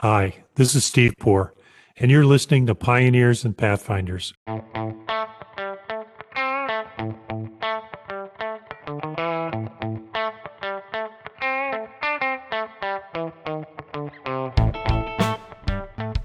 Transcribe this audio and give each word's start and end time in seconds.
Hi, 0.00 0.44
this 0.56 0.74
is 0.74 0.84
Steve 0.84 1.14
Poor, 1.18 1.54
and 1.96 2.10
you're 2.10 2.26
listening 2.26 2.66
to 2.66 2.74
Pioneers 2.74 3.46
and 3.46 3.56
Pathfinders. 3.56 4.34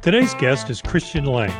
Today's 0.01 0.33
guest 0.33 0.69
is 0.69 0.81
Christian 0.81 1.23
Lang, 1.23 1.53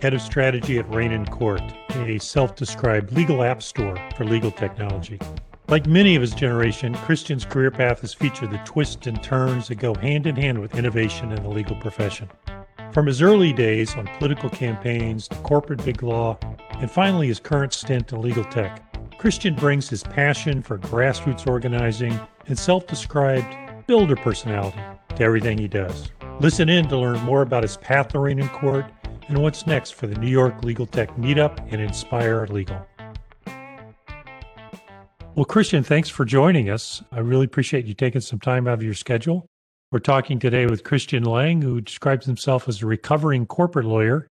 head 0.00 0.14
of 0.14 0.22
strategy 0.22 0.78
at 0.78 0.88
Reynen 0.88 1.30
Court, 1.30 1.60
a 1.90 2.16
self 2.20 2.56
described 2.56 3.12
legal 3.12 3.42
app 3.42 3.62
store 3.62 3.98
for 4.16 4.24
legal 4.24 4.50
technology. 4.50 5.18
Like 5.70 5.86
many 5.86 6.16
of 6.16 6.20
his 6.20 6.34
generation, 6.34 6.96
Christian's 6.96 7.44
career 7.44 7.70
path 7.70 8.00
has 8.00 8.12
featured 8.12 8.50
the 8.50 8.60
twists 8.64 9.06
and 9.06 9.22
turns 9.22 9.68
that 9.68 9.76
go 9.76 9.94
hand 9.94 10.26
in 10.26 10.34
hand 10.34 10.58
with 10.58 10.74
innovation 10.74 11.30
in 11.30 11.40
the 11.44 11.48
legal 11.48 11.76
profession. 11.76 12.28
From 12.92 13.06
his 13.06 13.22
early 13.22 13.52
days 13.52 13.94
on 13.94 14.08
political 14.18 14.50
campaigns 14.50 15.28
to 15.28 15.36
corporate 15.36 15.84
big 15.84 16.02
law, 16.02 16.36
and 16.80 16.90
finally 16.90 17.28
his 17.28 17.38
current 17.38 17.72
stint 17.72 18.12
in 18.12 18.20
legal 18.20 18.42
tech, 18.46 18.82
Christian 19.16 19.54
brings 19.54 19.88
his 19.88 20.02
passion 20.02 20.60
for 20.60 20.76
grassroots 20.76 21.46
organizing 21.46 22.18
and 22.48 22.58
self 22.58 22.88
described 22.88 23.86
builder 23.86 24.16
personality 24.16 24.80
to 25.14 25.22
everything 25.22 25.56
he 25.56 25.68
does. 25.68 26.10
Listen 26.40 26.68
in 26.68 26.88
to 26.88 26.98
learn 26.98 27.20
more 27.20 27.42
about 27.42 27.62
his 27.62 27.76
path 27.76 28.08
to 28.08 28.18
Reynen 28.18 28.50
Court 28.50 28.86
and 29.28 29.38
what's 29.38 29.68
next 29.68 29.92
for 29.92 30.08
the 30.08 30.18
New 30.18 30.26
York 30.26 30.64
Legal 30.64 30.86
Tech 30.86 31.14
Meetup 31.14 31.64
and 31.70 31.80
Inspire 31.80 32.44
Legal. 32.48 32.84
Well, 35.36 35.44
Christian, 35.44 35.84
thanks 35.84 36.08
for 36.08 36.24
joining 36.24 36.68
us. 36.70 37.04
I 37.12 37.20
really 37.20 37.44
appreciate 37.44 37.86
you 37.86 37.94
taking 37.94 38.20
some 38.20 38.40
time 38.40 38.66
out 38.66 38.74
of 38.74 38.82
your 38.82 38.94
schedule. 38.94 39.46
We're 39.92 40.00
talking 40.00 40.40
today 40.40 40.66
with 40.66 40.82
Christian 40.82 41.22
Lang, 41.22 41.62
who 41.62 41.80
describes 41.80 42.26
himself 42.26 42.68
as 42.68 42.82
a 42.82 42.86
recovering 42.86 43.46
corporate 43.46 43.86
lawyer 43.86 44.26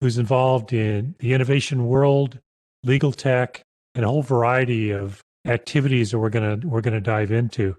who's 0.00 0.16
involved 0.16 0.72
in 0.72 1.14
the 1.18 1.34
innovation 1.34 1.86
world, 1.86 2.38
legal 2.82 3.12
tech, 3.12 3.62
and 3.94 4.04
a 4.04 4.08
whole 4.08 4.22
variety 4.22 4.90
of 4.90 5.20
activities 5.46 6.10
that 6.10 6.18
we're 6.18 6.30
gonna 6.30 6.58
we're 6.64 6.80
gonna 6.80 7.02
dive 7.02 7.30
into. 7.30 7.76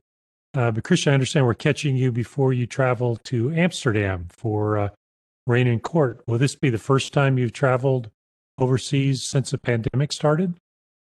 Uh, 0.54 0.70
but 0.70 0.84
Christian, 0.84 1.12
I 1.12 1.16
understand 1.16 1.48
we're 1.48 1.56
catching 1.56 1.96
you 1.96 2.12
before 2.12 2.54
you 2.54 2.68
travel 2.68 3.18
to 3.26 3.54
Amsterdam 3.54 4.28
for 4.30 4.78
uh, 4.78 4.90
Reynen 5.50 5.82
Court. 5.82 6.22
Will 6.28 6.38
this 6.38 6.56
be 6.56 6.70
the 6.70 6.78
first 6.78 7.12
time 7.12 7.40
you've 7.40 7.54
traveled 7.54 8.12
overseas 8.60 9.28
since 9.28 9.50
the 9.50 9.58
pandemic 9.58 10.14
started? 10.14 10.56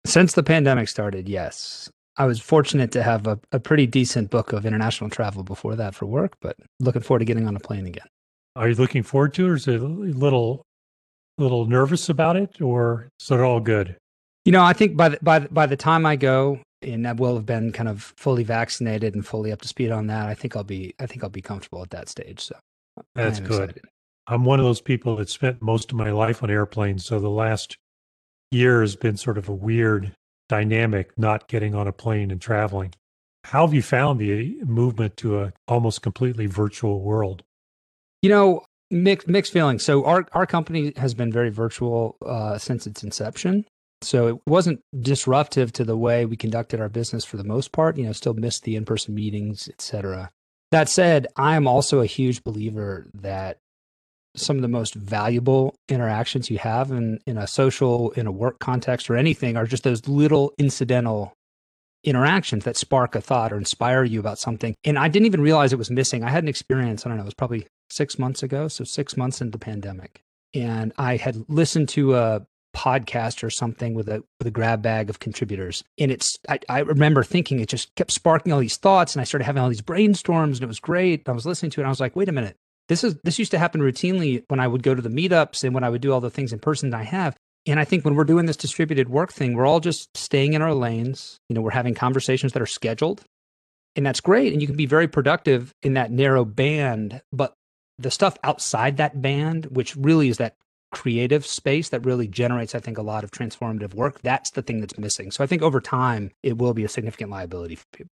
Since 0.05 0.33
the 0.33 0.42
pandemic 0.42 0.89
started, 0.89 1.28
yes. 1.28 1.91
I 2.17 2.27
was 2.27 2.41
fortunate 2.41 2.92
to 2.92 3.03
have 3.03 3.27
a, 3.27 3.39
a 3.53 3.61
pretty 3.61 3.86
decent 3.86 4.31
book 4.31 4.53
of 4.53 4.67
international 4.67 5.09
travel 5.09 5.42
before 5.42 5.77
that 5.77 5.94
for 5.94 6.06
work, 6.06 6.34
but 6.42 6.56
looking 6.81 7.03
forward 7.03 7.20
to 7.20 7.25
getting 7.25 7.47
on 7.47 7.56
a 7.56 7.61
plane 7.61 7.86
again. 7.86 8.06
Are 8.55 8.69
you 8.69 8.75
looking 8.75 9.03
forward 9.03 9.33
to 9.34 9.47
it, 9.47 9.50
or 9.50 9.55
is 9.55 9.67
it 9.67 9.81
a 9.81 9.84
little, 9.84 10.62
little 11.39 11.64
nervous 11.67 12.09
about 12.11 12.36
it, 12.36 12.61
or 12.61 13.09
is 13.19 13.31
it 13.31 13.41
all 13.41 13.61
good? 13.61 13.97
You 14.44 14.53
know, 14.53 14.62
I 14.62 14.75
think 14.75 14.97
by 14.97 15.11
the, 15.11 15.19
by 15.22 15.39
the, 15.39 15.48
by 15.48 15.67
the 15.67 15.77
time 15.77 16.05
I 16.05 16.16
go, 16.16 16.61
and 16.83 17.06
I 17.06 17.12
will 17.12 17.37
have 17.37 17.47
been 17.47 17.72
kind 17.72 17.89
of 17.89 18.12
fully 18.16 18.44
vaccinated 18.44 19.14
and 19.14 19.27
fully 19.27 19.53
up 19.53 19.62
to 19.62 19.69
speed 19.69 19.91
on 19.91 20.09
that. 20.09 20.28
I 20.28 20.34
think 20.34 20.56
I'll 20.56 20.64
be 20.64 20.94
I 21.00 21.06
think 21.06 21.22
I'll 21.22 21.31
be 21.31 21.41
comfortable 21.41 21.81
at 21.83 21.91
that 21.91 22.09
stage. 22.09 22.41
So 22.41 22.56
that's 23.14 23.41
good. 23.41 23.70
Excited. 23.70 23.84
I'm 24.27 24.44
one 24.44 24.61
of 24.61 24.66
those 24.66 24.81
people 24.81 25.16
that 25.16 25.28
spent 25.28 25.62
most 25.62 25.92
of 25.92 25.97
my 25.97 26.11
life 26.11 26.42
on 26.42 26.50
airplanes, 26.50 27.05
so 27.05 27.19
the 27.19 27.31
last 27.31 27.77
year 28.53 28.81
has 28.81 28.97
been 28.97 29.17
sort 29.17 29.39
of 29.39 29.48
a 29.48 29.55
weird 29.55 30.12
dynamic 30.48 31.17
not 31.17 31.48
getting 31.48 31.75
on 31.75 31.89
a 31.89 31.92
plane 31.92 32.31
and 32.31 32.41
traveling. 32.41 32.94
How 33.44 33.67
have 33.67 33.75
you 33.75 33.83
found 33.83 34.20
the 34.20 34.62
movement 34.64 35.17
to 35.19 35.41
a 35.41 35.53
almost 35.67 36.03
completely 36.03 36.47
virtual 36.47 37.00
world? 37.00 37.42
You 38.22 38.31
know, 38.31 38.64
mixed 38.91 39.27
mixed 39.27 39.53
feelings. 39.53 39.83
So 39.83 40.05
our 40.05 40.27
our 40.33 40.47
company 40.47 40.92
has 40.97 41.14
been 41.14 41.33
very 41.33 41.50
virtual 41.50 42.17
uh, 42.25 42.59
since 42.59 42.86
its 42.86 43.03
inception. 43.03 43.64
So 44.03 44.27
it 44.28 44.36
wasn't 44.47 44.81
disruptive 45.00 45.72
to 45.75 45.84
the 45.84 45.97
way 45.97 46.27
we 46.27 46.37
conducted 46.37 46.81
our 46.81 46.88
business 46.88 47.25
for 47.25 47.37
the 47.37 47.44
most 47.44 47.72
part. 47.72 47.97
You 47.97 48.06
know, 48.06 48.12
still 48.12 48.34
missed 48.34 48.65
the 48.65 48.77
in 48.77 48.84
person 48.84 49.15
meetings, 49.15 49.69
etc. 49.69 50.31
That 50.71 50.88
said, 50.88 51.27
I 51.37 51.56
am 51.56 51.66
also 51.66 52.00
a 52.00 52.06
huge 52.06 52.44
believer 52.44 53.06
that 53.15 53.59
some 54.34 54.56
of 54.56 54.62
the 54.62 54.69
most 54.69 54.94
valuable 54.94 55.75
interactions 55.88 56.50
you 56.50 56.59
have 56.59 56.91
in, 56.91 57.20
in 57.26 57.37
a 57.37 57.47
social, 57.47 58.10
in 58.12 58.26
a 58.26 58.32
work 58.32 58.59
context 58.59 59.10
or 59.10 59.16
anything 59.16 59.56
are 59.56 59.66
just 59.66 59.84
those 59.84 60.09
little 60.09 60.53
incidental 60.59 61.34
interactions 62.04 62.65
that 62.65 62.76
spark 62.76 63.15
a 63.15 63.21
thought 63.21 63.53
or 63.53 63.59
inspire 63.59 64.04
you 64.04 64.19
about 64.19 64.38
something. 64.38 64.75
And 64.84 64.98
I 64.98 65.09
didn't 65.09 65.26
even 65.26 65.41
realize 65.41 65.72
it 65.72 65.78
was 65.78 65.91
missing. 65.91 66.25
I 66.25 66.31
had 66.31 66.42
an 66.42 66.48
experience, 66.48 67.04
I 67.04 67.09
don't 67.09 67.19
know, 67.19 67.22
it 67.22 67.26
was 67.26 67.34
probably 67.34 67.66
six 67.91 68.19
months 68.19 68.42
ago. 68.42 68.69
So 68.69 68.84
six 68.84 69.16
months 69.16 69.41
into 69.41 69.53
the 69.53 69.65
pandemic. 69.65 70.22
And 70.54 70.92
I 70.98 71.16
had 71.16 71.44
listened 71.48 71.88
to 71.91 72.16
a 72.16 72.47
podcast 72.75 73.44
or 73.44 73.50
something 73.50 73.94
with 73.94 74.09
a 74.09 74.22
with 74.38 74.47
a 74.47 74.50
grab 74.50 74.82
bag 74.82 75.10
of 75.10 75.21
contributors. 75.21 75.84
And 75.98 76.10
it's 76.10 76.38
I, 76.48 76.59
I 76.69 76.78
remember 76.81 77.22
thinking 77.22 77.60
it 77.60 77.69
just 77.69 77.94
kept 77.97 78.10
sparking 78.10 78.53
all 78.53 78.60
these 78.60 78.78
thoughts 78.78 79.15
and 79.15 79.21
I 79.21 79.25
started 79.25 79.44
having 79.44 79.62
all 79.62 79.69
these 79.69 79.82
brainstorms 79.82 80.54
and 80.54 80.62
it 80.62 80.69
was 80.69 80.81
great. 80.81 81.28
I 81.28 81.32
was 81.32 81.47
listening 81.47 81.71
to 81.72 81.81
it 81.81 81.82
and 81.82 81.88
I 81.88 81.91
was 81.91 82.00
like, 82.00 82.16
wait 82.16 82.28
a 82.28 82.32
minute, 82.32 82.56
this 82.92 83.03
is 83.03 83.16
this 83.25 83.38
used 83.38 83.50
to 83.53 83.58
happen 83.58 83.80
routinely 83.80 84.44
when 84.48 84.60
I 84.60 84.69
would 84.69 84.82
go 84.82 84.94
to 84.94 85.00
the 85.00 85.08
meetups 85.08 85.64
and 85.64 85.72
when 85.75 85.82
I 85.82 85.88
would 85.88 86.03
do 86.03 86.12
all 86.12 86.20
the 86.20 86.30
things 86.30 86.53
in 86.53 86.58
person 86.58 86.91
that 86.91 87.00
I 87.00 87.04
have. 87.04 87.34
And 87.66 87.80
I 87.80 87.84
think 87.84 88.04
when 88.04 88.14
we're 88.14 88.25
doing 88.25 88.44
this 88.44 88.56
distributed 88.56 89.08
work 89.08 89.32
thing, 89.32 89.54
we're 89.54 89.66
all 89.66 89.80
just 89.80 90.14
staying 90.14 90.53
in 90.53 90.60
our 90.60 90.75
lanes. 90.75 91.38
You 91.48 91.54
know, 91.54 91.62
we're 91.62 91.70
having 91.70 91.94
conversations 91.94 92.53
that 92.53 92.60
are 92.60 92.66
scheduled. 92.66 93.22
And 93.97 94.04
that's 94.04 94.20
great. 94.20 94.53
And 94.53 94.60
you 94.60 94.66
can 94.66 94.76
be 94.76 94.84
very 94.84 95.08
productive 95.08 95.72
in 95.82 95.94
that 95.94 96.10
narrow 96.10 96.44
band. 96.44 97.22
But 97.32 97.54
the 97.98 98.10
stuff 98.10 98.36
outside 98.44 98.98
that 98.98 99.22
band, 99.22 99.66
which 99.66 99.97
really 99.97 100.28
is 100.28 100.36
that 100.36 100.56
creative 100.91 101.47
space 101.47 101.88
that 101.91 102.04
really 102.04 102.28
generates, 102.28 102.74
I 102.74 102.80
think, 102.80 102.98
a 102.98 103.03
lot 103.03 103.24
of 103.24 103.30
transformative 103.30 103.94
work, 103.94 104.20
that's 104.20 104.50
the 104.50 104.62
thing 104.62 104.80
that's 104.80 104.98
missing. 104.98 105.30
So 105.30 105.42
I 105.42 105.47
think 105.47 105.62
over 105.62 105.80
time, 105.80 106.30
it 106.42 106.59
will 106.59 106.74
be 106.74 106.84
a 106.84 106.88
significant 106.88 107.30
liability 107.30 107.76
for 107.76 107.86
people. 107.92 108.10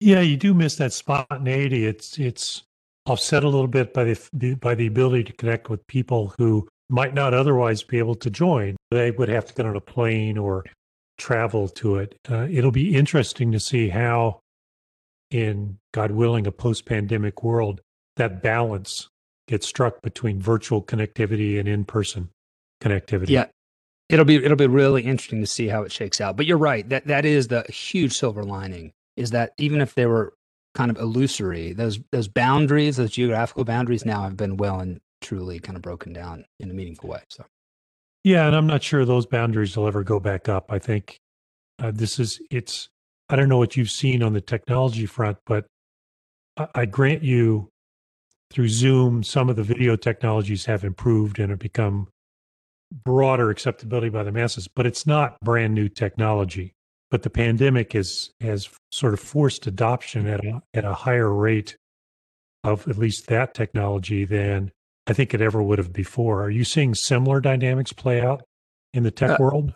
Yeah, 0.00 0.20
you 0.20 0.36
do 0.36 0.54
miss 0.54 0.76
that 0.76 0.92
spontaneity. 0.92 1.84
It's 1.84 2.18
it's 2.18 2.62
offset 3.08 3.44
a 3.44 3.48
little 3.48 3.68
bit 3.68 3.94
by 3.94 4.04
the 4.04 4.54
by 4.60 4.74
the 4.74 4.86
ability 4.86 5.24
to 5.24 5.32
connect 5.32 5.70
with 5.70 5.86
people 5.86 6.34
who 6.38 6.68
might 6.90 7.14
not 7.14 7.34
otherwise 7.34 7.82
be 7.82 7.98
able 7.98 8.14
to 8.14 8.30
join. 8.30 8.76
They 8.90 9.10
would 9.10 9.28
have 9.28 9.46
to 9.46 9.54
get 9.54 9.66
on 9.66 9.76
a 9.76 9.80
plane 9.80 10.38
or 10.38 10.64
travel 11.18 11.68
to 11.68 11.96
it. 11.96 12.18
Uh, 12.30 12.46
it'll 12.50 12.70
be 12.70 12.94
interesting 12.94 13.52
to 13.52 13.60
see 13.60 13.88
how, 13.88 14.40
in 15.30 15.78
God 15.92 16.12
willing, 16.12 16.46
a 16.46 16.52
post-pandemic 16.52 17.42
world, 17.42 17.80
that 18.16 18.42
balance 18.42 19.08
gets 19.46 19.66
struck 19.66 20.00
between 20.02 20.40
virtual 20.40 20.82
connectivity 20.82 21.58
and 21.58 21.68
in-person 21.68 22.30
connectivity. 22.82 23.30
Yeah, 23.30 23.46
it'll 24.08 24.24
be 24.24 24.36
it'll 24.36 24.56
be 24.56 24.66
really 24.66 25.02
interesting 25.02 25.40
to 25.40 25.46
see 25.46 25.68
how 25.68 25.82
it 25.82 25.92
shakes 25.92 26.20
out. 26.20 26.36
But 26.36 26.46
you're 26.46 26.58
right 26.58 26.88
that 26.88 27.06
that 27.06 27.24
is 27.24 27.48
the 27.48 27.62
huge 27.64 28.12
silver 28.12 28.44
lining 28.44 28.92
is 29.16 29.30
that 29.32 29.52
even 29.58 29.80
if 29.80 29.94
there 29.94 30.08
were 30.08 30.32
kind 30.78 30.92
of 30.92 30.96
illusory. 30.96 31.72
Those 31.72 31.98
those 32.12 32.28
boundaries, 32.28 32.96
those 32.96 33.10
geographical 33.10 33.64
boundaries, 33.64 34.06
now 34.06 34.22
have 34.22 34.36
been 34.36 34.56
well 34.56 34.78
and 34.78 35.00
truly 35.20 35.58
kind 35.58 35.74
of 35.74 35.82
broken 35.82 36.12
down 36.12 36.44
in 36.60 36.70
a 36.70 36.74
meaningful 36.74 37.10
way. 37.10 37.20
So, 37.28 37.44
yeah, 38.22 38.46
and 38.46 38.54
I'm 38.54 38.68
not 38.68 38.84
sure 38.84 39.04
those 39.04 39.26
boundaries 39.26 39.76
will 39.76 39.88
ever 39.88 40.04
go 40.04 40.20
back 40.20 40.48
up. 40.48 40.66
I 40.70 40.78
think 40.78 41.18
uh, 41.82 41.90
this 41.92 42.20
is 42.20 42.40
it's. 42.50 42.88
I 43.28 43.36
don't 43.36 43.48
know 43.48 43.58
what 43.58 43.76
you've 43.76 43.90
seen 43.90 44.22
on 44.22 44.32
the 44.32 44.40
technology 44.40 45.04
front, 45.04 45.38
but 45.44 45.66
I, 46.56 46.68
I 46.74 46.84
grant 46.86 47.24
you 47.24 47.70
through 48.50 48.68
Zoom, 48.68 49.22
some 49.22 49.50
of 49.50 49.56
the 49.56 49.62
video 49.62 49.96
technologies 49.96 50.64
have 50.64 50.84
improved 50.84 51.38
and 51.38 51.50
have 51.50 51.58
become 51.58 52.08
broader 53.04 53.50
acceptability 53.50 54.08
by 54.08 54.22
the 54.22 54.32
masses, 54.32 54.68
but 54.68 54.86
it's 54.86 55.06
not 55.06 55.38
brand 55.40 55.74
new 55.74 55.90
technology 55.90 56.72
but 57.10 57.22
the 57.22 57.30
pandemic 57.30 57.92
has 57.92 58.30
has 58.40 58.68
sort 58.92 59.14
of 59.14 59.20
forced 59.20 59.66
adoption 59.66 60.26
at 60.26 60.44
a, 60.44 60.62
at 60.74 60.84
a 60.84 60.94
higher 60.94 61.32
rate 61.32 61.76
of 62.64 62.86
at 62.88 62.98
least 62.98 63.28
that 63.28 63.54
technology 63.54 64.24
than 64.24 64.70
I 65.06 65.12
think 65.12 65.32
it 65.32 65.40
ever 65.40 65.62
would 65.62 65.78
have 65.78 65.92
before. 65.92 66.42
Are 66.42 66.50
you 66.50 66.64
seeing 66.64 66.94
similar 66.94 67.40
dynamics 67.40 67.92
play 67.92 68.20
out 68.20 68.42
in 68.92 69.04
the 69.04 69.10
tech 69.10 69.30
uh, 69.30 69.36
world? 69.40 69.72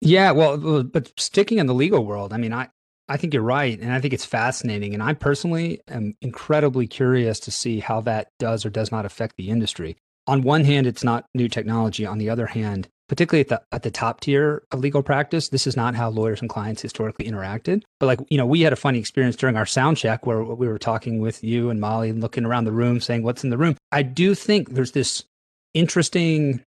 Yeah, 0.00 0.32
well, 0.32 0.82
but 0.82 1.12
sticking 1.18 1.58
in 1.58 1.66
the 1.66 1.74
legal 1.74 2.04
world, 2.04 2.32
I 2.32 2.36
mean, 2.36 2.52
I 2.52 2.68
I 3.08 3.16
think 3.16 3.34
you're 3.34 3.42
right, 3.42 3.78
and 3.78 3.92
I 3.92 4.00
think 4.00 4.14
it's 4.14 4.24
fascinating, 4.24 4.94
and 4.94 5.02
I 5.02 5.12
personally 5.12 5.80
am 5.88 6.14
incredibly 6.22 6.86
curious 6.86 7.38
to 7.40 7.50
see 7.50 7.80
how 7.80 8.00
that 8.02 8.28
does 8.38 8.64
or 8.64 8.70
does 8.70 8.90
not 8.90 9.04
affect 9.04 9.36
the 9.36 9.50
industry. 9.50 9.96
On 10.26 10.42
one 10.42 10.64
hand, 10.64 10.86
it's 10.86 11.04
not 11.04 11.26
new 11.34 11.48
technology. 11.48 12.06
On 12.06 12.18
the 12.18 12.30
other 12.30 12.46
hand, 12.46 12.88
particularly 13.12 13.42
at 13.42 13.48
the 13.48 13.62
at 13.72 13.82
the 13.82 13.90
top 13.90 14.20
tier 14.20 14.62
of 14.72 14.80
legal 14.80 15.02
practice, 15.02 15.50
this 15.50 15.66
is 15.66 15.76
not 15.76 15.94
how 15.94 16.08
lawyers 16.08 16.40
and 16.40 16.48
clients 16.48 16.80
historically 16.80 17.26
interacted. 17.26 17.82
But 18.00 18.06
like, 18.06 18.20
you 18.30 18.38
know, 18.38 18.46
we 18.46 18.62
had 18.62 18.72
a 18.72 18.76
funny 18.76 18.98
experience 18.98 19.36
during 19.36 19.54
our 19.54 19.66
sound 19.66 19.98
check 19.98 20.24
where 20.24 20.42
we 20.42 20.66
were 20.66 20.78
talking 20.78 21.20
with 21.20 21.44
you 21.44 21.68
and 21.68 21.78
Molly 21.78 22.08
and 22.08 22.22
looking 22.22 22.46
around 22.46 22.64
the 22.64 22.72
room 22.72 23.00
saying 23.00 23.22
what's 23.22 23.44
in 23.44 23.50
the 23.50 23.58
room. 23.58 23.76
I 23.92 24.00
do 24.02 24.34
think 24.34 24.70
there's 24.70 24.92
this 24.92 25.24
interesting, 25.74 26.64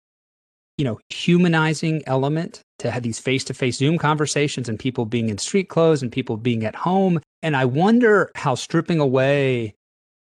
you 0.77 0.83
know, 0.83 0.99
humanizing 1.07 2.03
element 2.07 2.59
to 2.79 2.91
have 2.91 3.03
these 3.03 3.19
face-to-face 3.19 3.77
Zoom 3.77 3.97
conversations 3.97 4.67
and 4.67 4.77
people 4.77 5.05
being 5.05 5.29
in 5.29 5.37
street 5.37 5.69
clothes 5.69 6.01
and 6.01 6.11
people 6.11 6.35
being 6.35 6.65
at 6.65 6.75
home. 6.75 7.21
And 7.41 7.55
I 7.55 7.63
wonder 7.63 8.29
how 8.35 8.55
stripping 8.55 8.99
away 8.99 9.75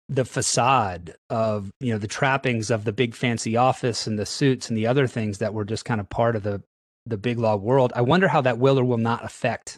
the 0.10 0.26
facade 0.26 1.16
of 1.30 1.72
you 1.80 1.94
know 1.94 1.98
the 1.98 2.08
trappings 2.08 2.70
of 2.70 2.84
the 2.84 2.92
big 2.92 3.16
fancy 3.16 3.56
office 3.56 4.06
and 4.06 4.20
the 4.20 4.26
suits 4.26 4.70
and 4.70 4.78
the 4.78 4.88
other 4.88 5.08
things 5.08 5.38
that 5.38 5.54
were 5.54 5.66
just 5.66 5.86
kind 5.86 6.02
of 6.02 6.10
part 6.10 6.36
of 6.36 6.44
the 6.44 6.62
the 7.06 7.18
big 7.18 7.40
law 7.40 7.56
world. 7.56 7.92
I 7.96 8.02
wonder 8.02 8.28
how 8.28 8.42
that 8.42 8.58
will 8.58 8.80
or 8.80 8.84
will 8.84 8.98
not 8.98 9.24
affect 9.24 9.78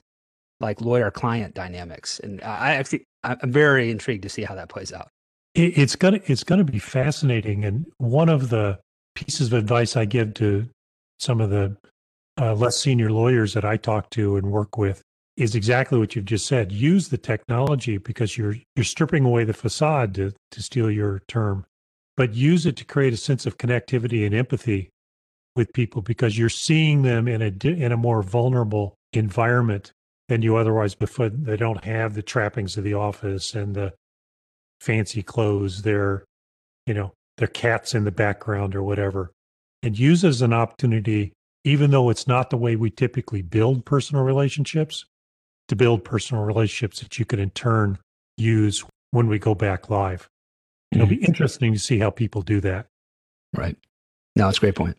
like 0.59 0.81
lawyer 0.81 1.11
client 1.11 1.53
dynamics. 1.53 2.19
And 2.19 2.41
I 2.41 2.75
actually 2.75 3.05
I'm 3.23 3.51
very 3.51 3.91
intrigued 3.91 4.23
to 4.23 4.29
see 4.29 4.43
how 4.43 4.55
that 4.55 4.69
plays 4.69 4.93
out. 4.93 5.09
It's 5.53 5.95
gonna 5.95 6.19
it's 6.25 6.43
gonna 6.43 6.63
be 6.63 6.79
fascinating. 6.79 7.63
And 7.63 7.85
one 7.97 8.29
of 8.29 8.49
the 8.49 8.79
pieces 9.15 9.47
of 9.47 9.53
advice 9.53 9.95
I 9.95 10.05
give 10.05 10.33
to 10.35 10.67
some 11.19 11.39
of 11.39 11.49
the 11.49 11.77
uh, 12.39 12.53
less 12.53 12.77
senior 12.77 13.09
lawyers 13.09 13.53
that 13.53 13.63
I 13.63 13.77
talk 13.77 14.09
to 14.11 14.35
and 14.35 14.51
work 14.51 14.77
with 14.77 15.01
is 15.37 15.55
exactly 15.55 15.99
what 15.99 16.15
you've 16.15 16.25
just 16.25 16.45
said. 16.45 16.71
Use 16.71 17.09
the 17.09 17.17
technology 17.17 17.97
because 17.97 18.37
you're 18.37 18.55
you're 18.75 18.83
stripping 18.83 19.25
away 19.25 19.43
the 19.43 19.53
facade 19.53 20.13
to 20.15 20.33
to 20.51 20.63
steal 20.63 20.89
your 20.89 21.21
term, 21.27 21.65
but 22.15 22.33
use 22.33 22.65
it 22.65 22.77
to 22.77 22.85
create 22.85 23.13
a 23.13 23.17
sense 23.17 23.45
of 23.45 23.57
connectivity 23.57 24.25
and 24.25 24.33
empathy 24.33 24.89
with 25.55 25.73
people 25.73 26.01
because 26.01 26.37
you're 26.37 26.49
seeing 26.49 27.01
them 27.01 27.27
in 27.27 27.41
a 27.41 27.67
in 27.67 27.91
a 27.91 27.97
more 27.97 28.21
vulnerable 28.21 28.95
environment 29.13 29.91
than 30.29 30.41
you 30.41 30.55
otherwise 30.55 30.95
before. 30.95 31.29
They 31.29 31.57
don't 31.57 31.83
have 31.83 32.13
the 32.13 32.23
trappings 32.23 32.77
of 32.77 32.83
the 32.83 32.93
office 32.93 33.53
and 33.53 33.75
the 33.75 33.93
fancy 34.79 35.21
clothes. 35.21 35.81
They're 35.81 36.23
you 36.85 36.93
know 36.93 37.11
their 37.37 37.47
cats 37.47 37.93
in 37.93 38.05
the 38.05 38.11
background 38.11 38.75
or 38.75 38.83
whatever, 38.83 39.31
and 39.83 39.99
use 39.99 40.23
as 40.23 40.41
an 40.41 40.53
opportunity. 40.53 41.33
Even 41.65 41.89
though 41.89 42.11
it's 42.11 42.27
not 42.27 42.51
the 42.51 42.57
way 42.57 42.75
we 42.75 42.91
typically 42.91 43.41
build 43.41 43.85
personal 43.85 44.23
relationships, 44.23 45.03
to 45.67 45.75
build 45.75 46.03
personal 46.03 46.43
relationships 46.43 46.99
that 46.99 47.17
you 47.17 47.25
could 47.25 47.39
in 47.39 47.49
turn 47.51 47.97
use 48.37 48.83
when 49.11 49.27
we 49.27 49.39
go 49.39 49.55
back 49.55 49.89
live. 49.89 50.29
It'll 50.91 51.07
be 51.07 51.17
mm-hmm. 51.17 51.25
interesting 51.25 51.73
to 51.73 51.79
see 51.79 51.99
how 51.99 52.09
people 52.09 52.41
do 52.41 52.61
that. 52.61 52.87
Right. 53.55 53.77
No, 54.35 54.49
it's 54.49 54.57
a 54.57 54.61
great 54.61 54.75
point. 54.75 54.97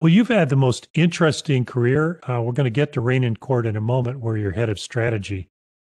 Well, 0.00 0.12
you've 0.12 0.28
had 0.28 0.48
the 0.48 0.56
most 0.56 0.88
interesting 0.94 1.64
career. 1.64 2.20
Uh, 2.28 2.40
we're 2.40 2.52
going 2.52 2.64
to 2.64 2.70
get 2.70 2.92
to 2.92 3.00
Reynen 3.00 3.38
Court 3.38 3.66
in 3.66 3.76
a 3.76 3.80
moment, 3.80 4.20
where 4.20 4.36
you're 4.36 4.52
head 4.52 4.68
of 4.68 4.78
strategy. 4.78 5.48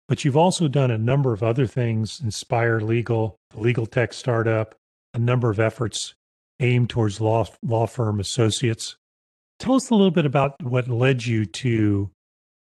But 0.08 0.24
you've 0.24 0.38
also 0.38 0.70
done 0.70 0.92
a 0.92 0.98
number 0.98 1.34
of 1.34 1.44
other 1.44 1.68
things 1.68 2.22
Inspire 2.22 2.80
Legal, 2.80 3.36
the 3.52 3.60
legal 3.60 3.86
tech 3.86 4.14
startup, 4.14 4.76
a 5.14 5.20
number 5.20 5.50
of 5.50 5.60
efforts 5.60 6.14
aimed 6.62 6.90
towards 6.90 7.20
law, 7.20 7.46
law 7.62 7.86
firm 7.86 8.22
associates. 8.22 8.96
Tell 9.60 9.76
us 9.76 9.90
a 9.90 9.96
little 9.96 10.12
bit 10.12 10.26
about 10.26 10.62
what 10.64 10.88
led 10.88 11.26
you 11.26 11.46
to 11.46 12.10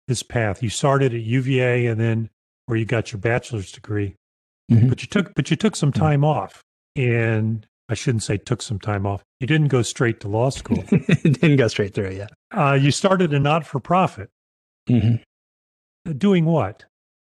this 0.08 0.24
path. 0.24 0.62
You 0.62 0.70
started 0.70 1.14
at 1.14 1.22
UVA 1.22 1.88
and 1.88 2.00
then 2.00 2.30
where 2.66 2.78
you 2.78 2.86
got 2.86 3.12
your 3.12 3.20
bachelor's 3.20 3.72
degree. 3.72 4.16
Mm-hmm. 4.72 4.90
But 4.90 5.02
you 5.02 5.08
took 5.08 5.36
but 5.36 5.50
you 5.52 5.58
took 5.58 5.76
some 5.76 5.92
time 5.92 6.22
mm-hmm. 6.22 6.40
off. 6.40 6.64
And 6.96 7.66
I 7.90 7.96
shouldn't 7.96 8.24
say 8.24 8.38
took 8.38 8.62
some 8.62 8.80
time 8.80 9.06
off. 9.06 9.24
You 9.40 9.48
didn't 9.48 9.68
go 9.68 9.82
straight 9.82 10.20
to 10.22 10.28
law 10.28 10.50
school. 10.50 10.84
didn't 11.24 11.58
go 11.58 11.68
straight 11.68 11.94
through, 11.94 12.12
yeah. 12.12 12.28
Uh, 12.52 12.74
you 12.74 12.92
started 12.92 13.34
a 13.34 13.40
not 13.40 13.66
for 13.66 13.80
profit. 13.80 14.30
Mm-hmm. 14.90 16.14
Doing 16.14 16.46
what? 16.46 16.86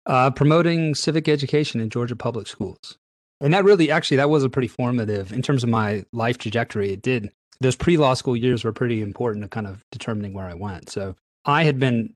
Uh, 0.07 0.31
promoting 0.31 0.95
civic 0.95 1.29
education 1.29 1.81
in 1.81 1.89
Georgia 1.91 2.15
public 2.15 2.47
schools. 2.47 2.99
And 3.41 3.53
that 3.53 3.65
really, 3.65 3.91
actually, 3.91 4.19
that 4.19 4.31
was 4.31 4.45
a 4.45 4.49
pretty 4.49 4.69
formative 4.69 5.33
in 5.33 5.43
terms 5.43 5.65
of 5.65 5.71
my 5.71 6.05
life 6.13 6.39
trajectory. 6.39 6.93
It 6.93 7.03
did. 7.03 7.31
Those 7.61 7.77
pre 7.77 7.97
law 7.97 8.15
school 8.15 8.37
years 8.37 8.65
were 8.65 8.73
pretty 8.73 9.01
important 9.01 9.45
to 9.45 9.49
kind 9.49 9.67
of 9.67 9.83
determining 9.91 10.35
where 10.35 10.47
I 10.47 10.55
went. 10.55 10.91
So 10.91 11.17
I 11.45 11.65
had 11.65 11.79
been 11.79 12.15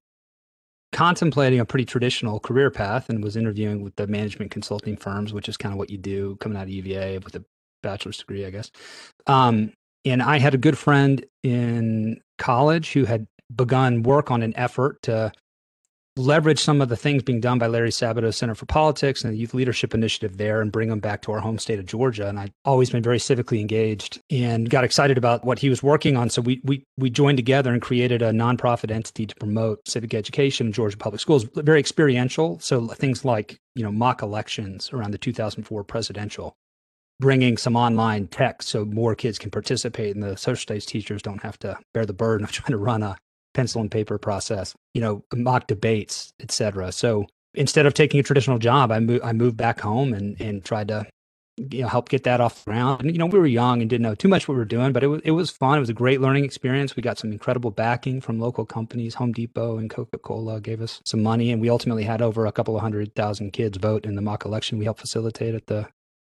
contemplating 0.92 1.60
a 1.60 1.64
pretty 1.64 1.84
traditional 1.84 2.40
career 2.40 2.70
path 2.70 3.08
and 3.08 3.22
was 3.22 3.36
interviewing 3.36 3.82
with 3.82 3.96
the 3.96 4.06
management 4.06 4.50
consulting 4.50 4.96
firms, 4.96 5.32
which 5.32 5.48
is 5.48 5.56
kind 5.56 5.72
of 5.72 5.78
what 5.78 5.90
you 5.90 5.98
do 5.98 6.36
coming 6.36 6.56
out 6.56 6.64
of 6.64 6.70
UVA 6.70 7.18
with 7.18 7.34
a 7.36 7.44
bachelor's 7.82 8.18
degree, 8.18 8.46
I 8.46 8.50
guess. 8.50 8.70
Um, 9.26 9.72
and 10.04 10.22
I 10.22 10.38
had 10.38 10.54
a 10.54 10.58
good 10.58 10.78
friend 10.78 11.24
in 11.42 12.20
college 12.38 12.92
who 12.92 13.04
had 13.04 13.26
begun 13.54 14.02
work 14.02 14.30
on 14.30 14.42
an 14.42 14.56
effort 14.56 15.02
to 15.02 15.32
leverage 16.18 16.58
some 16.58 16.80
of 16.80 16.88
the 16.88 16.96
things 16.96 17.22
being 17.22 17.40
done 17.40 17.58
by 17.58 17.66
Larry 17.66 17.90
Sabato 17.90 18.34
Center 18.34 18.54
for 18.54 18.66
Politics 18.66 19.22
and 19.22 19.32
the 19.32 19.38
Youth 19.38 19.54
Leadership 19.54 19.94
Initiative 19.94 20.36
there 20.36 20.60
and 20.60 20.72
bring 20.72 20.88
them 20.88 21.00
back 21.00 21.22
to 21.22 21.32
our 21.32 21.40
home 21.40 21.58
state 21.58 21.78
of 21.78 21.86
Georgia. 21.86 22.28
And 22.28 22.38
I'd 22.38 22.52
always 22.64 22.90
been 22.90 23.02
very 23.02 23.18
civically 23.18 23.60
engaged 23.60 24.20
and 24.30 24.68
got 24.68 24.84
excited 24.84 25.16
about 25.16 25.44
what 25.44 25.58
he 25.58 25.68
was 25.68 25.82
working 25.82 26.16
on. 26.16 26.30
So 26.30 26.42
we 26.42 26.60
we 26.64 26.84
we 26.96 27.10
joined 27.10 27.38
together 27.38 27.72
and 27.72 27.80
created 27.80 28.22
a 28.22 28.32
nonprofit 28.32 28.90
entity 28.90 29.26
to 29.26 29.34
promote 29.36 29.80
civic 29.88 30.14
education 30.14 30.66
in 30.66 30.72
Georgia 30.72 30.96
public 30.96 31.20
schools. 31.20 31.44
Very 31.54 31.80
experiential. 31.80 32.58
So 32.60 32.88
things 32.88 33.24
like 33.24 33.58
you 33.74 33.82
know 33.82 33.92
mock 33.92 34.22
elections 34.22 34.90
around 34.92 35.12
the 35.12 35.18
2004 35.18 35.84
presidential. 35.84 36.54
Bringing 37.20 37.56
some 37.56 37.74
online 37.74 38.28
tech 38.28 38.62
so 38.62 38.84
more 38.84 39.16
kids 39.16 39.40
can 39.40 39.50
participate 39.50 40.14
and 40.14 40.22
the 40.22 40.36
social 40.36 40.60
studies 40.60 40.86
teachers 40.86 41.20
don't 41.20 41.42
have 41.42 41.58
to 41.60 41.76
bear 41.92 42.06
the 42.06 42.12
burden 42.12 42.44
of 42.44 42.52
trying 42.52 42.70
to 42.70 42.78
run 42.78 43.02
a 43.02 43.16
pencil 43.58 43.80
and 43.80 43.90
paper 43.90 44.18
process, 44.18 44.76
you 44.94 45.00
know, 45.00 45.24
mock 45.34 45.66
debates, 45.66 46.32
etc. 46.38 46.92
So 46.92 47.26
instead 47.54 47.86
of 47.86 47.92
taking 47.92 48.20
a 48.20 48.22
traditional 48.22 48.58
job, 48.60 48.92
I 48.92 49.00
moved 49.00 49.24
I 49.24 49.32
moved 49.32 49.56
back 49.56 49.80
home 49.80 50.14
and 50.14 50.40
and 50.40 50.64
tried 50.64 50.86
to 50.88 51.08
you 51.56 51.82
know 51.82 51.88
help 51.88 52.08
get 52.08 52.22
that 52.22 52.40
off 52.40 52.64
the 52.64 52.70
ground. 52.70 53.02
And 53.02 53.10
you 53.10 53.18
know, 53.18 53.26
we 53.26 53.36
were 53.36 53.48
young 53.48 53.80
and 53.80 53.90
didn't 53.90 54.04
know 54.04 54.14
too 54.14 54.28
much 54.28 54.46
what 54.46 54.54
we 54.54 54.60
were 54.60 54.64
doing, 54.64 54.92
but 54.92 55.02
it 55.02 55.08
was 55.08 55.20
it 55.24 55.32
was 55.32 55.50
fun. 55.50 55.76
It 55.76 55.80
was 55.80 55.88
a 55.88 56.04
great 56.04 56.20
learning 56.20 56.44
experience. 56.44 56.94
We 56.94 57.02
got 57.02 57.18
some 57.18 57.32
incredible 57.32 57.72
backing 57.72 58.20
from 58.20 58.38
local 58.38 58.64
companies. 58.64 59.14
Home 59.16 59.32
Depot 59.32 59.76
and 59.76 59.90
Coca 59.90 60.18
Cola 60.18 60.60
gave 60.60 60.80
us 60.80 61.02
some 61.04 61.20
money, 61.20 61.50
and 61.50 61.60
we 61.60 61.68
ultimately 61.68 62.04
had 62.04 62.22
over 62.22 62.46
a 62.46 62.52
couple 62.52 62.76
of 62.76 62.80
hundred 62.80 63.16
thousand 63.16 63.50
kids 63.52 63.76
vote 63.76 64.06
in 64.06 64.14
the 64.14 64.22
mock 64.22 64.44
election 64.44 64.78
we 64.78 64.84
helped 64.84 65.00
facilitate 65.00 65.56
at 65.56 65.66
the 65.66 65.88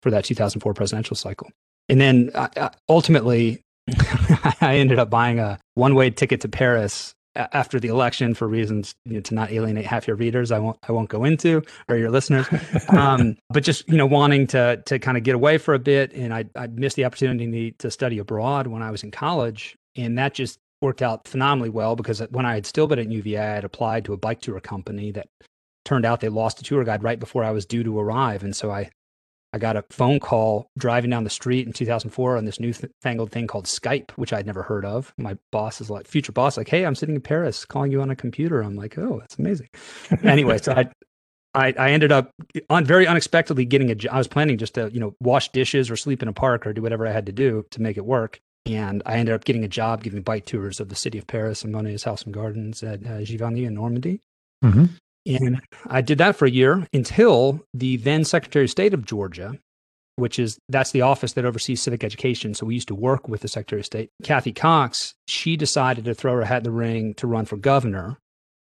for 0.02 0.10
that 0.10 0.24
2004 0.24 0.74
presidential 0.74 1.14
cycle. 1.14 1.52
And 1.88 2.00
then 2.00 2.32
uh, 2.34 2.70
ultimately, 2.88 3.62
I 4.60 4.76
ended 4.76 4.98
up 4.98 5.10
buying 5.10 5.38
a 5.38 5.58
one 5.74 5.94
way 5.94 6.10
ticket 6.10 6.40
to 6.42 6.48
Paris 6.48 7.14
after 7.34 7.80
the 7.80 7.88
election 7.88 8.34
for 8.34 8.46
reasons 8.46 8.94
you 9.04 9.14
know, 9.14 9.20
to 9.20 9.34
not 9.34 9.50
alienate 9.50 9.86
half 9.86 10.06
your 10.06 10.16
readers. 10.16 10.52
I 10.52 10.58
won't 10.58 10.78
I 10.88 10.92
won't 10.92 11.08
go 11.08 11.24
into 11.24 11.62
or 11.88 11.96
your 11.96 12.10
listeners, 12.10 12.46
um, 12.88 13.36
but 13.48 13.62
just 13.62 13.88
you 13.88 13.96
know 13.96 14.06
wanting 14.06 14.46
to 14.48 14.82
to 14.86 14.98
kind 14.98 15.16
of 15.16 15.24
get 15.24 15.34
away 15.34 15.58
for 15.58 15.74
a 15.74 15.78
bit, 15.78 16.12
and 16.12 16.32
I 16.32 16.44
I 16.54 16.66
missed 16.68 16.96
the 16.96 17.04
opportunity 17.04 17.72
to 17.78 17.90
study 17.90 18.18
abroad 18.18 18.66
when 18.66 18.82
I 18.82 18.90
was 18.90 19.02
in 19.02 19.10
college, 19.10 19.76
and 19.96 20.18
that 20.18 20.34
just 20.34 20.58
worked 20.80 21.02
out 21.02 21.28
phenomenally 21.28 21.70
well 21.70 21.94
because 21.94 22.20
when 22.30 22.44
I 22.44 22.54
had 22.54 22.66
still 22.66 22.88
been 22.88 22.98
at 22.98 23.08
UVA, 23.10 23.38
I 23.38 23.54
had 23.54 23.64
applied 23.64 24.04
to 24.06 24.12
a 24.12 24.16
bike 24.16 24.40
tour 24.40 24.58
company 24.60 25.12
that 25.12 25.28
turned 25.84 26.04
out 26.04 26.20
they 26.20 26.28
lost 26.28 26.60
a 26.60 26.64
tour 26.64 26.82
guide 26.84 27.02
right 27.04 27.20
before 27.20 27.44
I 27.44 27.52
was 27.52 27.66
due 27.66 27.84
to 27.84 27.98
arrive, 27.98 28.42
and 28.42 28.54
so 28.54 28.70
I 28.70 28.90
I 29.52 29.58
got 29.58 29.76
a 29.76 29.84
phone 29.90 30.18
call 30.18 30.70
driving 30.78 31.10
down 31.10 31.24
the 31.24 31.30
street 31.30 31.66
in 31.66 31.72
2004 31.72 32.36
on 32.38 32.44
this 32.46 32.58
newfangled 32.58 33.30
thing 33.30 33.46
called 33.46 33.66
Skype, 33.66 34.10
which 34.12 34.32
I'd 34.32 34.46
never 34.46 34.62
heard 34.62 34.84
of. 34.84 35.12
My 35.18 35.36
boss 35.50 35.80
is 35.80 35.90
like, 35.90 36.06
future 36.06 36.32
boss, 36.32 36.56
like, 36.56 36.68
hey, 36.68 36.86
I'm 36.86 36.94
sitting 36.94 37.14
in 37.14 37.20
Paris 37.20 37.64
calling 37.66 37.92
you 37.92 38.00
on 38.00 38.10
a 38.10 38.16
computer. 38.16 38.62
I'm 38.62 38.76
like, 38.76 38.96
oh, 38.96 39.18
that's 39.20 39.38
amazing. 39.38 39.68
anyway, 40.22 40.56
so 40.56 40.72
I, 40.72 40.90
I, 41.54 41.74
I 41.78 41.90
ended 41.90 42.12
up 42.12 42.30
on 42.70 42.86
very 42.86 43.06
unexpectedly 43.06 43.66
getting 43.66 43.90
a 43.90 43.94
job. 43.94 44.14
I 44.14 44.18
was 44.18 44.28
planning 44.28 44.56
just 44.56 44.74
to, 44.74 44.90
you 44.90 45.00
know, 45.00 45.14
wash 45.20 45.50
dishes 45.50 45.90
or 45.90 45.96
sleep 45.96 46.22
in 46.22 46.28
a 46.28 46.32
park 46.32 46.66
or 46.66 46.72
do 46.72 46.80
whatever 46.80 47.06
I 47.06 47.12
had 47.12 47.26
to 47.26 47.32
do 47.32 47.66
to 47.72 47.82
make 47.82 47.98
it 47.98 48.06
work. 48.06 48.40
And 48.64 49.02
I 49.04 49.16
ended 49.16 49.34
up 49.34 49.44
getting 49.44 49.64
a 49.64 49.68
job 49.68 50.02
giving 50.02 50.22
bike 50.22 50.46
tours 50.46 50.80
of 50.80 50.88
the 50.88 50.94
city 50.94 51.18
of 51.18 51.26
Paris 51.26 51.62
and 51.62 51.72
Monet's 51.72 52.04
House 52.04 52.22
and 52.22 52.32
Gardens 52.32 52.82
at 52.82 53.04
uh, 53.04 53.18
Giverny 53.18 53.66
in 53.66 53.74
Normandy. 53.74 54.20
Mm-hmm. 54.64 54.84
And 55.26 55.60
I 55.86 56.00
did 56.00 56.18
that 56.18 56.36
for 56.36 56.46
a 56.46 56.50
year 56.50 56.86
until 56.92 57.60
the 57.72 57.96
then 57.96 58.24
Secretary 58.24 58.64
of 58.64 58.70
State 58.70 58.94
of 58.94 59.04
Georgia, 59.04 59.56
which 60.16 60.38
is 60.38 60.58
that's 60.68 60.90
the 60.90 61.02
office 61.02 61.34
that 61.34 61.44
oversees 61.44 61.82
civic 61.82 62.02
education. 62.02 62.54
So 62.54 62.66
we 62.66 62.74
used 62.74 62.88
to 62.88 62.94
work 62.94 63.28
with 63.28 63.40
the 63.40 63.48
Secretary 63.48 63.80
of 63.80 63.86
State, 63.86 64.10
Cathy 64.22 64.52
Cox. 64.52 65.14
She 65.28 65.56
decided 65.56 66.04
to 66.06 66.14
throw 66.14 66.34
her 66.34 66.44
hat 66.44 66.58
in 66.58 66.64
the 66.64 66.70
ring 66.70 67.14
to 67.14 67.26
run 67.26 67.44
for 67.44 67.56
governor. 67.56 68.18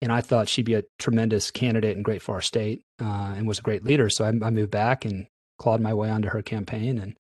And 0.01 0.11
I 0.11 0.21
thought 0.21 0.47
she'd 0.47 0.65
be 0.65 0.75
a 0.75 0.83
tremendous 0.99 1.49
candidate 1.49 1.95
and 1.95 2.05
great 2.05 2.21
for 2.21 2.35
our 2.35 2.41
state 2.41 2.81
uh, 3.01 3.33
and 3.35 3.47
was 3.47 3.59
a 3.59 3.63
great 3.63 3.83
leader. 3.83 4.09
So 4.09 4.25
I, 4.25 4.29
I 4.29 4.51
moved 4.51 4.71
back 4.71 5.05
and 5.05 5.25
clawed 5.57 5.81
my 5.81 5.93
way 5.93 6.09
onto 6.09 6.29
her 6.29 6.43
campaign 6.43 6.99
and 6.99 7.15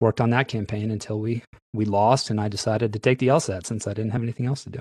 worked 0.00 0.20
on 0.20 0.30
that 0.30 0.48
campaign 0.48 0.90
until 0.90 1.18
we 1.18 1.42
we 1.72 1.84
lost 1.84 2.28
and 2.28 2.40
I 2.40 2.48
decided 2.48 2.92
to 2.92 2.98
take 2.98 3.18
the 3.18 3.28
LSAT 3.28 3.66
since 3.66 3.86
I 3.86 3.94
didn't 3.94 4.10
have 4.10 4.22
anything 4.22 4.46
else 4.46 4.64
to 4.64 4.70
do. 4.70 4.80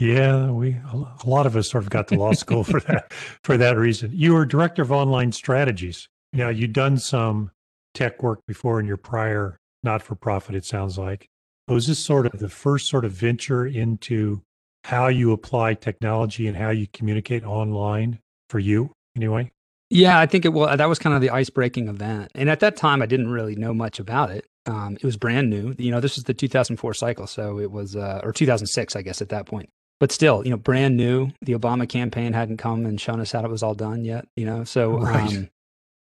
Yeah, 0.00 0.50
we 0.50 0.78
a 0.92 1.28
lot 1.28 1.44
of 1.44 1.56
us 1.56 1.68
sort 1.68 1.84
of 1.84 1.90
got 1.90 2.08
to 2.08 2.14
law 2.14 2.32
school 2.32 2.64
for 2.64 2.80
that 2.80 3.12
for 3.44 3.58
that 3.58 3.76
reason. 3.76 4.10
You 4.14 4.32
were 4.32 4.46
director 4.46 4.80
of 4.80 4.90
online 4.90 5.30
strategies. 5.32 6.08
Now 6.32 6.48
you'd 6.48 6.72
done 6.72 6.96
some 6.96 7.50
tech 7.92 8.22
work 8.22 8.40
before 8.48 8.80
in 8.80 8.86
your 8.86 8.96
prior 8.96 9.58
not 9.82 10.02
for 10.02 10.14
profit. 10.14 10.54
It 10.54 10.64
sounds 10.64 10.96
like 10.96 11.28
was 11.68 11.86
this 11.86 11.98
sort 11.98 12.24
of 12.24 12.40
the 12.40 12.48
first 12.48 12.88
sort 12.88 13.04
of 13.04 13.12
venture 13.12 13.66
into 13.66 14.40
how 14.84 15.08
you 15.08 15.32
apply 15.32 15.74
technology 15.74 16.46
and 16.46 16.56
how 16.56 16.70
you 16.70 16.86
communicate 16.94 17.44
online 17.44 18.20
for 18.48 18.58
you 18.58 18.92
anyway. 19.14 19.52
Yeah, 19.90 20.18
I 20.18 20.24
think 20.24 20.46
it 20.46 20.54
was 20.54 20.78
that 20.78 20.88
was 20.88 20.98
kind 20.98 21.14
of 21.14 21.20
the 21.20 21.28
ice 21.28 21.50
breaking 21.50 21.88
event, 21.88 22.32
and 22.34 22.48
at 22.48 22.60
that 22.60 22.74
time 22.74 23.02
I 23.02 23.06
didn't 23.06 23.28
really 23.28 23.54
know 23.54 23.74
much 23.74 24.00
about 24.00 24.30
it. 24.30 24.46
Um, 24.64 24.96
it 24.96 25.04
was 25.04 25.18
brand 25.18 25.50
new. 25.50 25.74
You 25.78 25.90
know, 25.90 26.00
this 26.00 26.16
was 26.16 26.24
the 26.24 26.32
2004 26.32 26.94
cycle, 26.94 27.26
so 27.26 27.58
it 27.58 27.70
was 27.70 27.96
uh, 27.96 28.20
or 28.22 28.32
2006, 28.32 28.96
I 28.96 29.02
guess, 29.02 29.20
at 29.20 29.28
that 29.28 29.44
point 29.44 29.68
but 30.00 30.10
still, 30.10 30.42
you 30.44 30.50
know, 30.50 30.56
brand 30.56 30.96
new. 30.96 31.30
The 31.42 31.52
Obama 31.52 31.88
campaign 31.88 32.32
hadn't 32.32 32.56
come 32.56 32.86
and 32.86 33.00
shown 33.00 33.20
us 33.20 33.32
how 33.32 33.44
it 33.44 33.50
was 33.50 33.62
all 33.62 33.74
done 33.74 34.04
yet, 34.04 34.26
you 34.34 34.46
know. 34.46 34.64
So, 34.64 34.98
right. 34.98 35.36
um, 35.36 35.50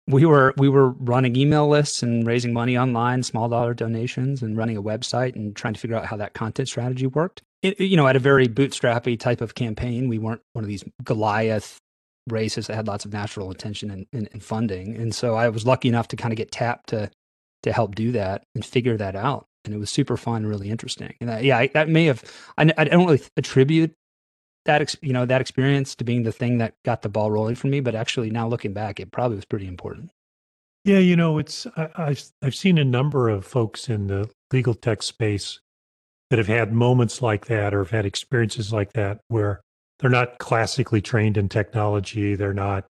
we 0.07 0.25
were 0.25 0.55
we 0.57 0.69
were 0.69 0.91
running 0.91 1.35
email 1.37 1.69
lists 1.69 2.03
and 2.03 2.27
raising 2.27 2.53
money 2.53 2.79
online, 2.79 3.23
small 3.23 3.49
dollar 3.49 3.75
donations, 3.75 4.43
and 4.43 4.57
running 4.57 4.77
a 4.77 4.83
website 4.83 5.35
and 5.35 5.57
trying 5.57 5.75
to 5.75 5.81
figure 5.81 5.97
out 5.97 6.07
how 6.07 6.17
that 6.19 6.35
content 6.35 6.69
strategy 6.69 7.07
worked. 7.07 7.43
It, 7.63 7.81
you 7.81 7.97
know, 7.97 8.07
at 8.07 8.15
a 8.15 8.21
very 8.21 8.47
bootstrappy 8.47 9.19
type 9.19 9.41
of 9.41 9.55
campaign, 9.55 10.09
we 10.09 10.19
weren't 10.19 10.43
one 10.53 10.65
of 10.65 10.69
these 10.69 10.85
Goliath 11.03 11.79
races 12.29 12.67
that 12.67 12.77
had 12.77 12.87
lots 12.87 13.05
of 13.05 13.13
natural 13.13 13.51
attention 13.51 13.91
and, 13.91 14.07
and, 14.13 14.29
and 14.33 14.43
funding. 14.43 14.95
And 14.97 15.15
so 15.15 15.35
I 15.35 15.49
was 15.49 15.67
lucky 15.67 15.89
enough 15.89 16.09
to 16.09 16.17
kind 16.17 16.33
of 16.33 16.37
get 16.37 16.53
tapped 16.53 16.91
to 16.91 17.11
to 17.65 17.73
help 17.73 17.97
do 17.97 18.13
that 18.13 18.45
and 18.55 18.65
figure 18.65 18.97
that 18.97 19.17
out. 19.17 19.48
And 19.65 19.75
it 19.75 19.79
was 19.79 19.91
super 19.91 20.17
fun, 20.17 20.37
and 20.37 20.49
really 20.49 20.71
interesting. 20.71 21.15
And 21.21 21.29
that, 21.29 21.45
yeah, 21.45 21.59
I, 21.59 21.67
that 21.75 21.89
may 21.89 22.07
have 22.07 22.25
I, 22.57 22.73
I 22.79 22.85
don't 22.85 23.07
really 23.07 23.23
attribute 23.37 23.93
that 24.65 24.95
you 25.03 25.13
know 25.13 25.27
that 25.27 25.41
experience 25.41 25.95
to 25.97 26.05
being 26.05 26.23
the 26.23 26.33
thing 26.33 26.59
that 26.59 26.75
got 26.85 27.03
the 27.03 27.09
ball 27.09 27.31
rolling 27.31 27.55
for 27.55 27.67
me. 27.67 27.81
But 27.81 27.95
actually, 27.95 28.31
now 28.31 28.49
looking 28.49 28.73
back, 28.73 29.01
it 29.01 29.11
probably 29.11 29.37
was 29.37 29.45
pretty 29.45 29.67
important. 29.67 30.11
Yeah, 30.85 30.99
you 30.99 31.17
know, 31.17 31.39
it's 31.39 31.67
I, 31.77 31.89
I've 31.97 32.23
I've 32.43 32.55
seen 32.55 32.79
a 32.79 32.85
number 32.85 33.29
of 33.29 33.45
folks 33.45 33.89
in 33.89 34.07
the 34.07 34.31
legal 34.53 34.75
tech 34.75 35.03
space 35.03 35.61
that 36.31 36.39
have 36.39 36.47
had 36.47 36.73
moments 36.73 37.23
like 37.23 37.47
that 37.47 37.75
or 37.75 37.79
have 37.79 37.91
had 37.91 38.07
experiences 38.07 38.73
like 38.73 38.93
that 38.93 39.21
where 39.29 39.61
they're 39.99 40.11
not 40.11 40.39
classically 40.39 41.01
trained 41.01 41.37
in 41.37 41.49
technology, 41.49 42.35
they're 42.35 42.55
not 42.55 42.87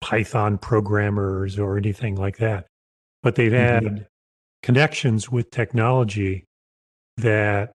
Python 0.00 0.58
programmers 0.58 1.58
or 1.58 1.76
anything 1.76 2.16
like 2.16 2.38
that, 2.38 2.66
but 3.22 3.34
they've 3.36 3.52
had 3.52 3.84
mm-hmm. 3.84 4.02
Connections 4.62 5.30
with 5.30 5.50
technology 5.50 6.44
that 7.16 7.72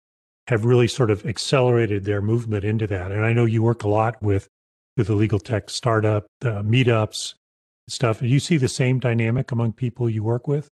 have 0.48 0.66
really 0.66 0.88
sort 0.88 1.10
of 1.10 1.26
accelerated 1.26 2.04
their 2.06 2.22
movement 2.22 2.64
into 2.64 2.88
that. 2.88 3.12
And 3.12 3.26
I 3.26 3.34
know 3.34 3.46
you 3.46 3.64
work 3.64 3.84
a 3.84 3.88
lot 3.88 4.22
with 4.22 4.48
with 4.98 5.08
the 5.08 5.16
legal 5.16 5.40
tech 5.40 5.70
startup 5.70 6.28
uh, 6.44 6.62
meetups 6.62 7.34
stuff. 7.88 8.20
Do 8.20 8.28
you 8.28 8.40
see 8.40 8.58
the 8.58 8.68
same 8.68 9.00
dynamic 9.00 9.52
among 9.52 9.74
people 9.74 10.10
you 10.10 10.24
work 10.24 10.48
with? 10.48 10.68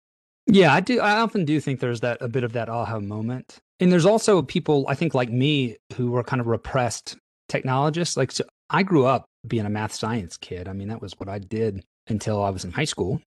Yeah, 0.46 0.74
I 0.74 0.80
do. 0.80 1.00
I 1.00 1.20
often 1.20 1.44
do 1.44 1.60
think 1.60 1.80
there's 1.80 2.00
that 2.00 2.18
a 2.20 2.28
bit 2.28 2.44
of 2.44 2.52
that 2.52 2.68
aha 2.68 2.98
moment, 2.98 3.58
and 3.78 3.92
there's 3.92 4.06
also 4.06 4.42
people 4.42 4.84
I 4.88 4.94
think 4.94 5.14
like 5.14 5.30
me 5.30 5.76
who 5.94 6.10
were 6.10 6.24
kind 6.24 6.40
of 6.40 6.46
repressed 6.46 7.16
technologists. 7.48 8.16
Like, 8.16 8.32
so 8.32 8.44
I 8.68 8.82
grew 8.82 9.06
up 9.06 9.26
being 9.46 9.66
a 9.66 9.70
math 9.70 9.92
science 9.92 10.36
kid. 10.36 10.68
I 10.68 10.72
mean, 10.72 10.88
that 10.88 11.00
was 11.00 11.14
what 11.18 11.28
I 11.28 11.38
did 11.38 11.84
until 12.08 12.42
I 12.42 12.50
was 12.50 12.64
in 12.64 12.72
high 12.72 12.84
school, 12.84 13.20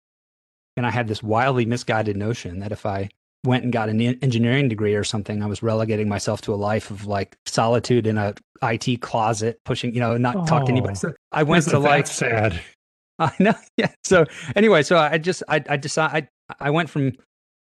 and 0.78 0.86
I 0.86 0.92
had 0.92 1.08
this 1.08 1.24
wildly 1.24 1.66
misguided 1.66 2.18
notion 2.18 2.60
that 2.60 2.72
if 2.72 2.86
I 2.86 3.10
went 3.46 3.64
and 3.64 3.74
got 3.74 3.90
an 3.90 4.02
engineering 4.02 4.70
degree 4.70 4.96
or 4.96 5.04
something, 5.04 5.44
I 5.44 5.48
was 5.48 5.62
relegating 5.62 6.08
myself 6.08 6.42
to 6.42 6.54
a 6.54 6.56
life 6.56 6.90
of 6.92 7.06
like 7.06 7.36
solitude 7.46 8.08
in 8.08 8.18
a 8.18 8.34
IT 8.62 9.02
closet, 9.02 9.60
pushing, 9.66 9.94
you 9.94 10.00
know, 10.00 10.18
not 10.18 10.36
oh, 10.36 10.46
talk 10.46 10.66
to 10.66 10.72
anybody. 10.72 10.96
So 10.96 11.14
I 11.32 11.44
went 11.44 11.66
to 11.66 11.80
like 11.80 12.08
sad. 12.08 12.60
I 13.20 13.32
know. 13.40 13.54
Yeah. 13.78 13.92
So 14.04 14.26
anyway, 14.56 14.84
so 14.84 14.98
I 14.98 15.18
just 15.18 15.44
I 15.48 15.64
I 15.70 15.78
decided 15.78 16.30
I 16.50 16.68
I 16.68 16.70
went 16.72 16.90
from 16.90 17.14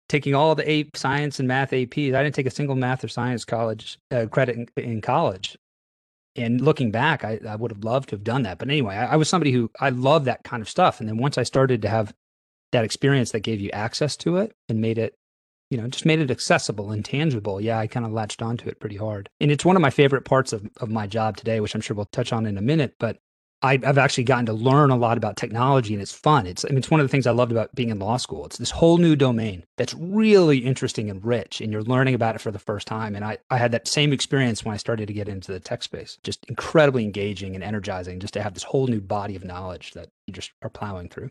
taking 0.09 0.35
all 0.35 0.55
the 0.55 0.81
AP 0.81 0.97
science 0.97 1.39
and 1.39 1.49
math 1.49 1.71
APs. 1.71 2.15
I 2.15 2.23
didn't 2.23 2.35
take 2.35 2.47
a 2.47 2.51
single 2.51 2.75
math 2.75 3.05
or 3.05 3.09
science 3.09 3.45
college 3.45 3.97
uh, 4.11 4.27
credit 4.27 4.57
in, 4.57 4.67
in, 4.77 5.01
college. 5.01 5.57
And 6.35 6.61
looking 6.61 6.91
back, 6.91 7.25
I, 7.25 7.39
I 7.49 7.55
would 7.55 7.71
have 7.71 7.85
loved 7.85 8.09
to 8.09 8.17
have 8.17 8.25
done 8.25 8.43
that. 8.43 8.59
But 8.59 8.69
anyway, 8.69 8.97
I, 8.97 9.13
I 9.13 9.17
was 9.17 9.29
somebody 9.29 9.53
who 9.53 9.71
I 9.79 9.91
love 9.91 10.25
that 10.25 10.43
kind 10.43 10.63
of 10.63 10.69
stuff. 10.69 10.99
And 10.99 11.09
then 11.09 11.17
once 11.17 11.39
I 11.39 11.45
started 11.45 11.81
to 11.83 11.89
have 11.89 12.13
that 12.73 12.85
experience 12.85 13.33
that 13.33 13.41
gave 13.41 13.61
you 13.61 13.71
access 13.71 14.17
to 14.19 14.37
it 14.37 14.53
and 14.69 14.81
made 14.81 14.99
it 14.99 15.15
you 15.71 15.79
know, 15.79 15.87
just 15.87 16.05
made 16.05 16.19
it 16.19 16.33
accessible 16.33 16.91
and 16.91 17.05
tangible. 17.05 17.61
Yeah, 17.61 17.79
I 17.79 17.87
kind 17.87 18.05
of 18.05 18.13
latched 18.13 18.43
onto 18.43 18.69
it 18.69 18.81
pretty 18.81 18.97
hard. 18.97 19.29
And 19.41 19.53
it's 19.53 19.65
one 19.65 19.77
of 19.77 19.83
my 19.83 19.91
favorite 19.91 20.25
parts 20.25 20.53
of, 20.53 20.69
of 20.79 20.91
my 20.91 21.07
job 21.07 21.37
today, 21.37 21.61
which 21.61 21.75
I'm 21.75 21.81
sure 21.81 21.95
we'll 21.95 22.07
touch 22.07 22.33
on 22.33 22.45
in 22.45 22.59
a 22.59 22.63
minute. 22.63 22.97
But 22.99 23.19
I, 23.63 23.79
have 23.83 23.99
actually 23.99 24.25
gotten 24.25 24.47
to 24.47 24.53
learn 24.53 24.91
a 24.91 24.97
lot 24.97 25.19
about 25.19 25.37
technology 25.37 25.93
and 25.93 26.03
it's 26.03 26.13
fun. 26.13 26.47
It's, 26.47 26.65
I 26.65 26.69
mean, 26.69 26.79
it's 26.79 26.91
one 26.91 26.99
of 26.99 27.05
the 27.05 27.11
things 27.11 27.27
I 27.27 27.33
loved 27.33 27.53
about 27.53 27.75
being 27.75 27.91
in 27.91 27.99
law 27.99 28.17
school. 28.17 28.47
It's 28.47 28.57
this 28.57 28.71
whole 28.71 28.97
new 28.97 29.15
domain 29.15 29.65
that's 29.77 29.95
really 29.95 30.59
interesting 30.59 31.11
and 31.11 31.25
rich, 31.25 31.61
and 31.61 31.71
you're 31.71 31.83
learning 31.83 32.15
about 32.15 32.35
it 32.35 32.41
for 32.41 32.51
the 32.51 32.59
first 32.59 32.89
time. 32.89 33.15
And 33.15 33.25
I, 33.25 33.39
I 33.51 33.59
had 33.59 33.73
that 33.73 33.87
same 33.87 34.13
experience 34.13 34.65
when 34.65 34.75
I 34.75 34.79
started 34.79 35.07
to 35.07 35.13
get 35.13 35.29
into 35.29 35.53
the 35.53 35.61
tech 35.61 35.83
space. 35.83 36.19
Just 36.25 36.45
incredibly 36.47 37.05
engaging 37.05 37.55
and 37.55 37.63
energizing 37.63 38.19
just 38.19 38.35
to 38.35 38.43
have 38.43 38.55
this 38.55 38.63
whole 38.63 38.87
new 38.87 39.01
body 39.01 39.37
of 39.37 39.45
knowledge 39.45 39.93
that 39.93 40.09
you 40.27 40.33
just 40.33 40.53
are 40.63 40.71
plowing 40.71 41.11
through. 41.11 41.31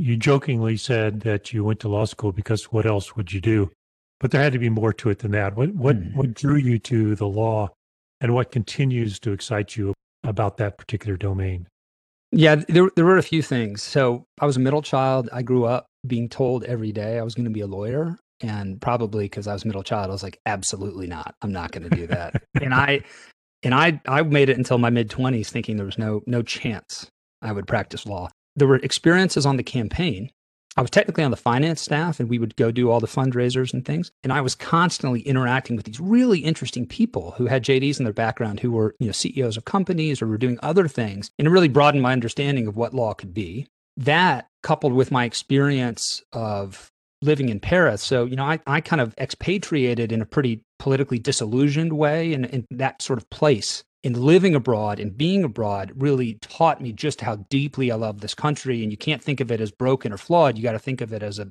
You 0.00 0.16
jokingly 0.16 0.76
said 0.76 1.20
that 1.20 1.52
you 1.52 1.64
went 1.64 1.80
to 1.80 1.88
law 1.88 2.04
school 2.04 2.32
because 2.32 2.64
what 2.72 2.86
else 2.86 3.16
would 3.16 3.32
you 3.32 3.40
do? 3.40 3.70
But 4.20 4.30
there 4.30 4.42
had 4.42 4.52
to 4.52 4.58
be 4.58 4.68
more 4.68 4.92
to 4.92 5.10
it 5.10 5.18
than 5.18 5.32
that. 5.32 5.56
What 5.56 5.74
what 5.74 5.96
mm. 5.96 6.14
what 6.14 6.34
drew 6.34 6.56
you 6.56 6.78
to 6.80 7.14
the 7.14 7.26
law 7.26 7.70
and 8.20 8.34
what 8.34 8.52
continues 8.52 9.18
to 9.20 9.32
excite 9.32 9.76
you 9.76 9.94
about 10.22 10.56
that 10.58 10.78
particular 10.78 11.16
domain? 11.16 11.66
Yeah, 12.30 12.56
there 12.68 12.88
there 12.96 13.04
were 13.04 13.18
a 13.18 13.22
few 13.22 13.42
things. 13.42 13.82
So 13.82 14.24
I 14.40 14.46
was 14.46 14.56
a 14.56 14.60
middle 14.60 14.82
child. 14.82 15.28
I 15.32 15.42
grew 15.42 15.64
up 15.64 15.86
being 16.06 16.28
told 16.28 16.64
every 16.64 16.92
day 16.92 17.18
I 17.18 17.22
was 17.22 17.34
going 17.34 17.44
to 17.44 17.50
be 17.50 17.60
a 17.60 17.66
lawyer, 17.66 18.18
and 18.40 18.80
probably 18.80 19.24
because 19.24 19.46
I 19.46 19.52
was 19.52 19.64
middle 19.64 19.82
child, 19.82 20.08
I 20.08 20.12
was 20.12 20.22
like, 20.22 20.38
absolutely 20.46 21.06
not. 21.06 21.34
I'm 21.42 21.52
not 21.52 21.72
going 21.72 21.88
to 21.88 21.94
do 21.94 22.06
that. 22.06 22.42
and 22.62 22.72
I 22.72 23.02
and 23.62 23.74
I 23.74 24.00
I 24.06 24.22
made 24.22 24.48
it 24.48 24.56
until 24.56 24.78
my 24.78 24.90
mid 24.90 25.10
twenties, 25.10 25.50
thinking 25.50 25.76
there 25.76 25.86
was 25.86 25.98
no 25.98 26.22
no 26.26 26.42
chance 26.42 27.08
I 27.42 27.52
would 27.52 27.66
practice 27.66 28.06
law. 28.06 28.28
There 28.56 28.68
were 28.68 28.76
experiences 28.76 29.46
on 29.46 29.56
the 29.56 29.62
campaign 29.62 30.30
I 30.76 30.80
was 30.80 30.90
technically 30.90 31.24
on 31.24 31.30
the 31.30 31.36
finance 31.36 31.82
staff 31.82 32.18
and 32.18 32.30
we 32.30 32.38
would 32.38 32.56
go 32.56 32.70
do 32.70 32.90
all 32.90 33.00
the 33.00 33.06
fundraisers 33.06 33.74
and 33.74 33.84
things. 33.84 34.10
And 34.22 34.32
I 34.32 34.40
was 34.40 34.54
constantly 34.54 35.20
interacting 35.20 35.76
with 35.76 35.84
these 35.84 36.00
really 36.00 36.40
interesting 36.40 36.86
people 36.86 37.32
who 37.32 37.46
had 37.46 37.64
JDs 37.64 37.98
in 37.98 38.04
their 38.04 38.12
background 38.12 38.60
who 38.60 38.72
were, 38.72 38.94
you 38.98 39.06
know, 39.06 39.12
CEOs 39.12 39.56
of 39.56 39.66
companies 39.66 40.22
or 40.22 40.26
were 40.26 40.38
doing 40.38 40.58
other 40.62 40.88
things. 40.88 41.30
And 41.38 41.46
it 41.46 41.50
really 41.50 41.68
broadened 41.68 42.02
my 42.02 42.12
understanding 42.12 42.66
of 42.66 42.76
what 42.76 42.94
law 42.94 43.12
could 43.12 43.34
be. 43.34 43.66
That 43.98 44.48
coupled 44.62 44.94
with 44.94 45.10
my 45.10 45.26
experience 45.26 46.22
of 46.32 46.90
living 47.20 47.50
in 47.50 47.60
Paris. 47.60 48.02
So, 48.02 48.24
you 48.24 48.36
know, 48.36 48.44
I, 48.44 48.58
I 48.66 48.80
kind 48.80 49.02
of 49.02 49.14
expatriated 49.18 50.10
in 50.10 50.22
a 50.22 50.26
pretty 50.26 50.62
politically 50.78 51.18
disillusioned 51.18 51.92
way 51.92 52.32
in, 52.32 52.46
in 52.46 52.66
that 52.70 53.02
sort 53.02 53.18
of 53.18 53.28
place 53.28 53.84
and 54.04 54.16
living 54.16 54.54
abroad 54.54 54.98
and 54.98 55.16
being 55.16 55.44
abroad 55.44 55.92
really 55.96 56.34
taught 56.34 56.80
me 56.80 56.92
just 56.92 57.20
how 57.20 57.36
deeply 57.50 57.90
I 57.90 57.94
love 57.94 58.20
this 58.20 58.34
country. 58.34 58.82
And 58.82 58.90
you 58.90 58.98
can't 58.98 59.22
think 59.22 59.40
of 59.40 59.52
it 59.52 59.60
as 59.60 59.70
broken 59.70 60.12
or 60.12 60.16
flawed. 60.16 60.56
You 60.56 60.62
got 60.62 60.72
to 60.72 60.78
think 60.78 61.00
of 61.00 61.12
it 61.12 61.22
as 61.22 61.38
a 61.38 61.48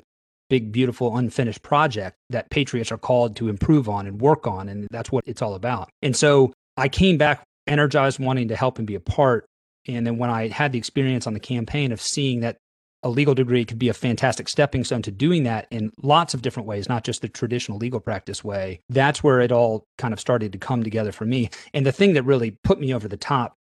big, 0.49 0.71
beautiful, 0.71 1.15
unfinished 1.15 1.63
project 1.63 2.17
that 2.29 2.49
patriots 2.49 2.91
are 2.91 2.97
called 2.97 3.37
to 3.37 3.47
improve 3.47 3.87
on 3.87 4.05
and 4.05 4.19
work 4.19 4.47
on. 4.47 4.67
And 4.67 4.87
that's 4.91 5.11
what 5.11 5.23
it's 5.25 5.41
all 5.41 5.55
about. 5.55 5.89
And 6.01 6.15
so 6.15 6.51
I 6.75 6.89
came 6.89 7.17
back 7.17 7.43
energized, 7.67 8.19
wanting 8.19 8.49
to 8.49 8.55
help 8.55 8.77
and 8.77 8.85
be 8.85 8.95
a 8.95 8.99
part. 8.99 9.45
And 9.87 10.05
then 10.05 10.17
when 10.17 10.29
I 10.29 10.49
had 10.49 10.73
the 10.73 10.77
experience 10.77 11.25
on 11.25 11.33
the 11.33 11.39
campaign 11.39 11.91
of 11.91 12.01
seeing 12.01 12.41
that 12.41 12.57
a 13.03 13.09
legal 13.09 13.33
degree 13.33 13.65
could 13.65 13.79
be 13.79 13.89
a 13.89 13.93
fantastic 13.93 14.47
stepping 14.47 14.83
stone 14.83 15.01
to 15.01 15.11
doing 15.11 15.43
that 15.43 15.67
in 15.71 15.91
lots 16.01 16.33
of 16.33 16.41
different 16.41 16.67
ways, 16.67 16.87
not 16.87 17.03
just 17.03 17.21
the 17.21 17.29
traditional 17.29 17.77
legal 17.77 17.99
practice 17.99 18.43
way. 18.43 18.79
That's 18.89 19.23
where 19.23 19.41
it 19.41 19.51
all 19.51 19.85
kind 19.97 20.13
of 20.13 20.19
started 20.19 20.51
to 20.51 20.57
come 20.57 20.83
together 20.83 21.11
for 21.11 21.25
me. 21.25 21.49
And 21.73 21.85
the 21.85 21.91
thing 21.91 22.13
that 22.13 22.23
really 22.23 22.57
put 22.63 22.79
me 22.79 22.93
over 22.93 23.07
the 23.07 23.17
top, 23.17 23.55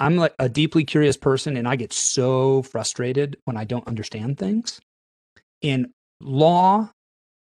I'm 0.00 0.16
like 0.16 0.34
a 0.38 0.48
deeply 0.48 0.84
curious 0.84 1.16
person 1.16 1.56
and 1.56 1.66
I 1.66 1.76
get 1.76 1.92
so 1.92 2.62
frustrated 2.62 3.36
when 3.44 3.56
I 3.56 3.64
don't 3.64 3.88
understand 3.88 4.38
things. 4.38 4.80
And 5.62 5.88
law 6.20 6.90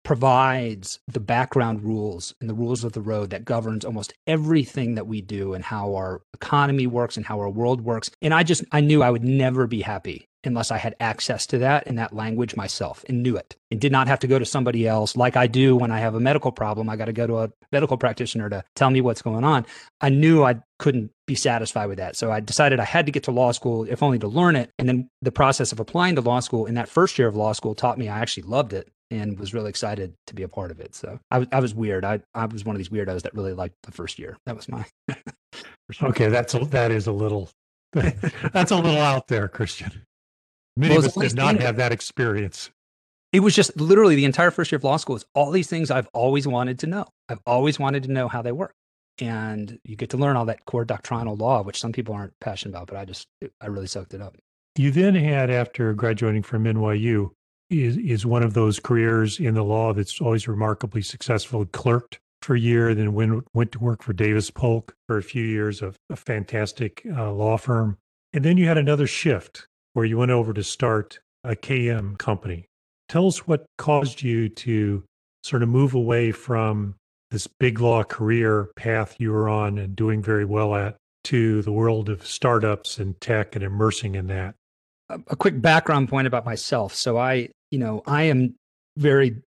provides 0.03 0.99
the 1.07 1.19
background 1.19 1.83
rules 1.83 2.35
and 2.39 2.47
the 2.47 2.53
rules 2.53 2.83
of 2.83 2.93
the 2.93 3.01
road 3.01 3.31
that 3.31 3.43
governs 3.43 3.83
almost 3.83 4.13
everything 4.27 4.93
that 4.93 5.07
we 5.07 5.19
do 5.19 5.55
and 5.55 5.63
how 5.65 5.95
our 5.95 6.21
economy 6.35 6.85
works 6.85 7.17
and 7.17 7.25
how 7.25 7.39
our 7.39 7.49
world 7.49 7.81
works. 7.81 8.11
And 8.21 8.31
I 8.31 8.43
just 8.43 8.63
I 8.71 8.81
knew 8.81 9.01
I 9.01 9.09
would 9.09 9.23
never 9.23 9.65
be 9.65 9.81
happy 9.81 10.27
unless 10.45 10.71
I 10.71 10.77
had 10.77 10.95
access 10.99 11.45
to 11.47 11.57
that 11.59 11.87
and 11.87 11.97
that 11.97 12.13
language 12.13 12.55
myself 12.55 13.03
and 13.07 13.23
knew 13.23 13.37
it 13.37 13.55
and 13.71 13.79
did 13.79 13.91
not 13.91 14.07
have 14.07 14.19
to 14.19 14.27
go 14.27 14.39
to 14.39 14.45
somebody 14.45 14.87
else 14.87 15.15
like 15.15 15.35
I 15.35 15.47
do 15.47 15.75
when 15.75 15.91
I 15.91 15.99
have 15.99 16.15
a 16.15 16.19
medical 16.19 16.51
problem. 16.51 16.89
I 16.89 16.95
got 16.95 17.05
to 17.05 17.13
go 17.13 17.27
to 17.27 17.39
a 17.39 17.51
medical 17.71 17.97
practitioner 17.97 18.49
to 18.49 18.63
tell 18.75 18.89
me 18.89 19.01
what's 19.01 19.21
going 19.21 19.43
on. 19.43 19.65
I 20.01 20.09
knew 20.09 20.43
I 20.43 20.61
couldn't 20.79 21.11
be 21.25 21.35
satisfied 21.35 21.87
with 21.87 21.97
that. 21.97 22.15
So 22.15 22.31
I 22.31 22.39
decided 22.39 22.79
I 22.79 22.85
had 22.85 23.05
to 23.05 23.11
get 23.11 23.23
to 23.23 23.31
law 23.31 23.51
school, 23.51 23.85
if 23.89 24.03
only 24.03 24.19
to 24.19 24.27
learn 24.27 24.55
it. 24.55 24.71
And 24.77 24.87
then 24.87 25.09
the 25.21 25.31
process 25.31 25.71
of 25.71 25.79
applying 25.79 26.15
to 26.15 26.21
law 26.21 26.39
school 26.39 26.65
in 26.65 26.75
that 26.75 26.89
first 26.89 27.17
year 27.17 27.27
of 27.27 27.35
law 27.35 27.53
school 27.53 27.75
taught 27.75 27.97
me 27.97 28.09
I 28.09 28.19
actually 28.19 28.43
loved 28.43 28.73
it 28.73 28.89
and 29.11 29.39
was 29.39 29.53
really 29.53 29.69
excited 29.69 30.13
to 30.27 30.35
be 30.35 30.43
a 30.43 30.47
part 30.47 30.71
of 30.71 30.79
it. 30.79 30.95
So 30.95 31.19
I 31.31 31.39
was, 31.39 31.47
I 31.51 31.59
was 31.59 31.73
weird. 31.73 32.05
I, 32.05 32.21
I 32.33 32.45
was 32.45 32.65
one 32.65 32.75
of 32.75 32.79
these 32.79 32.89
weirdos 32.89 33.21
that 33.23 33.33
really 33.33 33.53
liked 33.53 33.75
the 33.83 33.91
first 33.91 34.19
year. 34.19 34.37
That 34.45 34.55
was 34.55 34.67
my. 34.67 34.85
okay. 36.03 36.27
That's, 36.27 36.53
that 36.53 36.91
is 36.91 37.07
a 37.07 37.11
little, 37.11 37.49
that's 37.93 38.71
a 38.71 38.75
little 38.75 39.01
out 39.01 39.27
there, 39.27 39.47
Christian. 39.47 39.91
Many 40.77 40.95
well, 40.95 41.05
of 41.05 41.17
us 41.17 41.31
did 41.31 41.35
not 41.35 41.59
have 41.59 41.77
that 41.77 41.91
experience. 41.91 42.69
It 43.31 43.39
was 43.39 43.55
just 43.55 43.75
literally 43.79 44.15
the 44.15 44.25
entire 44.25 44.51
first 44.51 44.71
year 44.71 44.77
of 44.77 44.83
law 44.83 44.97
school 44.97 45.15
is 45.15 45.25
all 45.33 45.51
these 45.51 45.67
things 45.67 45.91
I've 45.91 46.07
always 46.13 46.47
wanted 46.47 46.79
to 46.79 46.87
know. 46.87 47.05
I've 47.27 47.39
always 47.45 47.79
wanted 47.79 48.03
to 48.03 48.11
know 48.11 48.27
how 48.27 48.41
they 48.41 48.51
work. 48.51 48.73
And 49.19 49.79
you 49.83 49.95
get 49.95 50.09
to 50.11 50.17
learn 50.17 50.35
all 50.35 50.45
that 50.45 50.65
core 50.65 50.85
doctrinal 50.85 51.35
law, 51.35 51.63
which 51.63 51.79
some 51.79 51.91
people 51.91 52.13
aren't 52.13 52.33
passionate 52.41 52.71
about, 52.71 52.87
but 52.87 52.97
I 52.97 53.05
just, 53.05 53.27
I 53.61 53.67
really 53.67 53.87
soaked 53.87 54.13
it 54.13 54.21
up. 54.21 54.35
You 54.77 54.91
then 54.91 55.15
had, 55.15 55.49
after 55.49 55.93
graduating 55.93 56.43
from 56.43 56.65
NYU, 56.65 57.31
is, 57.69 57.97
is 57.97 58.25
one 58.25 58.43
of 58.43 58.53
those 58.53 58.79
careers 58.79 59.39
in 59.39 59.53
the 59.53 59.63
law 59.63 59.93
that's 59.93 60.19
always 60.19 60.47
remarkably 60.47 61.01
successful, 61.01 61.65
clerked 61.65 62.19
for 62.41 62.55
a 62.55 62.59
year, 62.59 62.93
then 62.93 63.13
went, 63.13 63.45
went 63.53 63.71
to 63.71 63.79
work 63.79 64.03
for 64.03 64.11
Davis 64.11 64.51
Polk 64.51 64.93
for 65.07 65.17
a 65.17 65.23
few 65.23 65.43
years, 65.43 65.81
of 65.81 65.97
a 66.09 66.15
fantastic 66.17 67.01
uh, 67.09 67.31
law 67.31 67.57
firm. 67.57 67.97
And 68.33 68.43
then 68.43 68.57
you 68.57 68.67
had 68.67 68.77
another 68.77 69.07
shift 69.07 69.67
where 69.95 70.05
you 70.05 70.17
went 70.17 70.31
over 70.31 70.51
to 70.51 70.61
start 70.61 71.19
a 71.45 71.55
KM 71.55 72.17
company. 72.17 72.65
Tell 73.07 73.27
us 73.27 73.47
what 73.47 73.65
caused 73.77 74.21
you 74.21 74.49
to 74.49 75.03
sort 75.41 75.63
of 75.63 75.69
move 75.69 75.93
away 75.93 76.33
from 76.33 76.95
this 77.31 77.47
big 77.47 77.79
law 77.79 78.03
career 78.03 78.69
path 78.75 79.15
you 79.19 79.31
were 79.31 79.47
on 79.47 79.77
and 79.77 79.95
doing 79.95 80.21
very 80.21 80.43
well 80.43 80.75
at 80.75 80.97
to 81.23 81.61
the 81.61 81.71
world 81.71 82.09
of 82.09 82.27
startups 82.27 82.97
and 82.97 83.19
tech 83.21 83.55
and 83.55 83.63
immersing 83.63 84.15
in 84.15 84.27
that. 84.27 84.55
A 85.09 85.35
quick 85.35 85.61
background 85.61 86.09
point 86.09 86.27
about 86.27 86.45
myself. 86.45 86.93
So 86.93 87.17
I, 87.17 87.49
you 87.71 87.79
know, 87.79 88.03
I 88.05 88.23
am 88.23 88.55
very 88.97 89.37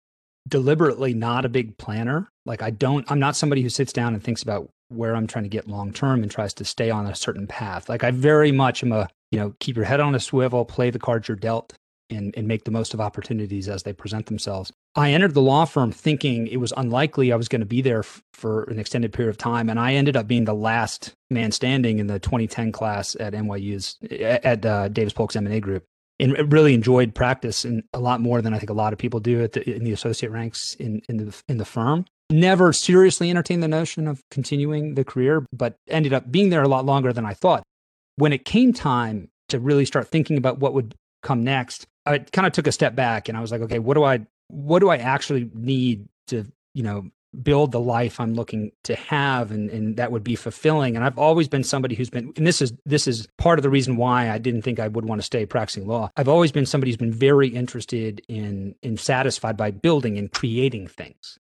deliberately 0.48 1.12
not 1.12 1.44
a 1.44 1.50
big 1.50 1.76
planner. 1.76 2.30
Like 2.46 2.62
I 2.62 2.70
don't 2.70 3.08
I'm 3.10 3.18
not 3.18 3.36
somebody 3.36 3.60
who 3.60 3.68
sits 3.68 3.92
down 3.92 4.14
and 4.14 4.24
thinks 4.24 4.42
about 4.42 4.70
where 4.88 5.14
I'm 5.14 5.26
trying 5.26 5.44
to 5.44 5.50
get 5.50 5.68
long 5.68 5.92
term 5.92 6.22
and 6.22 6.30
tries 6.30 6.54
to 6.54 6.64
stay 6.64 6.90
on 6.90 7.06
a 7.06 7.14
certain 7.14 7.46
path. 7.46 7.88
Like 7.88 8.04
I 8.04 8.10
very 8.10 8.52
much 8.52 8.82
am 8.82 8.92
a, 8.92 9.08
you 9.30 9.38
know, 9.38 9.54
keep 9.60 9.76
your 9.76 9.84
head 9.84 10.00
on 10.00 10.14
a 10.14 10.20
swivel, 10.20 10.64
play 10.64 10.90
the 10.90 10.98
cards 10.98 11.28
you're 11.28 11.36
dealt 11.36 11.74
and, 12.10 12.34
and 12.36 12.48
make 12.48 12.64
the 12.64 12.70
most 12.70 12.94
of 12.94 13.00
opportunities 13.00 13.68
as 13.68 13.82
they 13.82 13.92
present 13.92 14.26
themselves. 14.26 14.72
I 14.94 15.12
entered 15.12 15.34
the 15.34 15.42
law 15.42 15.64
firm 15.64 15.92
thinking 15.92 16.46
it 16.46 16.56
was 16.56 16.72
unlikely 16.76 17.32
I 17.32 17.36
was 17.36 17.48
going 17.48 17.60
to 17.60 17.66
be 17.66 17.82
there 17.82 18.00
f- 18.00 18.22
for 18.32 18.64
an 18.64 18.78
extended 18.78 19.12
period 19.12 19.30
of 19.30 19.38
time. 19.38 19.68
And 19.68 19.78
I 19.78 19.94
ended 19.94 20.16
up 20.16 20.26
being 20.26 20.44
the 20.44 20.54
last 20.54 21.12
man 21.30 21.52
standing 21.52 21.98
in 21.98 22.06
the 22.06 22.18
2010 22.18 22.72
class 22.72 23.14
at 23.20 23.34
NYU's, 23.34 23.96
at 24.10 24.64
uh, 24.64 24.88
Davis 24.88 25.12
Polk's 25.12 25.36
M&A 25.36 25.60
group. 25.60 25.84
And 26.20 26.52
really 26.52 26.74
enjoyed 26.74 27.14
practice 27.14 27.64
and 27.64 27.84
a 27.94 28.00
lot 28.00 28.20
more 28.20 28.42
than 28.42 28.52
I 28.52 28.58
think 28.58 28.70
a 28.70 28.74
lot 28.74 28.92
of 28.92 28.98
people 28.98 29.20
do 29.20 29.44
at 29.44 29.52
the, 29.52 29.70
in 29.70 29.84
the 29.84 29.92
associate 29.92 30.30
ranks 30.30 30.74
in, 30.74 31.00
in 31.08 31.18
the 31.18 31.42
in 31.46 31.58
the 31.58 31.64
firm 31.64 32.06
never 32.30 32.72
seriously 32.72 33.30
entertained 33.30 33.62
the 33.62 33.68
notion 33.68 34.06
of 34.06 34.22
continuing 34.30 34.94
the 34.94 35.04
career, 35.04 35.46
but 35.52 35.76
ended 35.88 36.12
up 36.12 36.30
being 36.30 36.50
there 36.50 36.62
a 36.62 36.68
lot 36.68 36.84
longer 36.84 37.12
than 37.12 37.24
I 37.24 37.34
thought. 37.34 37.62
When 38.16 38.32
it 38.32 38.44
came 38.44 38.72
time 38.72 39.28
to 39.48 39.58
really 39.58 39.84
start 39.84 40.08
thinking 40.08 40.36
about 40.36 40.58
what 40.58 40.74
would 40.74 40.94
come 41.22 41.44
next, 41.44 41.86
I 42.04 42.18
kind 42.18 42.46
of 42.46 42.52
took 42.52 42.66
a 42.66 42.72
step 42.72 42.94
back 42.94 43.28
and 43.28 43.36
I 43.36 43.40
was 43.40 43.50
like, 43.50 43.60
okay, 43.62 43.78
what 43.78 43.94
do 43.94 44.04
I 44.04 44.26
what 44.48 44.78
do 44.80 44.88
I 44.88 44.96
actually 44.96 45.50
need 45.54 46.08
to, 46.28 46.46
you 46.74 46.82
know, 46.82 47.10
build 47.42 47.72
the 47.72 47.80
life 47.80 48.18
I'm 48.18 48.32
looking 48.32 48.72
to 48.84 48.94
have 48.96 49.50
and, 49.50 49.68
and 49.68 49.96
that 49.98 50.10
would 50.10 50.24
be 50.24 50.34
fulfilling. 50.34 50.96
And 50.96 51.04
I've 51.04 51.18
always 51.18 51.46
been 51.46 51.62
somebody 51.62 51.94
who's 51.94 52.08
been 52.08 52.32
and 52.36 52.46
this 52.46 52.62
is 52.62 52.72
this 52.86 53.06
is 53.06 53.28
part 53.36 53.58
of 53.58 53.62
the 53.62 53.70
reason 53.70 53.96
why 53.96 54.30
I 54.30 54.38
didn't 54.38 54.62
think 54.62 54.80
I 54.80 54.88
would 54.88 55.04
want 55.04 55.20
to 55.20 55.26
stay 55.26 55.46
practicing 55.46 55.86
law. 55.86 56.10
I've 56.16 56.28
always 56.28 56.52
been 56.52 56.66
somebody 56.66 56.90
who's 56.90 56.96
been 56.96 57.12
very 57.12 57.48
interested 57.48 58.22
in 58.28 58.74
in 58.82 58.96
satisfied 58.96 59.56
by 59.56 59.70
building 59.70 60.18
and 60.18 60.32
creating 60.32 60.88
things. 60.88 61.38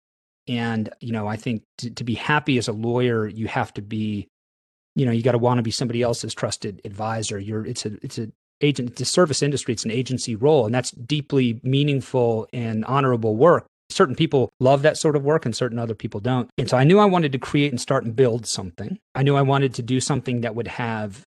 And, 0.48 0.90
you 1.00 1.12
know, 1.12 1.26
I 1.26 1.36
think 1.36 1.62
to, 1.78 1.90
to 1.90 2.04
be 2.04 2.14
happy 2.14 2.58
as 2.58 2.68
a 2.68 2.72
lawyer, 2.72 3.28
you 3.28 3.46
have 3.48 3.72
to 3.74 3.82
be, 3.82 4.28
you 4.96 5.06
know, 5.06 5.12
you 5.12 5.22
got 5.22 5.32
to 5.32 5.38
want 5.38 5.58
to 5.58 5.62
be 5.62 5.70
somebody 5.70 6.02
else's 6.02 6.34
trusted 6.34 6.80
advisor. 6.84 7.38
You're, 7.38 7.66
it's 7.66 7.86
a, 7.86 7.92
it's 8.02 8.18
a, 8.18 8.28
agent, 8.60 8.90
it's 8.90 9.00
a 9.00 9.04
service 9.04 9.42
industry, 9.42 9.72
it's 9.72 9.84
an 9.84 9.90
agency 9.90 10.36
role, 10.36 10.66
and 10.66 10.74
that's 10.74 10.90
deeply 10.90 11.60
meaningful 11.62 12.46
and 12.52 12.84
honorable 12.84 13.36
work. 13.36 13.66
Certain 13.90 14.14
people 14.14 14.50
love 14.60 14.82
that 14.82 14.96
sort 14.96 15.16
of 15.16 15.24
work 15.24 15.44
and 15.44 15.56
certain 15.56 15.78
other 15.78 15.94
people 15.94 16.20
don't. 16.20 16.48
And 16.58 16.68
so 16.68 16.76
I 16.76 16.84
knew 16.84 16.98
I 16.98 17.06
wanted 17.06 17.32
to 17.32 17.38
create 17.38 17.72
and 17.72 17.80
start 17.80 18.04
and 18.04 18.14
build 18.14 18.46
something. 18.46 18.98
I 19.14 19.22
knew 19.22 19.34
I 19.34 19.42
wanted 19.42 19.74
to 19.74 19.82
do 19.82 20.00
something 20.00 20.42
that 20.42 20.54
would 20.54 20.68
have 20.68 21.24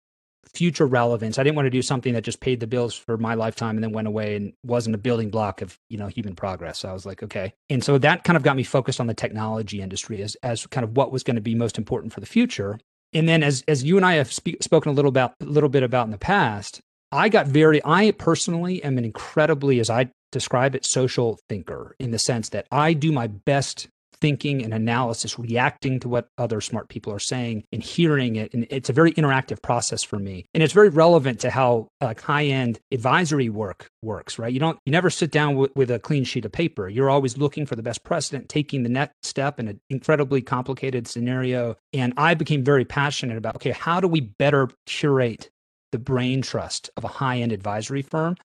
future 0.54 0.86
relevance. 0.86 1.38
I 1.38 1.44
didn't 1.44 1.56
want 1.56 1.66
to 1.66 1.72
do 1.72 1.82
something 1.82 2.14
that 2.14 2.24
just 2.24 2.40
paid 2.40 2.60
the 2.60 2.68
bills 2.68 2.94
for 2.94 3.18
my 3.18 3.34
lifetime 3.34 3.76
and 3.78 3.84
then 3.84 3.92
went 3.92 4.08
away 4.08 4.36
and 4.36 4.54
wasn't 4.64 4.96
a 4.96 4.98
building 5.00 5.30
block 5.30 5.62
of, 5.62 5.78
you 5.90 5.98
know, 5.98 6.08
human 6.08 6.36
progress. 6.36 6.80
So 6.80 6.90
I 6.90 6.94
was 6.94 7.06
like, 7.06 7.24
okay. 7.24 7.54
And 7.70 7.84
so 7.84 7.98
that 7.98 8.24
kind 8.24 8.38
of 8.38 8.44
got 8.44 8.56
me 8.56 8.64
focused 8.64 9.00
on 9.00 9.08
the 9.08 9.14
technology 9.14 9.82
industry 9.82 10.22
as 10.22 10.36
as 10.44 10.66
kind 10.68 10.84
of 10.84 10.96
what 10.96 11.12
was 11.12 11.24
going 11.24 11.36
to 11.36 11.42
be 11.42 11.56
most 11.56 11.78
important 11.78 12.14
for 12.14 12.20
the 12.20 12.26
future. 12.26 12.80
And 13.14 13.28
then 13.28 13.44
as 13.44 13.64
as 13.68 13.84
you 13.84 13.98
and 13.98 14.06
I 14.06 14.14
have 14.14 14.32
spe- 14.32 14.62
spoken 14.62 14.92
a 14.92 14.96
little 14.96 15.10
about 15.10 15.34
a 15.42 15.46
little 15.46 15.70
bit 15.70 15.84
about 15.84 16.06
in 16.06 16.12
the 16.12 16.18
past, 16.18 16.82
I 17.12 17.30
got 17.30 17.48
very 17.48 17.82
I 17.84 18.12
personally 18.12 18.84
am 18.84 18.98
an 18.98 19.06
incredibly 19.06 19.80
as 19.80 19.90
I 19.90 20.12
describe 20.32 20.76
it 20.76 20.86
social 20.86 21.40
thinker 21.50 21.96
in 22.00 22.12
the 22.12 22.20
sense 22.20 22.50
that 22.50 22.68
I 22.72 22.94
do 22.94 23.12
my 23.12 23.28
best 23.28 23.88
thinking 24.22 24.64
and 24.64 24.74
analysis, 24.74 25.38
reacting 25.38 26.00
to 26.00 26.08
what 26.08 26.28
other 26.38 26.62
smart 26.62 26.90
people 26.90 27.12
are 27.12 27.20
saying 27.20 27.64
and 27.72 27.84
hearing 27.84 28.36
it. 28.36 28.54
And 28.54 28.68
it's 28.70 28.90
a 28.90 28.94
very 28.94 29.12
interactive 29.14 29.62
process 29.62 30.04
for 30.04 30.20
me. 30.20 30.46
And 30.54 30.64
it's 30.64 30.74
very 30.74 30.90
relevant 30.90 31.40
to 31.42 31.50
how 31.50 31.88
like 32.00 32.22
high 32.22 32.46
end 32.46 32.80
advisory 32.92 33.50
work 33.50 33.88
works, 34.02 34.40
right? 34.40 34.54
You 34.54 34.60
don't, 34.60 34.78
you 34.86 34.92
never 34.92 35.10
sit 35.10 35.32
down 35.32 35.56
with 35.56 35.92
a 35.92 36.00
clean 36.00 36.24
sheet 36.24 36.46
of 36.46 36.52
paper. 36.52 36.88
You're 36.88 37.10
always 37.10 37.38
looking 37.38 37.66
for 37.66 37.76
the 37.76 37.84
best 37.84 38.04
precedent, 38.04 38.48
taking 38.48 38.84
the 38.84 38.90
next 38.90 39.26
step 39.26 39.60
in 39.60 39.68
an 39.68 39.82
incredibly 39.90 40.42
complicated 40.42 41.08
scenario. 41.08 41.76
And 41.94 42.14
I 42.18 42.36
became 42.36 42.64
very 42.64 42.86
passionate 42.86 43.38
about, 43.38 43.56
okay, 43.56 43.72
how 43.72 44.00
do 44.00 44.08
we 44.08 44.22
better 44.22 44.70
curate 44.86 45.50
the 45.92 46.00
brain 46.00 46.42
trust 46.42 46.90
of 46.96 47.04
a 47.04 47.10
high 47.10 47.40
end 47.40 47.52
advisory 47.52 48.02
firm 48.02 48.36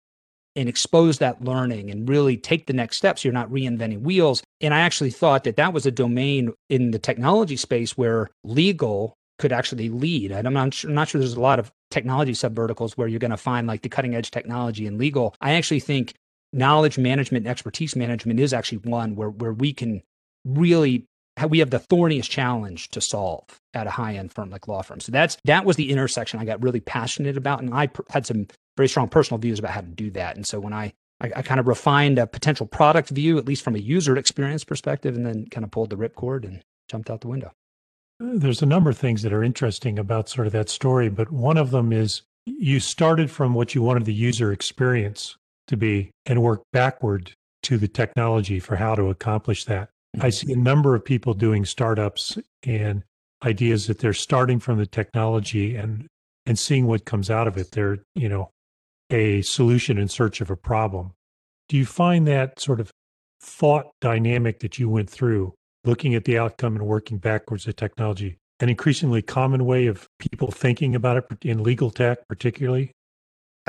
and 0.57 0.69
expose 0.69 1.19
that 1.19 1.45
learning 1.45 1.91
and 1.91 2.09
really 2.09 2.37
take 2.37 2.67
the 2.67 2.73
next 2.73 2.97
steps. 2.97 3.25
You're 3.25 3.33
not 3.33 3.51
reinventing 3.51 4.01
wheels. 4.01 4.43
And 4.61 4.73
I 4.73 4.81
actually 4.81 5.11
thought 5.11 5.45
that 5.45 5.57
that 5.57 5.73
was 5.73 5.87
a 5.87 5.91
domain 5.91 6.53
in 6.69 6.91
the 6.91 6.99
technology 6.99 7.57
space 7.57 7.97
where 7.97 8.29
legal 8.43 9.15
could 9.39 9.53
actually 9.53 9.91
lead. 9.91 10.33
And 10.33 10.47
I'm 10.47 10.55
not 10.55 10.73
sure, 10.73 10.91
I'm 10.91 10.95
not 10.95 11.09
sure 11.09 11.19
there's 11.21 11.35
a 11.35 11.41
lot 11.41 11.59
of 11.59 11.71
technology 11.91 12.33
subverticals 12.33 12.95
where 12.95 13.07
you're 13.07 13.21
going 13.21 13.31
to 13.31 13.37
find 13.37 13.67
like 13.67 13.83
the 13.83 13.89
cutting 13.89 14.15
edge 14.15 14.31
technology 14.31 14.87
in 14.87 14.99
legal. 14.99 15.35
I 15.41 15.53
actually 15.53 15.81
think 15.81 16.15
knowledge 16.53 16.97
management 16.97 17.45
and 17.45 17.51
expertise 17.51 17.95
management 17.95 18.41
is 18.41 18.55
actually 18.55 18.79
one 18.79 19.15
where, 19.15 19.31
where 19.31 19.53
we 19.53 19.73
can 19.73 20.03
really 20.45 21.05
we 21.51 21.59
have 21.59 21.69
the 21.69 21.79
thorniest 21.79 22.31
challenge 22.31 22.89
to 22.91 23.01
solve 23.01 23.45
at 23.75 23.87
a 23.87 23.91
high 23.91 24.15
end 24.15 24.33
firm 24.33 24.49
like 24.49 24.69
law 24.69 24.81
firm. 24.81 25.01
So 25.01 25.13
that's 25.13 25.37
that 25.45 25.67
was 25.67 25.77
the 25.77 25.91
intersection 25.91 26.41
I 26.41 26.47
got 26.47 26.63
really 26.63 26.81
passionate 26.81 27.37
about, 27.37 27.61
and 27.61 27.75
I 27.75 27.91
had 28.09 28.25
some 28.25 28.47
very 28.77 28.89
strong 28.89 29.09
personal 29.09 29.39
views 29.39 29.59
about 29.59 29.73
how 29.73 29.81
to 29.81 29.87
do 29.87 30.11
that. 30.13 30.37
And 30.37 30.47
so 30.47 30.61
when 30.61 30.73
I, 30.73 30.93
I, 31.21 31.33
I 31.37 31.43
kind 31.43 31.61
of 31.61 31.67
refined 31.67 32.19
a 32.19 32.27
potential 32.27 32.67
product 32.67 33.11
view, 33.11 33.39
at 33.39 33.47
least 33.47 33.63
from 33.63 33.75
a 33.75 33.79
user 33.79 34.17
experience 34.17 34.65
perspective, 34.65 35.17
and 35.17 35.25
then 35.25 35.47
kind 35.51 35.65
of 35.65 35.71
pulled 35.71 35.91
the 35.91 35.97
ripcord 35.97 36.45
and 36.45 36.61
jumped 36.89 37.11
out 37.11 37.21
the 37.21 37.29
window. 37.29 37.53
Uh, 38.23 38.33
there's 38.35 38.63
a 38.63 38.67
number 38.67 38.91
of 38.91 38.99
things 38.99 39.23
that 39.23 39.33
are 39.33 39.43
interesting 39.43 39.99
about 39.99 40.29
sort 40.29 40.47
of 40.47 40.53
that 40.53 40.69
story, 40.69 41.09
but 41.09 41.31
one 41.31 41.57
of 41.57 41.71
them 41.71 41.93
is 41.93 42.23
you 42.47 42.81
started 42.81 43.31
from 43.31 43.55
what 43.55 43.75
you 43.75 43.83
wanted 43.83 44.05
the 44.05 44.15
user 44.15 44.53
experience 44.53 45.37
to 45.67 45.77
be 45.77 46.11
and 46.27 46.43
worked 46.43 46.65
backward 46.73 47.33
to 47.65 47.77
the 47.77 47.89
technology 47.89 48.61
for 48.61 48.77
how 48.77 48.95
to 48.95 49.11
accomplish 49.11 49.65
that. 49.65 49.89
Mm-hmm. 50.17 50.27
I 50.27 50.31
see 50.31 50.53
a 50.53 50.57
number 50.57 50.95
of 50.95 51.05
people 51.05 51.35
doing 51.35 51.65
startups 51.65 52.39
and 52.63 53.03
ideas 53.45 53.87
that 53.87 53.99
they're 53.99 54.13
starting 54.13 54.61
from 54.61 54.79
the 54.79 54.87
technology 54.87 55.77
and 55.77 56.07
and 56.47 56.59
seeing 56.59 56.87
what 56.87 57.05
comes 57.05 57.29
out 57.29 57.49
of 57.49 57.57
it. 57.57 57.73
They're, 57.73 57.99
you 58.15 58.29
know, 58.29 58.51
a 59.11 59.43
solution 59.43 59.99
in 59.99 60.09
search 60.09 60.41
of 60.41 60.51
a 60.51 60.57
problem. 60.57 61.13
Do 61.69 61.77
you 61.77 61.87
find 61.87 62.27
that 62.27 62.61
sort 62.61 62.81
of 62.81 62.91
thought 63.41 63.87
dynamic 64.01 64.61
that 64.61 64.79
you 64.79 64.89
went 64.89 65.11
through, 65.11 65.55
looking 65.85 66.15
at 66.15 66.25
the 66.25 66.39
outcome 66.39 66.77
and 66.77 66.87
working 66.87 67.19
backwards 67.19 67.67
at 67.69 67.77
technology, 67.77 68.39
an 68.61 68.69
increasingly 68.69 69.23
common 69.23 69.65
way 69.65 69.87
of 69.87 70.07
people 70.19 70.51
thinking 70.51 70.95
about 70.95 71.17
it 71.17 71.45
in 71.45 71.63
legal 71.63 71.91
tech, 71.91 72.19
particularly? 72.29 72.93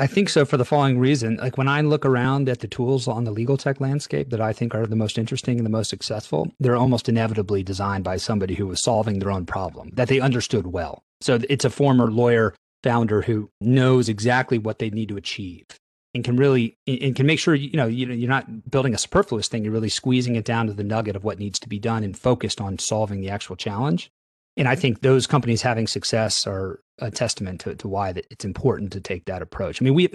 I 0.00 0.06
think 0.06 0.28
so 0.28 0.44
for 0.44 0.56
the 0.56 0.64
following 0.64 1.00
reason. 1.00 1.38
Like 1.38 1.58
when 1.58 1.66
I 1.66 1.80
look 1.80 2.06
around 2.06 2.48
at 2.48 2.60
the 2.60 2.68
tools 2.68 3.08
on 3.08 3.24
the 3.24 3.32
legal 3.32 3.56
tech 3.56 3.80
landscape 3.80 4.30
that 4.30 4.40
I 4.40 4.52
think 4.52 4.72
are 4.72 4.86
the 4.86 4.94
most 4.94 5.18
interesting 5.18 5.58
and 5.58 5.66
the 5.66 5.70
most 5.70 5.90
successful, 5.90 6.52
they're 6.60 6.76
almost 6.76 7.08
inevitably 7.08 7.64
designed 7.64 8.04
by 8.04 8.16
somebody 8.16 8.54
who 8.54 8.68
was 8.68 8.80
solving 8.80 9.18
their 9.18 9.32
own 9.32 9.44
problem 9.44 9.90
that 9.94 10.06
they 10.06 10.20
understood 10.20 10.68
well. 10.68 11.02
So 11.20 11.40
it's 11.48 11.64
a 11.64 11.70
former 11.70 12.12
lawyer 12.12 12.54
founder 12.88 13.20
who 13.20 13.50
knows 13.60 14.08
exactly 14.08 14.56
what 14.56 14.78
they 14.78 14.88
need 14.88 15.10
to 15.10 15.18
achieve 15.18 15.66
and 16.14 16.24
can 16.24 16.36
really 16.36 16.78
and 16.86 17.14
can 17.14 17.26
make 17.26 17.38
sure 17.38 17.54
you 17.54 17.76
know 17.76 17.86
you're 17.86 18.30
not 18.30 18.70
building 18.70 18.94
a 18.94 18.98
superfluous 18.98 19.46
thing. 19.46 19.62
You're 19.62 19.74
really 19.74 19.90
squeezing 19.90 20.36
it 20.36 20.46
down 20.46 20.68
to 20.68 20.72
the 20.72 20.82
nugget 20.82 21.14
of 21.14 21.22
what 21.22 21.38
needs 21.38 21.58
to 21.60 21.68
be 21.68 21.78
done 21.78 22.02
and 22.02 22.16
focused 22.16 22.62
on 22.62 22.78
solving 22.78 23.20
the 23.20 23.28
actual 23.28 23.56
challenge. 23.56 24.10
And 24.56 24.66
i 24.66 24.74
think 24.74 25.02
those 25.02 25.26
companies 25.26 25.60
having 25.60 25.86
success 25.86 26.46
are 26.46 26.80
a 26.98 27.10
testament 27.10 27.60
to, 27.60 27.76
to 27.76 27.86
why 27.86 28.12
that 28.12 28.26
it's 28.30 28.46
important 28.46 28.90
to 28.92 29.00
take 29.00 29.26
that 29.26 29.42
approach. 29.42 29.82
I 29.82 29.84
mean 29.84 29.94
we 29.94 30.08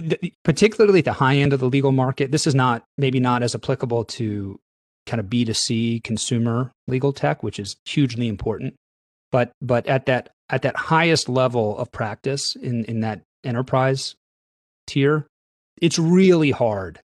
particularly 0.43 0.99
at 0.99 1.05
the 1.05 1.13
high 1.13 1.35
end 1.35 1.53
of 1.53 1.59
the 1.59 1.69
legal 1.69 1.91
market 1.91 2.31
this 2.31 2.47
is 2.47 2.55
not 2.55 2.83
maybe 2.97 3.19
not 3.19 3.43
as 3.43 3.53
applicable 3.53 4.05
to 4.05 4.59
kind 5.05 5.19
of 5.19 5.27
b2c 5.27 6.03
consumer 6.03 6.71
legal 6.87 7.13
tech 7.13 7.43
which 7.43 7.59
is 7.59 7.75
hugely 7.85 8.27
important. 8.27 8.73
But 9.31 9.51
but 9.61 9.85
at 9.85 10.07
that 10.07 10.31
at 10.53 10.61
that 10.61 10.75
highest 10.75 11.27
level 11.27 11.77
of 11.79 11.91
practice 11.91 12.55
in 12.55 12.85
in 12.85 13.01
that 13.01 13.21
enterprise 13.43 14.15
tier 14.85 15.25
it's 15.81 15.97
really 15.97 16.51
hard 16.51 16.99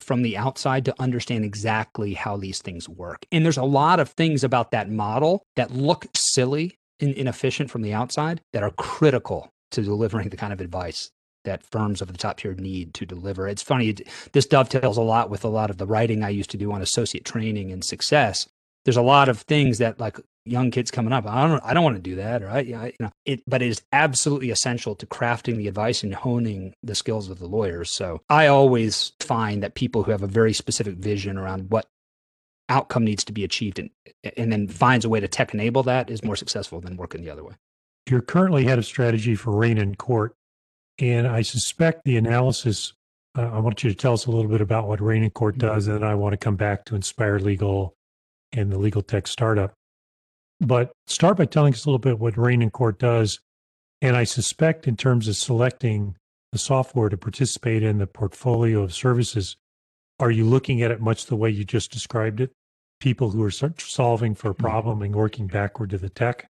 from 0.00 0.22
the 0.22 0.36
outside 0.36 0.84
to 0.84 0.94
understand 1.00 1.44
exactly 1.44 2.12
how 2.12 2.36
these 2.36 2.60
things 2.60 2.88
work 2.88 3.24
and 3.30 3.44
there's 3.44 3.56
a 3.56 3.62
lot 3.62 4.00
of 4.00 4.08
things 4.10 4.42
about 4.42 4.72
that 4.72 4.90
model 4.90 5.44
that 5.54 5.70
look 5.70 6.06
silly 6.14 6.76
and 6.98 7.14
inefficient 7.14 7.70
from 7.70 7.82
the 7.82 7.94
outside 7.94 8.40
that 8.52 8.64
are 8.64 8.72
critical 8.72 9.48
to 9.70 9.82
delivering 9.82 10.28
the 10.28 10.36
kind 10.36 10.52
of 10.52 10.60
advice 10.60 11.10
that 11.44 11.62
firms 11.62 12.00
of 12.00 12.08
the 12.08 12.18
top 12.18 12.38
tier 12.38 12.54
need 12.54 12.94
to 12.94 13.04
deliver. 13.04 13.48
It's 13.48 13.62
funny, 13.62 13.96
this 14.32 14.46
dovetails 14.46 14.96
a 14.96 15.02
lot 15.02 15.28
with 15.28 15.44
a 15.44 15.48
lot 15.48 15.70
of 15.70 15.78
the 15.78 15.86
writing 15.86 16.22
I 16.22 16.28
used 16.28 16.50
to 16.50 16.56
do 16.56 16.72
on 16.72 16.82
associate 16.82 17.24
training 17.24 17.72
and 17.72 17.84
success 17.84 18.46
there's 18.84 18.96
a 18.96 19.02
lot 19.02 19.28
of 19.28 19.40
things 19.40 19.78
that 19.78 20.00
like 20.00 20.18
young 20.44 20.70
kids 20.70 20.90
coming 20.90 21.12
up. 21.12 21.26
I 21.26 21.46
don't 21.46 21.62
I 21.64 21.74
don't 21.74 21.84
want 21.84 21.96
to 21.96 22.02
do 22.02 22.16
that, 22.16 22.42
right? 22.42 22.66
You 22.66 22.92
know, 22.98 23.12
it, 23.24 23.42
but 23.46 23.62
it 23.62 23.68
is 23.68 23.82
absolutely 23.92 24.50
essential 24.50 24.94
to 24.96 25.06
crafting 25.06 25.56
the 25.56 25.68
advice 25.68 26.02
and 26.02 26.14
honing 26.14 26.74
the 26.82 26.94
skills 26.94 27.30
of 27.30 27.38
the 27.38 27.46
lawyers. 27.46 27.90
So 27.90 28.22
I 28.28 28.48
always 28.48 29.12
find 29.20 29.62
that 29.62 29.74
people 29.74 30.02
who 30.02 30.10
have 30.10 30.22
a 30.22 30.28
very 30.28 30.52
specific 30.52 30.96
vision 30.96 31.38
around 31.38 31.70
what 31.70 31.86
outcome 32.68 33.04
needs 33.04 33.24
to 33.24 33.32
be 33.32 33.44
achieved 33.44 33.78
and, 33.78 33.90
and 34.36 34.52
then 34.52 34.68
finds 34.68 35.04
a 35.04 35.08
way 35.08 35.20
to 35.20 35.28
tech 35.28 35.52
enable 35.54 35.82
that 35.84 36.10
is 36.10 36.24
more 36.24 36.36
successful 36.36 36.80
than 36.80 36.96
working 36.96 37.22
the 37.22 37.30
other 37.30 37.44
way. 37.44 37.54
You're 38.08 38.22
currently 38.22 38.64
head 38.64 38.78
of 38.78 38.86
strategy 38.86 39.34
for 39.34 39.52
Reynen 39.52 39.96
Court. 39.96 40.34
And 40.98 41.26
I 41.26 41.42
suspect 41.42 42.04
the 42.04 42.16
analysis, 42.16 42.92
uh, 43.36 43.42
I 43.42 43.58
want 43.58 43.82
you 43.82 43.90
to 43.90 43.96
tell 43.96 44.12
us 44.12 44.26
a 44.26 44.30
little 44.30 44.50
bit 44.50 44.60
about 44.60 44.88
what 44.88 45.00
Reynen 45.00 45.32
Court 45.32 45.58
does, 45.58 45.84
mm-hmm. 45.84 45.94
and 45.94 46.02
then 46.02 46.08
I 46.08 46.14
want 46.14 46.32
to 46.32 46.36
come 46.36 46.56
back 46.56 46.84
to 46.86 46.94
Inspire 46.94 47.38
Legal 47.38 47.94
and 48.52 48.70
the 48.70 48.78
legal 48.78 49.02
tech 49.02 49.26
startup. 49.26 49.72
But 50.60 50.92
start 51.06 51.36
by 51.36 51.46
telling 51.46 51.74
us 51.74 51.84
a 51.84 51.88
little 51.88 51.98
bit 51.98 52.18
what 52.18 52.34
Reynen 52.34 52.70
Court 52.70 52.98
does. 52.98 53.40
And 54.00 54.16
I 54.16 54.24
suspect, 54.24 54.86
in 54.86 54.96
terms 54.96 55.28
of 55.28 55.36
selecting 55.36 56.16
the 56.52 56.58
software 56.58 57.08
to 57.08 57.16
participate 57.16 57.82
in 57.82 57.98
the 57.98 58.06
portfolio 58.06 58.82
of 58.82 58.92
services, 58.92 59.56
are 60.20 60.30
you 60.30 60.44
looking 60.44 60.82
at 60.82 60.90
it 60.90 61.00
much 61.00 61.26
the 61.26 61.36
way 61.36 61.50
you 61.50 61.64
just 61.64 61.90
described 61.90 62.40
it? 62.40 62.52
People 63.00 63.30
who 63.30 63.42
are 63.42 63.50
solving 63.50 64.34
for 64.34 64.50
a 64.50 64.54
mm-hmm. 64.54 64.62
problem 64.62 65.02
and 65.02 65.14
working 65.14 65.46
backward 65.46 65.90
to 65.90 65.98
the 65.98 66.08
tech? 66.08 66.46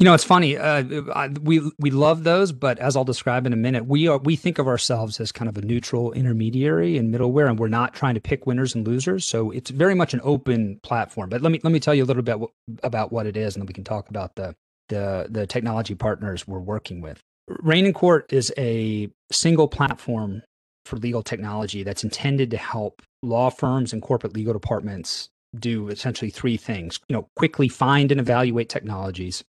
You 0.00 0.06
know, 0.06 0.14
it's 0.14 0.24
funny. 0.24 0.56
Uh, 0.56 1.28
we 1.40 1.70
we 1.78 1.90
love 1.90 2.24
those, 2.24 2.50
but 2.50 2.80
as 2.80 2.96
I'll 2.96 3.04
describe 3.04 3.46
in 3.46 3.52
a 3.52 3.56
minute, 3.56 3.86
we 3.86 4.08
are 4.08 4.18
we 4.18 4.34
think 4.34 4.58
of 4.58 4.66
ourselves 4.66 5.20
as 5.20 5.30
kind 5.30 5.48
of 5.48 5.56
a 5.56 5.62
neutral 5.62 6.12
intermediary 6.12 6.98
and 6.98 7.14
middleware, 7.14 7.48
and 7.48 7.60
we're 7.60 7.68
not 7.68 7.94
trying 7.94 8.14
to 8.14 8.20
pick 8.20 8.44
winners 8.44 8.74
and 8.74 8.86
losers. 8.86 9.24
So 9.24 9.52
it's 9.52 9.70
very 9.70 9.94
much 9.94 10.12
an 10.12 10.20
open 10.24 10.80
platform. 10.82 11.30
But 11.30 11.42
let 11.42 11.52
me 11.52 11.60
let 11.62 11.72
me 11.72 11.78
tell 11.78 11.94
you 11.94 12.02
a 12.02 12.06
little 12.06 12.24
bit 12.24 12.36
about 12.82 13.12
what 13.12 13.26
it 13.26 13.36
is, 13.36 13.54
and 13.54 13.62
then 13.62 13.66
we 13.66 13.72
can 13.72 13.84
talk 13.84 14.08
about 14.10 14.34
the 14.34 14.56
the 14.88 15.28
the 15.30 15.46
technology 15.46 15.94
partners 15.94 16.46
we're 16.46 16.58
working 16.58 17.00
with. 17.00 17.20
Reynen 17.48 17.94
Court 17.94 18.32
is 18.32 18.52
a 18.58 19.08
single 19.30 19.68
platform 19.68 20.42
for 20.86 20.96
legal 20.96 21.22
technology 21.22 21.84
that's 21.84 22.02
intended 22.02 22.50
to 22.50 22.56
help 22.56 23.00
law 23.22 23.48
firms 23.48 23.92
and 23.92 24.02
corporate 24.02 24.34
legal 24.34 24.52
departments 24.52 25.28
do 25.56 25.88
essentially 25.88 26.30
three 26.30 26.56
things. 26.56 26.98
You 27.08 27.14
know, 27.14 27.28
quickly 27.36 27.68
find 27.68 28.10
and 28.10 28.20
evaluate 28.20 28.68
technologies 28.68 29.44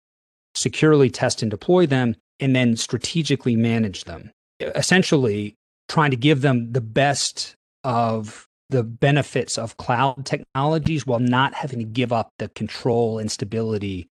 securely 0.56 1.10
test 1.10 1.42
and 1.42 1.52
deploy 1.52 1.86
them, 1.86 2.16
and 2.40 2.56
then 2.56 2.76
strategically 2.76 3.56
manage 3.56 4.06
them. 4.06 4.32
Essentially, 4.60 5.56
trying 5.88 6.12
to 6.12 6.18
give 6.18 6.42
them 6.42 6.72
the 6.72 6.82
best 6.82 7.56
of 7.84 8.48
the 8.70 8.84
benefits 8.84 9.58
of 9.58 9.78
cloud 9.78 10.26
technologies 10.26 11.06
while 11.06 11.20
not 11.20 11.54
having 11.54 11.80
to 11.80 11.86
give 11.86 12.12
up 12.12 12.32
the 12.40 12.50
control 12.50 13.20
and 13.20 13.32
stability 13.32 14.08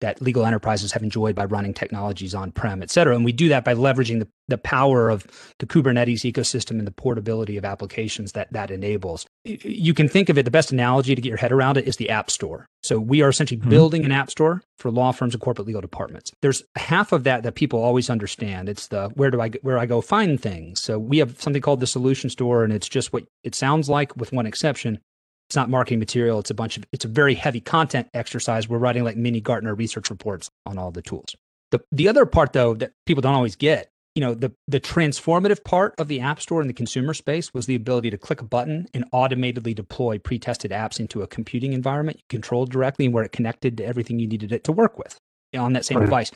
that 0.00 0.22
legal 0.22 0.46
enterprises 0.46 0.92
have 0.92 1.02
enjoyed 1.02 1.34
by 1.34 1.44
running 1.44 1.74
technologies 1.74 2.34
on 2.34 2.52
prem, 2.52 2.82
et 2.82 2.90
cetera. 2.90 3.14
And 3.14 3.24
we 3.24 3.32
do 3.32 3.48
that 3.48 3.64
by 3.64 3.74
leveraging 3.74 4.20
the, 4.20 4.28
the 4.46 4.58
power 4.58 5.10
of 5.10 5.26
the 5.58 5.66
Kubernetes 5.66 6.30
ecosystem 6.30 6.78
and 6.78 6.86
the 6.86 6.92
portability 6.92 7.56
of 7.56 7.64
applications 7.64 8.32
that 8.32 8.52
that 8.52 8.70
enables. 8.70 9.26
You 9.44 9.94
can 9.94 10.08
think 10.08 10.28
of 10.28 10.38
it, 10.38 10.44
the 10.44 10.50
best 10.50 10.72
analogy 10.72 11.14
to 11.14 11.20
get 11.20 11.28
your 11.28 11.38
head 11.38 11.52
around 11.52 11.76
it 11.76 11.86
is 11.86 11.96
the 11.96 12.10
App 12.10 12.30
Store. 12.30 12.66
So 12.82 12.98
we 12.98 13.22
are 13.22 13.28
essentially 13.28 13.60
mm-hmm. 13.60 13.70
building 13.70 14.04
an 14.04 14.12
app 14.12 14.30
store 14.30 14.62
for 14.78 14.90
law 14.90 15.10
firms 15.10 15.34
and 15.34 15.40
corporate 15.42 15.66
legal 15.66 15.80
departments. 15.80 16.30
There's 16.42 16.62
half 16.76 17.12
of 17.12 17.24
that 17.24 17.42
that 17.42 17.54
people 17.54 17.82
always 17.82 18.08
understand. 18.08 18.68
It's 18.68 18.86
the 18.86 19.08
where 19.14 19.30
do 19.30 19.40
I 19.40 19.50
where 19.62 19.78
I 19.78 19.86
go 19.86 20.00
find 20.00 20.40
things. 20.40 20.80
So 20.80 20.98
we 20.98 21.18
have 21.18 21.40
something 21.40 21.60
called 21.60 21.80
the 21.80 21.86
solution 21.86 22.30
store 22.30 22.62
and 22.62 22.72
it's 22.72 22.88
just 22.88 23.12
what 23.12 23.24
it 23.42 23.54
sounds 23.54 23.88
like 23.88 24.16
with 24.16 24.32
one 24.32 24.46
exception 24.46 25.00
it's 25.48 25.56
not 25.56 25.70
marketing 25.70 25.98
material. 25.98 26.38
It's 26.38 26.50
a 26.50 26.54
bunch 26.54 26.76
of, 26.76 26.84
it's 26.92 27.04
a 27.04 27.08
very 27.08 27.34
heavy 27.34 27.60
content 27.60 28.08
exercise. 28.12 28.68
We're 28.68 28.78
writing 28.78 29.04
like 29.04 29.16
mini 29.16 29.40
Gartner 29.40 29.74
research 29.74 30.10
reports 30.10 30.50
on 30.66 30.76
all 30.76 30.90
the 30.90 31.02
tools. 31.02 31.34
The, 31.70 31.80
the 31.90 32.08
other 32.08 32.26
part 32.26 32.52
though, 32.52 32.74
that 32.74 32.92
people 33.06 33.22
don't 33.22 33.34
always 33.34 33.56
get, 33.56 33.88
you 34.14 34.20
know, 34.20 34.34
the, 34.34 34.52
the 34.66 34.80
transformative 34.80 35.64
part 35.64 35.94
of 35.98 36.08
the 36.08 36.20
app 36.20 36.40
store 36.40 36.60
in 36.60 36.66
the 36.66 36.74
consumer 36.74 37.14
space 37.14 37.54
was 37.54 37.66
the 37.66 37.74
ability 37.74 38.10
to 38.10 38.18
click 38.18 38.40
a 38.40 38.44
button 38.44 38.86
and 38.92 39.04
automatically 39.12 39.72
deploy 39.72 40.18
pre-tested 40.18 40.70
apps 40.70 41.00
into 41.00 41.22
a 41.22 41.26
computing 41.26 41.72
environment 41.72 42.18
you 42.18 42.24
controlled 42.28 42.70
directly 42.70 43.06
and 43.06 43.14
where 43.14 43.24
it 43.24 43.32
connected 43.32 43.76
to 43.78 43.84
everything 43.84 44.18
you 44.18 44.26
needed 44.26 44.52
it 44.52 44.64
to 44.64 44.72
work 44.72 44.98
with 44.98 45.16
on 45.56 45.72
that 45.72 45.84
same 45.84 45.98
right. 45.98 46.04
device 46.04 46.30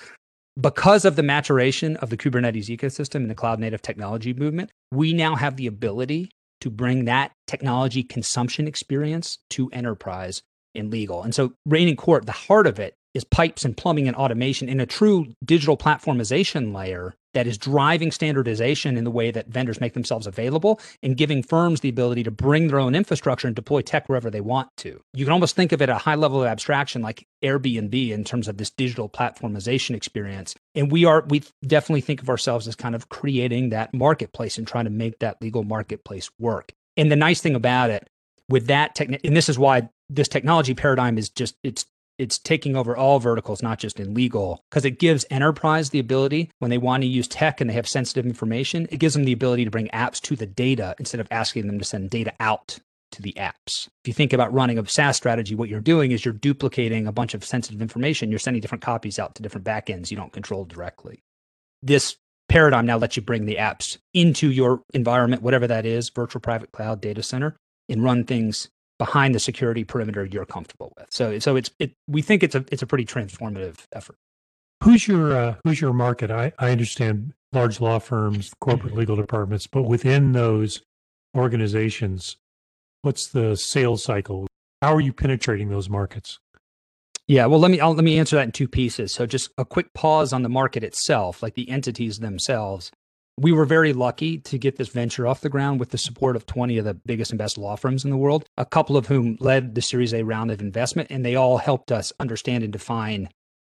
because 0.60 1.04
of 1.04 1.16
the 1.16 1.22
maturation 1.22 1.96
of 1.96 2.10
the 2.10 2.16
Kubernetes 2.16 2.66
ecosystem 2.66 3.16
and 3.16 3.30
the 3.30 3.34
cloud 3.34 3.58
native 3.58 3.82
technology 3.82 4.34
movement, 4.34 4.70
we 4.90 5.12
now 5.12 5.34
have 5.34 5.56
the 5.56 5.66
ability 5.66 6.30
to 6.62 6.70
bring 6.70 7.06
that 7.06 7.32
technology 7.48 8.04
consumption 8.04 8.68
experience 8.68 9.38
to 9.50 9.68
enterprise 9.72 10.42
and 10.76 10.92
legal. 10.92 11.22
And 11.22 11.34
so 11.34 11.54
Reynen 11.68 11.98
Court, 11.98 12.24
the 12.24 12.32
heart 12.32 12.68
of 12.68 12.78
it 12.78 12.94
is 13.14 13.24
pipes 13.24 13.64
and 13.64 13.76
plumbing 13.76 14.06
and 14.06 14.16
automation 14.16 14.68
in 14.68 14.80
a 14.80 14.86
true 14.86 15.26
digital 15.44 15.76
platformization 15.76 16.72
layer 16.72 17.14
that 17.34 17.46
is 17.46 17.58
driving 17.58 18.10
standardization 18.10 18.96
in 18.96 19.04
the 19.04 19.10
way 19.10 19.30
that 19.30 19.48
vendors 19.48 19.80
make 19.80 19.94
themselves 19.94 20.26
available 20.26 20.80
and 21.02 21.16
giving 21.16 21.42
firms 21.42 21.80
the 21.80 21.88
ability 21.88 22.22
to 22.22 22.30
bring 22.30 22.68
their 22.68 22.78
own 22.78 22.94
infrastructure 22.94 23.46
and 23.46 23.56
deploy 23.56 23.80
tech 23.82 24.08
wherever 24.08 24.30
they 24.30 24.40
want 24.40 24.68
to. 24.78 25.00
You 25.14 25.24
can 25.24 25.32
almost 25.32 25.56
think 25.56 25.72
of 25.72 25.80
it 25.80 25.88
at 25.88 25.96
a 25.96 25.98
high 25.98 26.14
level 26.14 26.42
of 26.42 26.48
abstraction 26.48 27.02
like 27.02 27.26
Airbnb 27.42 28.10
in 28.10 28.24
terms 28.24 28.48
of 28.48 28.56
this 28.58 28.70
digital 28.70 29.08
platformization 29.08 29.94
experience. 29.94 30.54
And 30.74 30.90
we 30.90 31.04
are 31.04 31.24
we 31.28 31.42
definitely 31.66 32.00
think 32.02 32.22
of 32.22 32.28
ourselves 32.28 32.68
as 32.68 32.76
kind 32.76 32.94
of 32.94 33.08
creating 33.08 33.70
that 33.70 33.92
marketplace 33.94 34.58
and 34.58 34.66
trying 34.66 34.84
to 34.84 34.90
make 34.90 35.18
that 35.20 35.40
legal 35.40 35.64
marketplace 35.64 36.30
work. 36.38 36.72
And 36.96 37.10
the 37.10 37.16
nice 37.16 37.40
thing 37.40 37.54
about 37.54 37.90
it 37.90 38.08
with 38.48 38.66
that 38.66 38.94
tech 38.94 39.08
and 39.24 39.36
this 39.36 39.48
is 39.48 39.58
why 39.58 39.88
this 40.10 40.28
technology 40.28 40.74
paradigm 40.74 41.16
is 41.16 41.30
just 41.30 41.56
it's 41.62 41.86
it's 42.18 42.38
taking 42.38 42.76
over 42.76 42.96
all 42.96 43.18
verticals, 43.18 43.62
not 43.62 43.78
just 43.78 43.98
in 43.98 44.14
legal, 44.14 44.62
because 44.70 44.84
it 44.84 44.98
gives 44.98 45.24
enterprise 45.30 45.90
the 45.90 45.98
ability 45.98 46.50
when 46.58 46.70
they 46.70 46.78
want 46.78 47.02
to 47.02 47.08
use 47.08 47.26
tech 47.26 47.60
and 47.60 47.68
they 47.70 47.74
have 47.74 47.88
sensitive 47.88 48.26
information, 48.26 48.86
it 48.90 48.98
gives 48.98 49.14
them 49.14 49.24
the 49.24 49.32
ability 49.32 49.64
to 49.64 49.70
bring 49.70 49.88
apps 49.88 50.20
to 50.20 50.36
the 50.36 50.46
data 50.46 50.94
instead 50.98 51.20
of 51.20 51.28
asking 51.30 51.66
them 51.66 51.78
to 51.78 51.84
send 51.84 52.10
data 52.10 52.32
out 52.40 52.78
to 53.12 53.22
the 53.22 53.34
apps. 53.34 53.88
If 54.02 54.08
you 54.08 54.12
think 54.12 54.32
about 54.32 54.52
running 54.52 54.78
a 54.78 54.86
SaaS 54.86 55.16
strategy, 55.16 55.54
what 55.54 55.68
you're 55.68 55.80
doing 55.80 56.12
is 56.12 56.24
you're 56.24 56.34
duplicating 56.34 57.06
a 57.06 57.12
bunch 57.12 57.34
of 57.34 57.44
sensitive 57.44 57.82
information. 57.82 58.30
You're 58.30 58.38
sending 58.38 58.60
different 58.60 58.82
copies 58.82 59.18
out 59.18 59.34
to 59.34 59.42
different 59.42 59.66
backends 59.66 60.10
you 60.10 60.16
don't 60.16 60.32
control 60.32 60.64
directly. 60.64 61.22
This 61.82 62.16
paradigm 62.48 62.86
now 62.86 62.98
lets 62.98 63.16
you 63.16 63.22
bring 63.22 63.46
the 63.46 63.56
apps 63.56 63.98
into 64.12 64.50
your 64.50 64.82
environment, 64.92 65.42
whatever 65.42 65.66
that 65.66 65.86
is, 65.86 66.10
virtual 66.10 66.40
private 66.40 66.72
cloud 66.72 67.00
data 67.00 67.22
center, 67.22 67.56
and 67.88 68.02
run 68.02 68.24
things 68.24 68.68
behind 69.02 69.34
the 69.34 69.40
security 69.40 69.82
perimeter 69.82 70.24
you're 70.24 70.46
comfortable 70.46 70.92
with. 70.96 71.08
So 71.10 71.40
so 71.40 71.56
it's 71.56 71.70
it 71.80 71.92
we 72.06 72.22
think 72.22 72.44
it's 72.44 72.54
a 72.54 72.64
it's 72.70 72.82
a 72.82 72.86
pretty 72.86 73.04
transformative 73.04 73.78
effort. 73.92 74.14
Who's 74.84 75.08
your 75.08 75.36
uh, 75.36 75.54
who's 75.64 75.80
your 75.80 75.92
market? 75.92 76.30
I, 76.30 76.52
I 76.56 76.70
understand 76.70 77.32
large 77.52 77.80
law 77.80 77.98
firms, 77.98 78.52
corporate 78.60 78.94
legal 78.94 79.16
departments, 79.16 79.66
but 79.66 79.82
within 79.82 80.30
those 80.30 80.82
organizations, 81.36 82.36
what's 83.02 83.26
the 83.26 83.56
sales 83.56 84.04
cycle? 84.04 84.46
How 84.80 84.94
are 84.94 85.00
you 85.00 85.12
penetrating 85.12 85.68
those 85.68 85.88
markets? 85.88 86.38
Yeah, 87.26 87.46
well, 87.46 87.58
let 87.58 87.72
me 87.72 87.80
I'll, 87.80 87.94
let 87.94 88.04
me 88.04 88.20
answer 88.20 88.36
that 88.36 88.44
in 88.44 88.52
two 88.52 88.68
pieces. 88.68 89.12
So, 89.12 89.26
just 89.26 89.50
a 89.58 89.64
quick 89.64 89.92
pause 89.94 90.32
on 90.32 90.44
the 90.44 90.48
market 90.48 90.84
itself, 90.84 91.42
like 91.42 91.54
the 91.54 91.68
entities 91.68 92.20
themselves 92.20 92.92
we 93.38 93.52
were 93.52 93.64
very 93.64 93.92
lucky 93.92 94.38
to 94.38 94.58
get 94.58 94.76
this 94.76 94.88
venture 94.88 95.26
off 95.26 95.40
the 95.40 95.48
ground 95.48 95.80
with 95.80 95.90
the 95.90 95.98
support 95.98 96.36
of 96.36 96.46
20 96.46 96.78
of 96.78 96.84
the 96.84 96.94
biggest 96.94 97.30
and 97.30 97.38
best 97.38 97.56
law 97.56 97.76
firms 97.76 98.04
in 98.04 98.10
the 98.10 98.16
world, 98.16 98.44
a 98.58 98.66
couple 98.66 98.96
of 98.96 99.06
whom 99.06 99.36
led 99.40 99.74
the 99.74 99.82
Series 99.82 100.12
A 100.12 100.22
round 100.22 100.50
of 100.50 100.60
investment, 100.60 101.10
and 101.10 101.24
they 101.24 101.34
all 101.34 101.58
helped 101.58 101.90
us 101.90 102.12
understand 102.20 102.62
and 102.62 102.72
define 102.72 103.28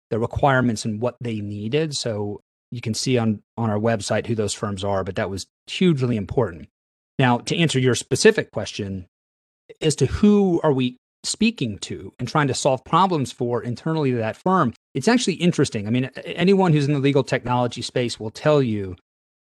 the 0.10 0.20
requirements 0.20 0.86
and 0.86 1.02
what 1.02 1.16
they 1.22 1.40
needed. 1.40 1.96
So 1.96 2.42
you 2.72 2.82
can 2.82 2.94
see 2.94 3.18
on, 3.18 3.42
on 3.58 3.70
our 3.70 3.80
website 3.80 4.28
who 4.28 4.36
those 4.36 4.54
firms 4.54 4.84
are, 4.84 5.04
but 5.04 5.16
that 5.16 5.30
was 5.30 5.48
hugely 5.68 6.18
important. 6.18 6.68
Now, 7.18 7.38
to 7.40 7.58
answer 7.58 7.80
your 7.80 7.96
specific 7.96 8.52
question 8.52 9.08
as 9.82 9.96
to 9.96 10.06
who 10.06 10.60
are 10.64 10.74
we 10.74 10.98
speaking 11.24 11.80
to 11.80 12.14
and 12.20 12.28
trying 12.28 12.48
to 12.48 12.54
solve 12.54 12.84
problems 12.84 13.32
for 13.32 13.64
internally 13.64 14.12
to 14.12 14.18
that 14.18 14.36
firm, 14.36 14.74
it's 14.94 15.08
actually 15.08 15.36
interesting. 15.36 15.88
I 15.88 15.90
mean, 15.90 16.06
anyone 16.26 16.74
who's 16.74 16.88
in 16.88 16.94
the 16.94 17.00
legal 17.00 17.24
technology 17.24 17.82
space 17.82 18.20
will 18.20 18.32
tell 18.32 18.62
you 18.62 18.96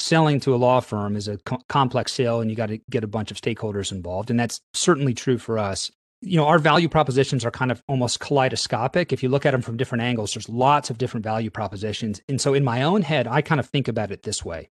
selling 0.07 0.39
to 0.41 0.55
a 0.55 0.57
law 0.57 0.79
firm 0.79 1.15
is 1.15 1.27
a 1.27 1.37
co- 1.37 1.61
complex 1.69 2.13
sale 2.13 2.41
and 2.41 2.49
you 2.49 2.55
got 2.55 2.67
to 2.67 2.79
get 2.89 3.03
a 3.03 3.07
bunch 3.07 3.31
of 3.31 3.37
stakeholders 3.37 3.91
involved 3.91 4.29
and 4.29 4.39
that's 4.39 4.61
certainly 4.73 5.13
true 5.13 5.37
for 5.37 5.57
us. 5.57 5.91
You 6.21 6.37
know 6.37 6.45
our 6.47 6.57
value 6.57 6.89
propositions 6.89 7.45
are 7.45 7.51
kind 7.51 7.71
of 7.71 7.83
almost 7.87 8.19
kaleidoscopic. 8.19 9.13
If 9.13 9.21
you 9.21 9.29
look 9.29 9.45
at 9.45 9.51
them 9.51 9.61
from 9.61 9.77
different 9.77 10.03
angles 10.03 10.33
there's 10.33 10.49
lots 10.49 10.89
of 10.89 10.97
different 10.97 11.23
value 11.23 11.51
propositions 11.51 12.21
and 12.27 12.41
so 12.41 12.53
in 12.53 12.63
my 12.63 12.81
own 12.81 13.03
head 13.03 13.27
i 13.27 13.41
kind 13.41 13.59
of 13.59 13.67
think 13.67 13.87
about 13.87 14.11
it 14.11 14.23
this 14.23 14.43
way. 14.43 14.69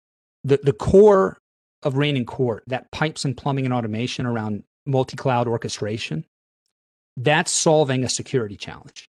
The 0.45 0.59
the 0.63 0.73
core 0.73 1.39
of 1.83 1.95
Reynen 1.95 2.27
Court 2.27 2.65
that 2.67 2.91
pipes 2.91 3.25
and 3.25 3.37
plumbing 3.37 3.65
and 3.65 3.75
automation 3.75 4.27
around 4.27 4.65
multi-cloud 4.87 5.47
orchestration 5.47 6.25
that's 7.17 7.53
solving 7.53 8.05
a 8.05 8.09
security 8.09 8.57
challenge 8.57 9.09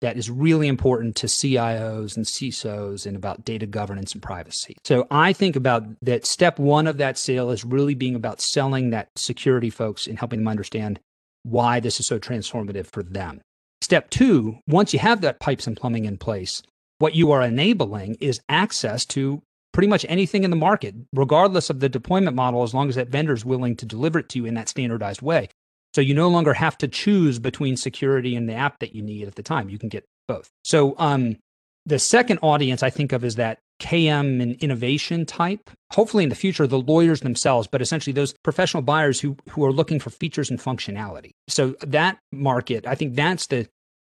that 0.00 0.16
is 0.16 0.30
really 0.30 0.68
important 0.68 1.16
to 1.16 1.26
CIOs 1.26 2.16
and 2.16 2.26
CISOs 2.26 3.06
and 3.06 3.16
about 3.16 3.44
data 3.44 3.66
governance 3.66 4.12
and 4.12 4.22
privacy. 4.22 4.76
So 4.84 5.06
I 5.10 5.32
think 5.32 5.56
about 5.56 5.84
that 6.02 6.26
step 6.26 6.58
one 6.58 6.86
of 6.86 6.98
that 6.98 7.18
sale 7.18 7.50
is 7.50 7.64
really 7.64 7.94
being 7.94 8.14
about 8.14 8.40
selling 8.40 8.90
that 8.90 9.08
security 9.16 9.70
folks 9.70 10.06
and 10.06 10.18
helping 10.18 10.40
them 10.40 10.48
understand 10.48 11.00
why 11.44 11.80
this 11.80 12.00
is 12.00 12.06
so 12.06 12.18
transformative 12.18 12.86
for 12.86 13.02
them. 13.02 13.40
Step 13.80 14.10
two, 14.10 14.58
once 14.66 14.92
you 14.92 14.98
have 14.98 15.20
that 15.20 15.40
pipes 15.40 15.66
and 15.66 15.76
plumbing 15.76 16.04
in 16.04 16.18
place, 16.18 16.62
what 16.98 17.14
you 17.14 17.30
are 17.30 17.42
enabling 17.42 18.16
is 18.20 18.40
access 18.48 19.04
to 19.04 19.42
pretty 19.72 19.86
much 19.86 20.06
anything 20.08 20.42
in 20.42 20.50
the 20.50 20.56
market, 20.56 20.94
regardless 21.12 21.68
of 21.68 21.80
the 21.80 21.88
deployment 21.88 22.34
model, 22.34 22.62
as 22.62 22.72
long 22.72 22.88
as 22.88 22.94
that 22.94 23.08
vendor 23.08 23.34
is 23.34 23.44
willing 23.44 23.76
to 23.76 23.84
deliver 23.84 24.18
it 24.18 24.28
to 24.30 24.38
you 24.38 24.46
in 24.46 24.54
that 24.54 24.68
standardized 24.68 25.20
way. 25.20 25.48
So 25.96 26.02
you 26.02 26.12
no 26.12 26.28
longer 26.28 26.52
have 26.52 26.76
to 26.76 26.88
choose 26.88 27.38
between 27.38 27.74
security 27.74 28.36
and 28.36 28.46
the 28.46 28.52
app 28.52 28.80
that 28.80 28.94
you 28.94 29.00
need 29.00 29.26
at 29.26 29.36
the 29.36 29.42
time. 29.42 29.70
You 29.70 29.78
can 29.78 29.88
get 29.88 30.04
both. 30.28 30.50
So 30.62 30.94
um, 30.98 31.38
the 31.86 31.98
second 31.98 32.38
audience 32.42 32.82
I 32.82 32.90
think 32.90 33.12
of 33.12 33.24
is 33.24 33.36
that 33.36 33.60
KM 33.80 34.42
and 34.42 34.62
innovation 34.62 35.24
type. 35.24 35.70
Hopefully 35.92 36.22
in 36.22 36.28
the 36.28 36.36
future, 36.36 36.66
the 36.66 36.78
lawyers 36.78 37.22
themselves, 37.22 37.66
but 37.66 37.80
essentially 37.80 38.12
those 38.12 38.34
professional 38.44 38.82
buyers 38.82 39.20
who 39.20 39.38
who 39.48 39.64
are 39.64 39.72
looking 39.72 39.98
for 39.98 40.10
features 40.10 40.50
and 40.50 40.60
functionality. 40.60 41.30
So 41.48 41.76
that 41.80 42.18
market, 42.30 42.86
I 42.86 42.94
think 42.94 43.14
that's 43.14 43.46
the 43.46 43.66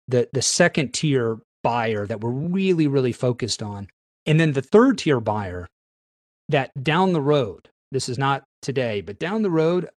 the 0.08 0.30
the 0.32 0.40
second 0.40 0.94
tier 0.94 1.36
buyer 1.62 2.06
that 2.06 2.22
we're 2.22 2.30
really, 2.30 2.86
really 2.86 3.12
focused 3.12 3.62
on. 3.62 3.88
And 4.24 4.40
then 4.40 4.52
the 4.52 4.62
third 4.62 4.96
tier 4.96 5.20
buyer 5.20 5.68
that 6.48 6.70
down 6.82 7.12
the 7.12 7.20
road, 7.20 7.68
this 7.92 8.08
is 8.08 8.16
not 8.16 8.44
today, 8.62 9.02
but 9.02 9.18
down 9.18 9.42
the 9.42 9.50
road, 9.50 9.90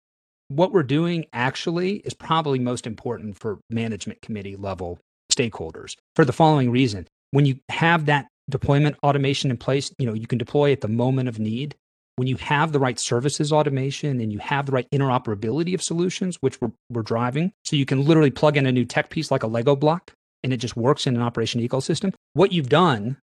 what 0.47 0.71
we're 0.71 0.83
doing 0.83 1.25
actually 1.33 1.97
is 1.97 2.13
probably 2.13 2.59
most 2.59 2.87
important 2.87 3.37
for 3.37 3.59
management 3.69 4.21
committee 4.21 4.55
level 4.55 4.99
stakeholders 5.31 5.95
for 6.15 6.25
the 6.25 6.33
following 6.33 6.71
reason. 6.71 7.07
When 7.31 7.45
you 7.45 7.59
have 7.69 8.05
that 8.05 8.27
deployment 8.49 8.95
automation 9.03 9.51
in 9.51 9.57
place, 9.57 9.91
you 9.99 10.05
know, 10.05 10.13
you 10.13 10.27
can 10.27 10.37
deploy 10.37 10.71
at 10.71 10.81
the 10.81 10.87
moment 10.87 11.27
of 11.27 11.39
need. 11.39 11.75
When 12.15 12.27
you 12.27 12.37
have 12.37 12.71
the 12.71 12.79
right 12.79 12.99
services 12.99 13.51
automation 13.51 14.19
and 14.19 14.33
you 14.33 14.39
have 14.39 14.65
the 14.65 14.71
right 14.71 14.87
interoperability 14.91 15.73
of 15.73 15.83
solutions, 15.83 16.37
which 16.39 16.59
we're, 16.59 16.71
we're 16.89 17.03
driving, 17.03 17.51
so 17.63 17.75
you 17.75 17.85
can 17.85 18.05
literally 18.05 18.31
plug 18.31 18.57
in 18.57 18.65
a 18.65 18.71
new 18.71 18.85
tech 18.85 19.09
piece 19.09 19.29
like 19.29 19.43
a 19.43 19.47
Lego 19.47 19.75
block 19.75 20.13
and 20.43 20.53
it 20.53 20.57
just 20.57 20.77
works 20.77 21.05
in 21.05 21.15
an 21.15 21.21
operation 21.21 21.61
ecosystem. 21.61 22.13
What 22.33 22.53
you've 22.53 22.69
done 22.69 23.17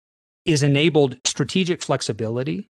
is 0.45 0.63
enabled 0.63 1.19
strategic 1.25 1.83
flexibility 1.83 2.67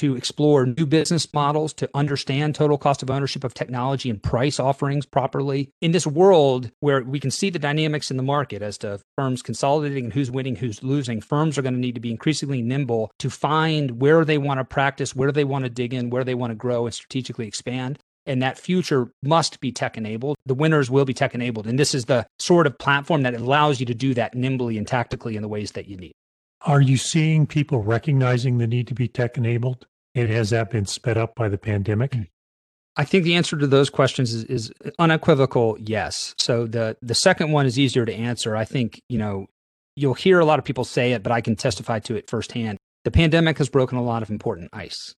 to 0.00 0.16
explore 0.16 0.64
new 0.64 0.86
business 0.86 1.30
models, 1.34 1.74
to 1.74 1.90
understand 1.94 2.54
total 2.54 2.78
cost 2.78 3.02
of 3.02 3.10
ownership 3.10 3.44
of 3.44 3.52
technology 3.52 4.08
and 4.08 4.22
price 4.22 4.58
offerings 4.58 5.04
properly. 5.04 5.70
In 5.82 5.92
this 5.92 6.06
world 6.06 6.70
where 6.80 7.02
we 7.02 7.20
can 7.20 7.30
see 7.30 7.50
the 7.50 7.58
dynamics 7.58 8.10
in 8.10 8.16
the 8.16 8.22
market 8.22 8.62
as 8.62 8.78
to 8.78 9.00
firms 9.16 9.42
consolidating 9.42 10.04
and 10.04 10.12
who's 10.12 10.30
winning, 10.30 10.56
who's 10.56 10.82
losing, 10.82 11.20
firms 11.20 11.58
are 11.58 11.62
going 11.62 11.74
to 11.74 11.80
need 11.80 11.96
to 11.96 12.00
be 12.00 12.10
increasingly 12.10 12.62
nimble 12.62 13.10
to 13.18 13.28
find 13.28 14.00
where 14.00 14.24
they 14.24 14.38
want 14.38 14.58
to 14.58 14.64
practice, 14.64 15.14
where 15.14 15.32
they 15.32 15.44
want 15.44 15.64
to 15.64 15.70
dig 15.70 15.92
in, 15.92 16.08
where 16.08 16.24
they 16.24 16.34
want 16.34 16.50
to 16.50 16.54
grow 16.54 16.86
and 16.86 16.94
strategically 16.94 17.46
expand. 17.46 17.98
And 18.24 18.42
that 18.42 18.58
future 18.58 19.12
must 19.22 19.60
be 19.60 19.70
tech 19.70 19.98
enabled. 19.98 20.36
The 20.46 20.54
winners 20.54 20.90
will 20.90 21.04
be 21.04 21.12
tech 21.12 21.34
enabled. 21.34 21.66
And 21.66 21.78
this 21.78 21.94
is 21.94 22.06
the 22.06 22.26
sort 22.38 22.66
of 22.66 22.78
platform 22.78 23.22
that 23.22 23.34
allows 23.34 23.80
you 23.80 23.86
to 23.86 23.94
do 23.94 24.14
that 24.14 24.34
nimbly 24.34 24.78
and 24.78 24.86
tactically 24.86 25.36
in 25.36 25.42
the 25.42 25.48
ways 25.48 25.72
that 25.72 25.88
you 25.88 25.96
need. 25.98 26.12
Are 26.62 26.80
you 26.80 26.98
seeing 26.98 27.46
people 27.46 27.82
recognizing 27.82 28.58
the 28.58 28.66
need 28.66 28.86
to 28.88 28.94
be 28.94 29.08
tech 29.08 29.38
enabled? 29.38 29.86
And 30.14 30.28
has 30.28 30.50
that 30.50 30.70
been 30.70 30.86
sped 30.86 31.16
up 31.16 31.34
by 31.34 31.48
the 31.48 31.58
pandemic? 31.58 32.16
I 32.96 33.04
think 33.04 33.24
the 33.24 33.34
answer 33.34 33.56
to 33.56 33.66
those 33.66 33.88
questions 33.88 34.34
is, 34.34 34.44
is, 34.44 34.72
unequivocal 34.98 35.78
yes. 35.80 36.34
So 36.38 36.66
the 36.66 36.96
the 37.00 37.14
second 37.14 37.52
one 37.52 37.64
is 37.64 37.78
easier 37.78 38.04
to 38.04 38.12
answer. 38.12 38.56
I 38.56 38.64
think, 38.64 39.00
you 39.08 39.18
know, 39.18 39.46
you'll 39.96 40.14
hear 40.14 40.40
a 40.40 40.44
lot 40.44 40.58
of 40.58 40.64
people 40.64 40.84
say 40.84 41.12
it, 41.12 41.22
but 41.22 41.32
I 41.32 41.40
can 41.40 41.56
testify 41.56 42.00
to 42.00 42.16
it 42.16 42.28
firsthand. 42.28 42.78
The 43.04 43.10
pandemic 43.10 43.58
has 43.58 43.68
broken 43.68 43.96
a 43.96 44.02
lot 44.02 44.22
of 44.22 44.30
important 44.30 44.70
ice. 44.72 45.14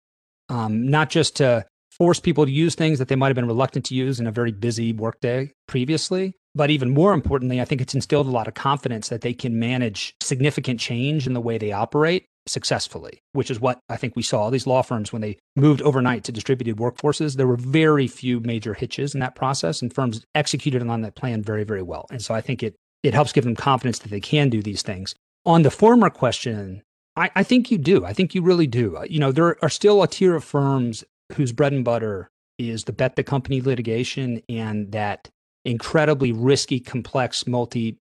Um, 0.49 0.89
not 0.89 1.10
just 1.10 1.38
to 1.38 1.65
force 1.91 2.19
people 2.19 2.45
to 2.45 2.51
use 2.51 2.75
things 2.75 2.99
that 2.99 3.08
they 3.08 3.15
might 3.15 3.27
have 3.27 3.36
been 3.36 3.47
reluctant 3.47 3.86
to 3.86 3.95
use 3.95 4.19
in 4.19 4.27
a 4.27 4.32
very 4.32 4.51
busy 4.51 4.93
workday 4.93 5.51
previously. 5.67 6.34
But 6.54 6.70
even 6.70 6.90
more 6.90 7.14
importantly, 7.14 7.62
I 7.62 7.66
think 7.66 7.82
it's 7.82 7.96
instilled 7.96 8.28
a 8.28 8.32
lot 8.32 8.48
of 8.48 8.54
confidence 8.54 9.10
that 9.10 9.22
they 9.22 9.34
can 9.34 9.58
manage 9.58 10.16
significant 10.22 10.80
change 10.80 11.26
in 11.26 11.34
the 11.34 11.42
way 11.42 11.58
they 11.58 11.72
operate 11.72 12.26
successfully, 12.48 13.22
which 13.34 13.52
is 13.52 13.60
what 13.60 13.80
I 13.88 13.98
think 13.98 14.16
we 14.16 14.24
saw. 14.24 14.50
These 14.50 14.68
law 14.68 14.82
firms, 14.82 15.14
when 15.14 15.22
they 15.22 15.38
moved 15.56 15.82
overnight 15.82 16.24
to 16.26 16.32
distributed 16.32 16.78
workforces, 16.78 17.36
there 17.36 17.48
were 17.48 17.56
very 17.56 18.08
few 18.08 18.40
major 18.40 18.74
hitches 18.74 19.14
in 19.14 19.20
that 19.20 19.36
process, 19.36 19.82
and 19.82 19.94
firms 19.94 20.26
executed 20.36 20.86
on 20.86 21.02
that 21.02 21.16
plan 21.16 21.44
very, 21.44 21.64
very 21.64 21.84
well. 21.84 22.06
And 22.12 22.22
so 22.22 22.34
I 22.34 22.42
think 22.42 22.64
it 22.64 22.76
it 23.04 23.14
helps 23.14 23.32
give 23.32 23.44
them 23.44 23.56
confidence 23.56 24.00
that 24.00 24.10
they 24.10 24.20
can 24.20 24.50
do 24.50 24.62
these 24.62 24.84
things. 24.84 25.16
On 25.46 25.64
the 25.64 25.72
former 25.72 26.10
question, 26.10 26.84
I, 27.16 27.32
I 27.36 27.44
think 27.44 27.72
you 27.72 27.78
do. 27.78 28.06
I 28.06 28.14
think 28.14 28.36
you 28.36 28.44
really 28.44 28.68
do. 28.68 28.98
Uh, 28.98 29.06
you 29.10 29.20
know, 29.20 29.32
there 29.32 29.58
are 29.64 29.70
still 29.70 30.04
a 30.04 30.08
tier 30.08 30.36
of 30.36 30.44
firms 30.44 31.04
whose 31.34 31.52
bread 31.52 31.74
and 31.74 31.84
butter 31.84 32.30
is 32.60 32.84
the 32.84 32.94
bet 32.94 33.16
the 33.16 33.24
company 33.24 33.60
litigation 33.60 34.42
and 34.48 34.92
that 34.92 35.30
incredibly 35.65 36.32
risky, 36.32 36.80
complex, 36.80 37.47
multi 37.47 37.97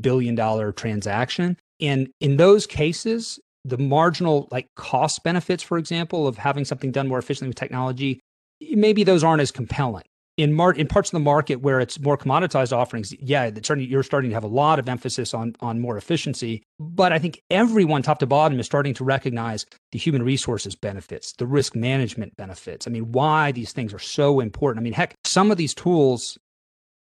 billion 0.00 0.34
dollar 0.34 0.72
transaction. 0.72 1.56
And 1.80 2.08
in 2.20 2.36
those 2.36 2.66
cases, 2.66 3.38
the 3.64 3.78
marginal 3.78 4.48
like 4.50 4.66
cost 4.76 5.22
benefits, 5.22 5.62
for 5.62 5.78
example, 5.78 6.26
of 6.26 6.38
having 6.38 6.64
something 6.64 6.92
done 6.92 7.08
more 7.08 7.18
efficiently 7.18 7.48
with 7.48 7.56
technology, 7.56 8.20
maybe 8.60 9.04
those 9.04 9.24
aren't 9.24 9.42
as 9.42 9.50
compelling 9.50 10.04
in 10.36 10.52
mar- 10.52 10.72
in 10.72 10.86
parts 10.88 11.10
of 11.10 11.12
the 11.12 11.20
market 11.20 11.56
where 11.60 11.80
it's 11.80 12.00
more 12.00 12.18
commoditized 12.18 12.72
offerings, 12.76 13.14
yeah, 13.20 13.50
starting, 13.62 13.88
you're 13.88 14.02
starting 14.02 14.30
to 14.30 14.34
have 14.34 14.44
a 14.44 14.48
lot 14.48 14.78
of 14.78 14.88
emphasis 14.88 15.32
on 15.32 15.54
on 15.60 15.80
more 15.80 15.96
efficiency. 15.96 16.62
But 16.80 17.12
I 17.12 17.18
think 17.18 17.40
everyone, 17.50 18.02
top 18.02 18.18
to 18.18 18.26
bottom, 18.26 18.58
is 18.58 18.66
starting 18.66 18.94
to 18.94 19.04
recognize 19.04 19.64
the 19.92 19.98
human 19.98 20.22
resources 20.22 20.74
benefits, 20.74 21.32
the 21.34 21.46
risk 21.46 21.76
management 21.76 22.36
benefits. 22.36 22.86
I 22.86 22.90
mean, 22.90 23.12
why 23.12 23.52
these 23.52 23.72
things 23.72 23.94
are 23.94 23.98
so 23.98 24.40
important. 24.40 24.82
I 24.82 24.84
mean, 24.84 24.92
heck, 24.92 25.14
some 25.24 25.50
of 25.50 25.56
these 25.56 25.74
tools, 25.74 26.36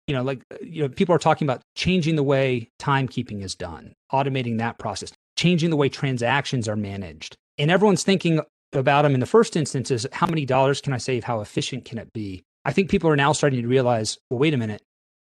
you 0.07 0.15
know, 0.15 0.23
like 0.23 0.41
uh, 0.51 0.57
you 0.61 0.81
know, 0.81 0.89
people 0.89 1.13
are 1.13 1.19
talking 1.19 1.45
about 1.45 1.61
changing 1.75 2.15
the 2.15 2.23
way 2.23 2.69
timekeeping 2.79 3.43
is 3.43 3.55
done, 3.55 3.93
automating 4.11 4.57
that 4.57 4.79
process, 4.79 5.11
changing 5.35 5.69
the 5.69 5.75
way 5.75 5.89
transactions 5.89 6.67
are 6.67 6.75
managed, 6.75 7.35
and 7.57 7.69
everyone's 7.69 8.03
thinking 8.03 8.41
about 8.73 9.03
them 9.03 9.13
in 9.13 9.19
the 9.19 9.25
first 9.25 9.55
instance 9.55 9.91
is 9.91 10.07
how 10.11 10.27
many 10.27 10.45
dollars 10.45 10.81
can 10.81 10.93
I 10.93 10.97
save? 10.97 11.23
How 11.23 11.41
efficient 11.41 11.85
can 11.85 11.97
it 11.97 12.11
be? 12.13 12.43
I 12.65 12.73
think 12.73 12.89
people 12.89 13.09
are 13.09 13.15
now 13.15 13.31
starting 13.31 13.61
to 13.61 13.67
realize, 13.67 14.17
well, 14.29 14.39
wait 14.39 14.53
a 14.53 14.57
minute, 14.57 14.81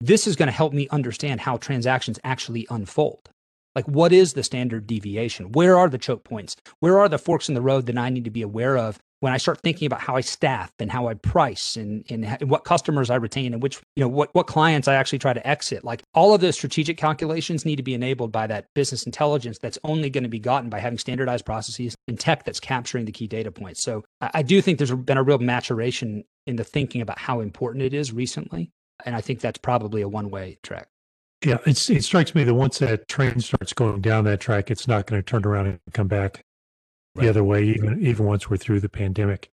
this 0.01 0.27
is 0.27 0.37
going 0.37 0.49
to 0.49 0.53
help 0.53 0.73
me 0.73 0.89
understand 0.91 1.41
how 1.41 1.57
transactions 1.57 2.19
actually 2.25 2.67
unfold. 2.71 3.31
Like, 3.75 3.89
what 3.89 4.13
is 4.13 4.35
the 4.35 4.43
standard 4.43 4.87
deviation? 4.87 5.53
Where 5.53 5.79
are 5.79 5.89
the 5.89 5.97
choke 5.97 6.25
points? 6.25 6.57
Where 6.81 6.99
are 6.99 7.09
the 7.09 7.19
forks 7.19 7.49
in 7.49 7.55
the 7.55 7.63
road 7.63 7.87
that 7.87 7.97
I 7.97 8.11
need 8.11 8.25
to 8.25 8.31
be 8.31 8.43
aware 8.43 8.77
of 8.77 8.99
when 9.23 9.33
I 9.33 9.37
start 9.37 9.61
thinking 9.61 9.87
about 9.87 10.01
how 10.01 10.17
I 10.17 10.21
staff 10.21 10.73
and 10.81 10.91
how 10.91 11.07
I 11.07 11.15
price 11.15 11.77
and, 11.77 12.05
and, 12.11 12.25
and 12.25 12.51
what 12.51 12.65
customers 12.65 13.09
I 13.09 13.15
retain 13.15 13.53
and 13.53 13.63
which, 13.63 13.81
you 13.95 14.03
know, 14.03 14.09
what, 14.09 14.35
what 14.35 14.49
clients 14.49 14.89
I 14.89 14.97
actually 14.97 15.21
try 15.21 15.33
to 15.33 15.47
exit? 15.47 15.85
Like, 15.85 16.03
all 16.13 16.35
of 16.35 16.41
those 16.41 16.57
strategic 16.57 16.97
calculations 16.97 17.65
need 17.65 17.77
to 17.77 17.85
be 17.85 17.95
enabled 17.95 18.33
by 18.33 18.49
that 18.49 18.67
business 18.75 19.05
intelligence 19.05 19.59
that's 19.59 19.79
only 19.85 20.11
going 20.11 20.25
to 20.25 20.29
be 20.29 20.41
gotten 20.41 20.71
by 20.71 20.81
having 20.81 20.99
standardized 20.99 21.47
processes 21.47 21.95
and 22.09 22.19
tech 22.19 22.45
that's 22.45 22.59
capturing 22.59 23.05
the 23.05 23.13
key 23.13 23.29
data 23.29 23.53
points. 23.53 23.81
So, 23.81 24.03
I, 24.21 24.31
I 24.35 24.43
do 24.43 24.61
think 24.61 24.79
there's 24.79 24.93
been 24.93 25.19
a 25.19 25.23
real 25.23 25.39
maturation 25.39 26.25
in 26.49 26.57
the 26.57 26.65
thinking 26.65 27.01
about 27.01 27.21
how 27.21 27.39
important 27.39 27.85
it 27.85 27.95
is 27.95 28.13
recently. 28.13 28.73
And 29.07 29.15
I 29.15 29.21
think 29.21 29.39
that's 29.39 29.59
probably 29.59 30.03
a 30.03 30.09
one 30.09 30.31
way 30.31 30.59
track. 30.65 30.89
Yeah, 31.45 31.59
it 31.65 31.77
strikes 31.77 32.35
me 32.35 32.43
that 32.43 32.55
once 32.55 32.79
that 32.79 33.07
train 33.07 33.39
starts 33.39 33.73
going 33.73 34.01
down 34.01 34.25
that 34.25 34.41
track, 34.41 34.69
it's 34.69 34.89
not 34.89 35.07
going 35.07 35.23
to 35.23 35.25
turn 35.25 35.45
around 35.45 35.67
and 35.67 35.79
come 35.93 36.09
back 36.09 36.45
right. 37.15 37.25
the 37.25 37.31
other 37.31 37.45
way, 37.45 37.65
even 37.65 38.05
even 38.05 38.27
once 38.27 38.49
we're 38.49 38.57
through 38.57 38.81
the 38.81 38.89
pandemic. 38.89 39.51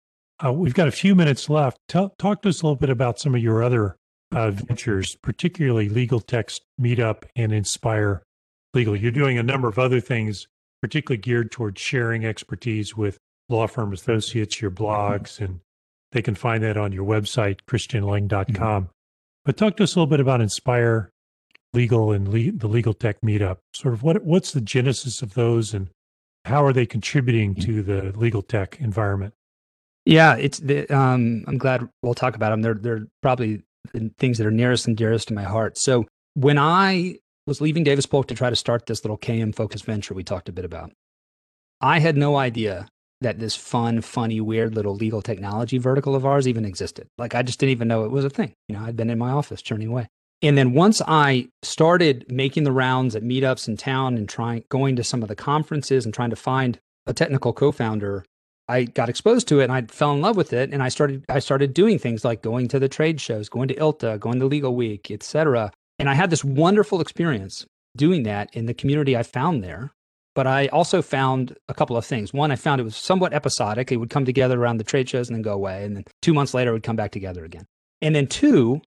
Uh, 0.45 0.53
we've 0.53 0.75
got 0.75 0.89
a 0.89 0.93
few 0.93 1.15
minutes 1.15 1.49
left. 1.49 1.79
Tell, 1.89 2.15
talk 2.19 2.43
to 2.43 2.49
us 2.49 2.63
a 2.63 2.67
little 2.67 2.77
bit 2.77 2.91
about 2.91 3.21
some 3.21 3.35
of 3.35 3.43
your 3.43 3.63
other 3.63 3.97
uh, 4.33 4.51
ventures, 4.51 5.17
particularly 5.23 5.89
Legal 5.89 6.21
Tech 6.21 6.51
Meetup 6.81 7.25
and 7.37 7.53
Inspire 7.53 8.23
Legal. 8.75 8.97
You're 8.97 9.13
doing 9.13 9.39
a 9.39 9.43
number 9.43 9.69
of 9.69 9.79
other 9.79 10.01
things, 10.01 10.47
particularly 10.81 11.21
geared 11.21 11.53
towards 11.53 11.81
sharing 11.81 12.25
expertise 12.25 12.97
with 12.97 13.19
law 13.49 13.67
firm 13.67 13.93
associates, 13.93 14.61
your 14.61 14.71
blogs, 14.71 15.41
and 15.41 15.61
they 16.13 16.23
can 16.23 16.35
find 16.35 16.63
that 16.65 16.77
on 16.77 16.93
your 16.93 17.05
website, 17.05 17.61
christianlang.com. 17.69 18.85
Mm-hmm. 18.85 18.91
But 19.45 19.57
talk 19.57 19.77
to 19.77 19.85
us 19.85 19.95
a 19.95 19.99
little 19.99 20.11
bit 20.11 20.21
about 20.21 20.41
Inspire 20.41 21.11
Legal 21.75 22.13
and 22.13 22.29
le- 22.29 22.53
the 22.53 22.69
Legal 22.69 22.95
Tech 22.95 23.21
Meetup. 23.23 23.59
Sort 23.75 23.95
of 23.95 24.03
what 24.03 24.25
what's 24.25 24.53
the 24.53 24.61
genesis 24.61 25.23
of 25.23 25.35
those, 25.35 25.75
and 25.75 25.89
how 26.45 26.65
are 26.65 26.73
they 26.73 26.87
contributing 26.87 27.55
to 27.57 27.83
the 27.83 28.13
legal 28.17 28.43
tech 28.43 28.79
environment? 28.81 29.35
Yeah, 30.05 30.35
it's 30.37 30.59
the, 30.59 30.89
um, 30.95 31.45
I'm 31.47 31.59
glad 31.59 31.89
we'll 32.03 32.15
talk 32.15 32.35
about 32.35 32.51
them. 32.51 32.63
They're 32.63 32.75
they're 32.75 33.07
probably 33.23 33.63
the 33.93 34.11
things 34.19 34.39
that 34.39 34.47
are 34.47 34.53
nearest 34.53 34.87
and 34.87 34.97
dearest 34.97 35.29
to 35.29 35.35
my 35.35 35.45
heart. 35.45 35.79
So 35.79 36.07
when 36.35 36.59
I 36.59 37.17
was 37.47 37.61
leaving 37.61 37.85
Davis 37.85 38.07
Polk 38.07 38.29
to 38.29 38.35
try 38.35 38.51
to 38.51 38.57
start 38.57 38.87
this 38.87 39.05
little 39.05 39.19
KM 39.19 39.55
focused 39.55 39.85
venture 39.85 40.15
we 40.15 40.25
talked 40.25 40.49
a 40.49 40.53
bit 40.53 40.65
about, 40.65 40.93
I 41.81 42.01
had 42.01 42.17
no 42.17 42.37
idea 42.37 42.89
that 43.21 43.39
this 43.39 43.55
fun, 43.55 44.01
funny, 44.01 44.41
weird 44.41 44.75
little 44.75 44.95
legal 44.95 45.23
technology 45.23 45.79
vertical 45.79 46.17
of 46.17 46.27
ours 46.27 46.49
even 46.49 46.65
existed. 46.65 47.07
Like 47.19 47.35
I 47.35 47.43
just 47.43 47.61
didn't 47.61 47.73
even 47.73 47.89
know 47.89 48.05
it 48.05 48.11
was 48.11 48.25
a 48.25 48.31
thing. 48.31 48.55
You 48.69 48.77
know, 48.77 48.85
I'd 48.85 48.97
been 48.97 49.11
in 49.11 49.19
my 49.19 49.31
office 49.31 49.63
churning 49.63 49.89
away. 49.89 50.09
And 50.43 50.59
then 50.59 50.73
once 50.73 51.01
I 51.07 51.49
started 51.63 52.27
making 52.29 52.65
the 52.65 52.73
rounds 52.73 53.15
at 53.15 53.23
meetups 53.23 53.69
in 53.69 53.77
town 53.77 54.17
and 54.17 54.29
trying 54.29 54.65
going 54.69 54.97
to 54.97 55.05
some 55.05 55.23
of 55.23 55.29
the 55.29 55.37
conferences 55.37 56.05
and 56.05 56.13
trying 56.13 56.31
to 56.31 56.37
find 56.37 56.79
a 57.07 57.15
technical 57.15 57.53
co-founder, 57.53 58.25
I 58.69 58.85
got 58.85 59.09
exposed 59.09 59.47
to 59.49 59.61
it 59.61 59.65
and 59.65 59.73
I 59.73 59.83
fell 59.83 60.13
in 60.13 60.21
love 60.21 60.37
with 60.37 60.53
it. 60.53 60.73
And 60.73 60.83
I 60.83 60.89
started 60.89 61.25
I 61.29 61.39
started 61.39 61.75
doing 61.75 61.99
things 61.99 62.25
like 62.25 62.43
going 62.43 62.69
to 62.69 62.81
the 62.81 62.89
trade 62.89 63.21
shows, 63.21 63.49
going 63.49 63.69
to 63.69 63.75
ILTA, 63.75 64.19
going 64.19 64.41
to 64.41 64.47
Legal 64.47 64.75
Week, 64.75 65.11
etc. 65.11 65.73
And 65.99 66.11
I 66.11 66.15
had 66.15 66.31
this 66.31 66.45
wonderful 66.45 67.01
experience 67.01 67.65
doing 67.97 68.25
that 68.25 68.55
in 68.55 68.67
the 68.67 68.75
community 68.75 69.17
I 69.17 69.23
found 69.23 69.63
there. 69.63 69.93
But 70.35 70.47
I 70.47 70.69
also 70.69 71.03
found 71.03 71.57
a 71.69 71.75
couple 71.75 71.97
of 71.97 72.07
things. 72.07 72.33
One, 72.33 72.51
I 72.51 72.57
found 72.57 72.81
it 72.81 72.85
was 72.85 72.97
somewhat 72.97 73.35
episodic. 73.35 73.93
It 73.93 73.99
would 73.99 74.09
come 74.09 74.25
together 74.25 74.59
around 74.59 74.79
the 74.79 74.85
trade 74.85 75.09
shows 75.09 75.29
and 75.29 75.37
then 75.37 75.43
go 75.43 75.53
away. 75.53 75.85
And 75.85 75.95
then 75.95 76.05
two 76.23 76.33
months 76.33 76.55
later, 76.55 76.71
it 76.71 76.73
would 76.73 76.83
come 76.83 76.97
back 76.97 77.11
together 77.11 77.45
again. 77.45 77.67
And 78.01 78.15
then 78.17 78.27
two, 78.27 78.81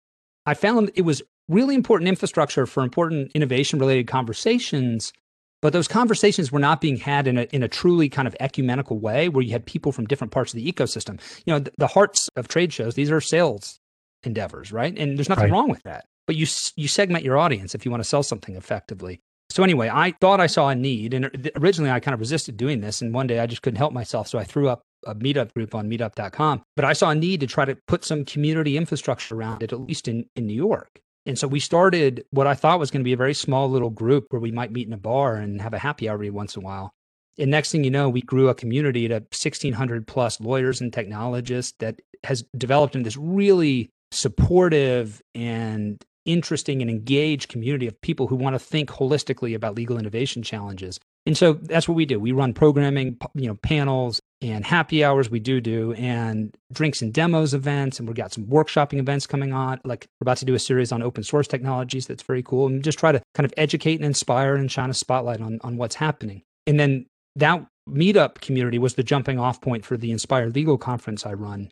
I 0.46 0.54
found 0.54 0.92
it 0.94 1.02
was 1.02 1.20
really 1.52 1.74
important 1.74 2.08
infrastructure 2.08 2.66
for 2.66 2.82
important 2.82 3.30
innovation 3.34 3.78
related 3.78 4.06
conversations. 4.06 5.12
But 5.60 5.72
those 5.72 5.86
conversations 5.86 6.50
were 6.50 6.58
not 6.58 6.80
being 6.80 6.96
had 6.96 7.28
in 7.28 7.38
a, 7.38 7.42
in 7.52 7.62
a 7.62 7.68
truly 7.68 8.08
kind 8.08 8.26
of 8.26 8.34
ecumenical 8.40 8.98
way 8.98 9.28
where 9.28 9.44
you 9.44 9.52
had 9.52 9.64
people 9.64 9.92
from 9.92 10.06
different 10.06 10.32
parts 10.32 10.52
of 10.52 10.56
the 10.56 10.72
ecosystem. 10.72 11.20
You 11.46 11.52
know, 11.52 11.58
the, 11.60 11.72
the 11.78 11.86
hearts 11.86 12.28
of 12.34 12.48
trade 12.48 12.72
shows, 12.72 12.96
these 12.96 13.12
are 13.12 13.20
sales 13.20 13.78
endeavors, 14.24 14.72
right? 14.72 14.96
And 14.98 15.16
there's 15.16 15.28
nothing 15.28 15.44
right. 15.44 15.52
wrong 15.52 15.68
with 15.68 15.82
that. 15.84 16.04
But 16.26 16.34
you, 16.36 16.46
you 16.76 16.88
segment 16.88 17.24
your 17.24 17.38
audience 17.38 17.74
if 17.74 17.84
you 17.84 17.90
want 17.90 18.02
to 18.02 18.08
sell 18.08 18.24
something 18.24 18.56
effectively. 18.56 19.20
So 19.50 19.62
anyway, 19.62 19.90
I 19.92 20.14
thought 20.20 20.40
I 20.40 20.46
saw 20.46 20.68
a 20.68 20.74
need, 20.74 21.12
and 21.12 21.50
originally 21.56 21.90
I 21.90 22.00
kind 22.00 22.14
of 22.14 22.20
resisted 22.20 22.56
doing 22.56 22.80
this, 22.80 23.02
and 23.02 23.12
one 23.12 23.26
day 23.26 23.38
I 23.38 23.46
just 23.46 23.60
couldn't 23.60 23.76
help 23.76 23.92
myself, 23.92 24.26
so 24.26 24.38
I 24.38 24.44
threw 24.44 24.66
up 24.68 24.82
a 25.06 25.14
meetup 25.14 25.52
group 25.52 25.74
on 25.74 25.90
meetup.com. 25.90 26.62
But 26.74 26.86
I 26.86 26.94
saw 26.94 27.10
a 27.10 27.14
need 27.14 27.40
to 27.40 27.46
try 27.46 27.66
to 27.66 27.76
put 27.86 28.02
some 28.02 28.24
community 28.24 28.78
infrastructure 28.78 29.34
around 29.34 29.62
it, 29.62 29.72
at 29.72 29.80
least 29.80 30.08
in, 30.08 30.24
in 30.36 30.46
New 30.46 30.54
York. 30.54 31.02
And 31.24 31.38
so 31.38 31.46
we 31.46 31.60
started 31.60 32.24
what 32.30 32.46
I 32.46 32.54
thought 32.54 32.80
was 32.80 32.90
going 32.90 33.00
to 33.00 33.04
be 33.04 33.12
a 33.12 33.16
very 33.18 33.34
small 33.34 33.70
little 33.70 33.90
group 33.90 34.26
where 34.30 34.40
we 34.40 34.50
might 34.50 34.72
meet 34.72 34.86
in 34.86 34.92
a 34.92 34.98
bar 34.98 35.36
and 35.36 35.60
have 35.60 35.74
a 35.74 35.78
happy 35.78 36.08
hour 36.08 36.14
every 36.14 36.30
once 36.30 36.56
in 36.56 36.62
a 36.62 36.64
while. 36.64 36.92
And 37.38 37.50
next 37.50 37.72
thing 37.72 37.84
you 37.84 37.90
know, 37.90 38.08
we 38.08 38.22
grew 38.22 38.48
a 38.48 38.54
community 38.54 39.08
to 39.08 39.14
1,600 39.14 40.06
plus 40.06 40.40
lawyers 40.40 40.80
and 40.80 40.92
technologists 40.92 41.74
that 41.78 42.00
has 42.24 42.44
developed 42.56 42.94
in 42.94 43.04
this 43.04 43.16
really 43.16 43.90
supportive 44.10 45.22
and 45.34 46.02
interesting 46.24 46.82
and 46.82 46.90
engaged 46.90 47.48
community 47.48 47.86
of 47.86 48.00
people 48.00 48.26
who 48.26 48.36
want 48.36 48.54
to 48.54 48.58
think 48.58 48.90
holistically 48.90 49.54
about 49.54 49.74
legal 49.74 49.98
innovation 49.98 50.42
challenges. 50.42 51.00
And 51.24 51.36
so 51.36 51.52
that's 51.52 51.88
what 51.88 51.94
we 51.94 52.04
do. 52.04 52.18
We 52.18 52.32
run 52.32 52.52
programming, 52.52 53.16
you 53.34 53.46
know, 53.46 53.54
panels 53.54 54.20
and 54.40 54.64
happy 54.64 55.04
hours 55.04 55.30
we 55.30 55.38
do 55.38 55.60
do 55.60 55.92
and 55.92 56.56
drinks 56.72 57.00
and 57.00 57.12
demos 57.12 57.54
events 57.54 58.00
and 58.00 58.08
we've 58.08 58.16
got 58.16 58.32
some 58.32 58.44
workshopping 58.46 58.98
events 58.98 59.26
coming 59.26 59.52
on. 59.52 59.80
Like 59.84 60.08
we're 60.20 60.24
about 60.24 60.38
to 60.38 60.44
do 60.44 60.54
a 60.54 60.58
series 60.58 60.90
on 60.90 61.00
open 61.00 61.22
source 61.22 61.46
technologies 61.46 62.06
that's 62.08 62.24
very 62.24 62.42
cool 62.42 62.66
and 62.66 62.82
just 62.82 62.98
try 62.98 63.12
to 63.12 63.22
kind 63.34 63.44
of 63.44 63.54
educate 63.56 63.96
and 63.96 64.04
inspire 64.04 64.56
and 64.56 64.70
shine 64.70 64.90
a 64.90 64.94
spotlight 64.94 65.40
on 65.40 65.60
on 65.62 65.76
what's 65.76 65.94
happening. 65.94 66.42
And 66.66 66.80
then 66.80 67.06
that 67.36 67.64
meetup 67.88 68.40
community 68.40 68.78
was 68.78 68.94
the 68.94 69.02
jumping 69.02 69.38
off 69.38 69.60
point 69.60 69.84
for 69.84 69.96
the 69.96 70.10
Inspire 70.10 70.48
Legal 70.48 70.78
conference 70.78 71.24
I 71.24 71.32
run 71.34 71.70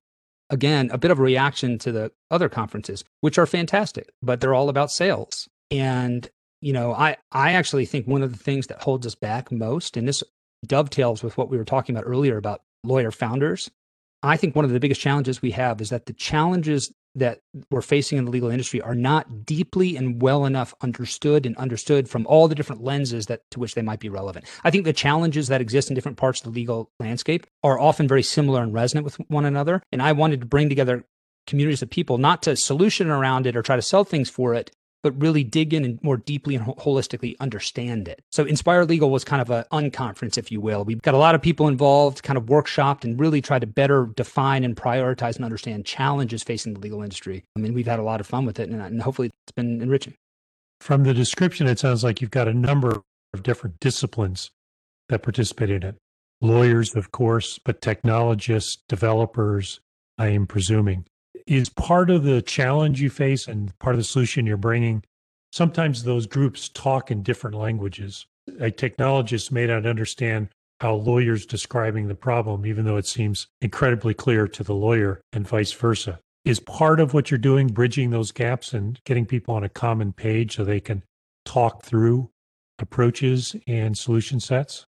again, 0.51 0.91
a 0.93 0.99
bit 0.99 1.11
of 1.11 1.19
a 1.19 1.23
reaction 1.23 1.79
to 1.79 1.93
the 1.93 2.13
other 2.31 2.49
conferences, 2.49 3.05
which 3.21 3.39
are 3.39 3.47
fantastic, 3.47 4.11
but 4.21 4.41
they're 4.41 4.55
all 4.55 4.69
about 4.69 4.91
sales. 4.91 5.49
And, 5.71 6.29
you 6.61 6.73
know, 6.73 6.93
I, 6.93 7.17
I 7.33 7.53
actually 7.53 7.87
think 7.87 8.07
one 8.07 8.23
of 8.23 8.33
the 8.33 8.43
things 8.43 8.67
that 8.69 8.83
holds 8.83 9.07
us 9.07 9.15
back 9.15 9.51
most, 9.51 9.97
and 9.97 10.07
this 10.07 10.23
dovetails 10.67 11.23
with 11.23 11.37
what 11.39 11.51
we 11.51 11.57
were 11.57 11.65
talking 11.65 11.95
about 11.95 12.07
earlier 12.07 12.37
about 12.37 12.63
lawyer 12.85 13.11
founders. 13.11 13.71
I 14.23 14.37
think 14.37 14.55
one 14.55 14.65
of 14.65 14.71
the 14.71 14.81
biggest 14.81 15.01
challenges 15.01 15.41
we 15.41 15.53
have 15.53 15.81
is 15.81 15.89
that 15.91 16.07
the 16.07 16.13
challenges 16.13 16.93
that 17.15 17.41
we're 17.71 17.83
facing 17.83 18.19
in 18.19 18.25
the 18.25 18.31
legal 18.31 18.51
industry 18.51 18.81
are 18.81 18.95
not 18.95 19.45
deeply 19.45 19.97
and 19.97 20.23
well 20.23 20.45
enough 20.45 20.75
understood 20.81 21.45
and 21.45 21.57
understood 21.57 22.09
from 22.09 22.27
all 22.27 22.47
the 22.47 22.55
different 22.55 22.85
lenses 22.85 23.27
that 23.27 23.43
to 23.51 23.59
which 23.59 23.75
they 23.75 23.83
might 23.83 23.99
be 23.99 24.09
relevant. 24.09 24.45
I 24.63 24.71
think 24.71 24.85
the 24.85 24.93
challenges 24.93 25.49
that 25.49 25.61
exist 25.61 25.89
in 25.89 25.95
different 25.95 26.19
parts 26.19 26.41
of 26.41 26.45
the 26.45 26.51
legal 26.51 26.91
landscape 27.01 27.47
are 27.65 27.81
often 27.81 28.07
very 28.07 28.23
similar 28.23 28.63
and 28.63 28.73
resonant 28.73 29.05
with 29.05 29.17
one 29.29 29.45
another. 29.45 29.83
And 29.91 30.03
I 30.03 30.13
wanted 30.13 30.41
to 30.41 30.47
bring 30.47 30.69
together 30.69 31.05
communities 31.47 31.83
of 31.83 31.91
people 31.91 32.19
not 32.19 32.43
to 32.43 32.55
solution 32.55 33.11
around 33.11 33.47
it 33.47 33.57
or 33.57 33.63
try 33.63 33.75
to 33.75 33.83
sell 33.83 34.05
things 34.05 34.31
for 34.31 34.55
it, 34.55 34.71
but 35.03 35.21
really 35.21 35.45
dig 35.45 35.73
in 35.73 35.85
and 35.85 36.03
more 36.03 36.17
deeply 36.17 36.55
and 36.55 36.65
holistically 36.67 37.37
understand 37.41 38.09
it. 38.09 38.21
So 38.31 38.45
Inspire 38.45 38.85
Legal 38.85 39.11
was 39.11 39.25
kind 39.25 39.43
of 39.43 39.51
an 39.51 39.65
unconference, 39.73 40.37
if 40.37 40.53
you 40.53 40.61
will. 40.61 40.85
We've 40.85 41.03
got 41.03 41.15
a 41.15 41.19
lot 41.19 41.35
of 41.35 41.43
people 41.43 41.69
involved, 41.69 42.23
kind 42.23 42.37
of 42.37 42.45
workshopped 42.47 43.05
and 43.05 43.19
really 43.19 43.41
tried 43.41 43.61
to 43.61 43.67
better 43.67 44.11
define 44.17 44.65
and 44.65 44.77
prioritize 44.77 45.37
and 45.37 45.45
understand 45.45 45.87
challenges 45.87 46.43
facing 46.43 46.75
the 46.75 46.81
legal 46.81 47.03
industry. 47.03 47.45
I 47.57 47.61
mean, 47.61 47.75
we've 47.75 47.87
had 47.87 47.99
a 47.99 48.03
lot 48.05 48.21
of 48.21 48.27
fun 48.27 48.45
with 48.45 48.59
it 48.59 48.69
and, 48.69 48.81
uh, 48.81 48.87
and 48.87 49.03
hopefully 49.03 49.31
it's 49.47 49.53
been 49.53 49.81
enriching. 49.81 50.15
From 50.81 51.05
the 51.05 51.15
description, 51.15 51.67
it 51.67 51.79
sounds 51.79 52.03
like 52.03 52.21
you've 52.21 52.31
got 52.31 52.49
a 52.49 52.55
number 52.55 53.03
of 53.35 53.43
different 53.43 53.79
disciplines 53.81 54.51
that 55.09 55.23
participate 55.23 55.71
in 55.71 55.83
it. 55.83 55.97
Lawyers, 56.41 56.95
of 56.95 57.13
course, 57.13 57.59
but 57.59 57.83
technologists, 57.83 58.79
developers, 58.89 59.81
I 60.17 60.29
am 60.29 60.47
presuming 60.47 61.05
is 61.57 61.69
part 61.69 62.11
of 62.11 62.23
the 62.23 62.41
challenge 62.41 63.01
you 63.01 63.11
face 63.11 63.49
and 63.49 63.77
part 63.81 63.95
of 63.95 63.99
the 63.99 64.05
solution 64.05 64.47
you're 64.47 64.57
bringing. 64.57 65.03
Sometimes 65.53 66.05
those 66.05 66.27
groups 66.27 66.69
talk 66.69 67.11
in 67.11 67.23
different 67.23 67.57
languages. 67.57 68.27
A 68.61 68.71
technologist 68.71 69.51
may 69.51 69.67
not 69.67 69.85
understand 69.85 70.49
how 70.81 70.95
lawyers 70.95 71.45
describing 71.45 72.07
the 72.07 72.15
problem, 72.15 72.65
even 72.65 72.85
though 72.85 72.97
it 72.97 73.07
seems 73.07 73.49
incredibly 73.61 74.15
clear 74.15 74.47
to 74.49 74.63
the 74.63 74.75
lawyer 74.75 75.21
and 75.33 75.47
vice 75.47 75.73
versa. 75.73 76.21
Is 76.45 76.61
part 76.61 77.01
of 77.01 77.13
what 77.13 77.31
you're 77.31 77.39
doing 77.39 77.67
bridging 77.67 78.11
those 78.11 78.33
gaps 78.33 78.73
and 78.73 78.99
getting 79.05 79.27
people 79.27 79.55
on 79.55 79.65
a 79.65 79.69
common 79.69 80.13
page 80.13 80.57
so 80.57 80.65
they 80.65 80.81
can 80.81 81.03
talk 81.45 81.83
through 81.83 82.31
approaches 82.79 83.57
and 83.67 83.99
solution 83.99 84.41
sets? 84.41 84.87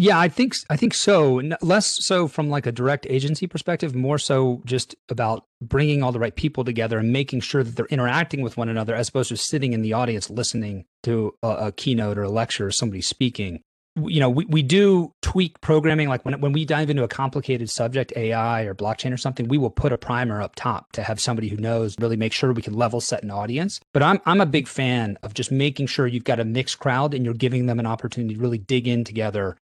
Yeah, 0.00 0.16
I 0.16 0.28
think 0.28 0.54
I 0.70 0.76
think 0.76 0.94
so. 0.94 1.42
Less 1.60 2.04
so 2.04 2.28
from 2.28 2.48
like 2.48 2.66
a 2.66 2.72
direct 2.72 3.04
agency 3.10 3.48
perspective, 3.48 3.96
more 3.96 4.16
so 4.16 4.62
just 4.64 4.94
about 5.08 5.44
bringing 5.60 6.04
all 6.04 6.12
the 6.12 6.20
right 6.20 6.36
people 6.36 6.64
together 6.64 7.00
and 7.00 7.12
making 7.12 7.40
sure 7.40 7.64
that 7.64 7.74
they're 7.74 7.86
interacting 7.86 8.40
with 8.40 8.56
one 8.56 8.68
another, 8.68 8.94
as 8.94 9.08
opposed 9.08 9.30
to 9.30 9.36
sitting 9.36 9.72
in 9.72 9.82
the 9.82 9.94
audience 9.94 10.30
listening 10.30 10.84
to 11.02 11.34
a, 11.42 11.48
a 11.48 11.72
keynote 11.72 12.16
or 12.16 12.22
a 12.22 12.30
lecture 12.30 12.68
or 12.68 12.70
somebody 12.70 13.00
speaking. 13.00 13.60
You 13.96 14.20
know, 14.20 14.30
we, 14.30 14.44
we 14.44 14.62
do 14.62 15.12
tweak 15.20 15.60
programming. 15.62 16.08
Like 16.08 16.24
when 16.24 16.40
when 16.40 16.52
we 16.52 16.64
dive 16.64 16.90
into 16.90 17.02
a 17.02 17.08
complicated 17.08 17.68
subject, 17.68 18.12
AI 18.14 18.62
or 18.66 18.76
blockchain 18.76 19.12
or 19.12 19.16
something, 19.16 19.48
we 19.48 19.58
will 19.58 19.68
put 19.68 19.92
a 19.92 19.98
primer 19.98 20.40
up 20.40 20.54
top 20.54 20.92
to 20.92 21.02
have 21.02 21.18
somebody 21.18 21.48
who 21.48 21.56
knows 21.56 21.96
really 21.98 22.16
make 22.16 22.32
sure 22.32 22.52
we 22.52 22.62
can 22.62 22.74
level 22.74 23.00
set 23.00 23.24
an 23.24 23.32
audience. 23.32 23.80
But 23.92 24.04
I'm 24.04 24.20
I'm 24.26 24.40
a 24.40 24.46
big 24.46 24.68
fan 24.68 25.18
of 25.24 25.34
just 25.34 25.50
making 25.50 25.88
sure 25.88 26.06
you've 26.06 26.22
got 26.22 26.38
a 26.38 26.44
mixed 26.44 26.78
crowd 26.78 27.14
and 27.14 27.24
you're 27.24 27.34
giving 27.34 27.66
them 27.66 27.80
an 27.80 27.86
opportunity 27.86 28.36
to 28.36 28.40
really 28.40 28.58
dig 28.58 28.86
in 28.86 29.02
together 29.02 29.56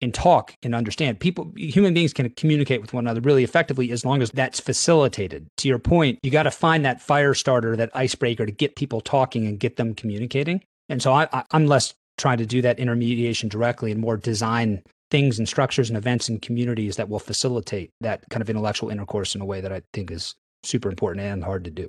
and 0.00 0.12
talk 0.12 0.54
and 0.62 0.74
understand. 0.74 1.20
People, 1.20 1.52
human 1.56 1.94
beings 1.94 2.12
can 2.12 2.28
communicate 2.30 2.80
with 2.80 2.92
one 2.92 3.04
another 3.04 3.20
really 3.20 3.44
effectively 3.44 3.90
as 3.90 4.04
long 4.04 4.22
as 4.22 4.30
that's 4.30 4.60
facilitated. 4.60 5.46
To 5.58 5.68
your 5.68 5.78
point, 5.78 6.18
you 6.22 6.30
got 6.30 6.44
to 6.44 6.50
find 6.50 6.84
that 6.84 7.00
fire 7.00 7.34
starter, 7.34 7.76
that 7.76 7.90
icebreaker 7.94 8.46
to 8.46 8.52
get 8.52 8.76
people 8.76 9.00
talking 9.00 9.46
and 9.46 9.58
get 9.58 9.76
them 9.76 9.94
communicating. 9.94 10.62
And 10.88 11.02
so 11.02 11.12
I, 11.12 11.44
I'm 11.50 11.66
less 11.66 11.94
trying 12.18 12.38
to 12.38 12.46
do 12.46 12.62
that 12.62 12.78
intermediation 12.78 13.48
directly 13.48 13.90
and 13.92 14.00
more 14.00 14.16
design 14.16 14.82
things 15.10 15.38
and 15.38 15.48
structures 15.48 15.88
and 15.88 15.96
events 15.96 16.28
and 16.28 16.42
communities 16.42 16.96
that 16.96 17.08
will 17.08 17.18
facilitate 17.18 17.90
that 18.00 18.24
kind 18.30 18.42
of 18.42 18.50
intellectual 18.50 18.90
intercourse 18.90 19.34
in 19.34 19.40
a 19.40 19.44
way 19.44 19.60
that 19.60 19.72
I 19.72 19.82
think 19.92 20.10
is 20.10 20.34
super 20.62 20.88
important 20.88 21.24
and 21.24 21.44
hard 21.44 21.64
to 21.64 21.70
do. 21.70 21.88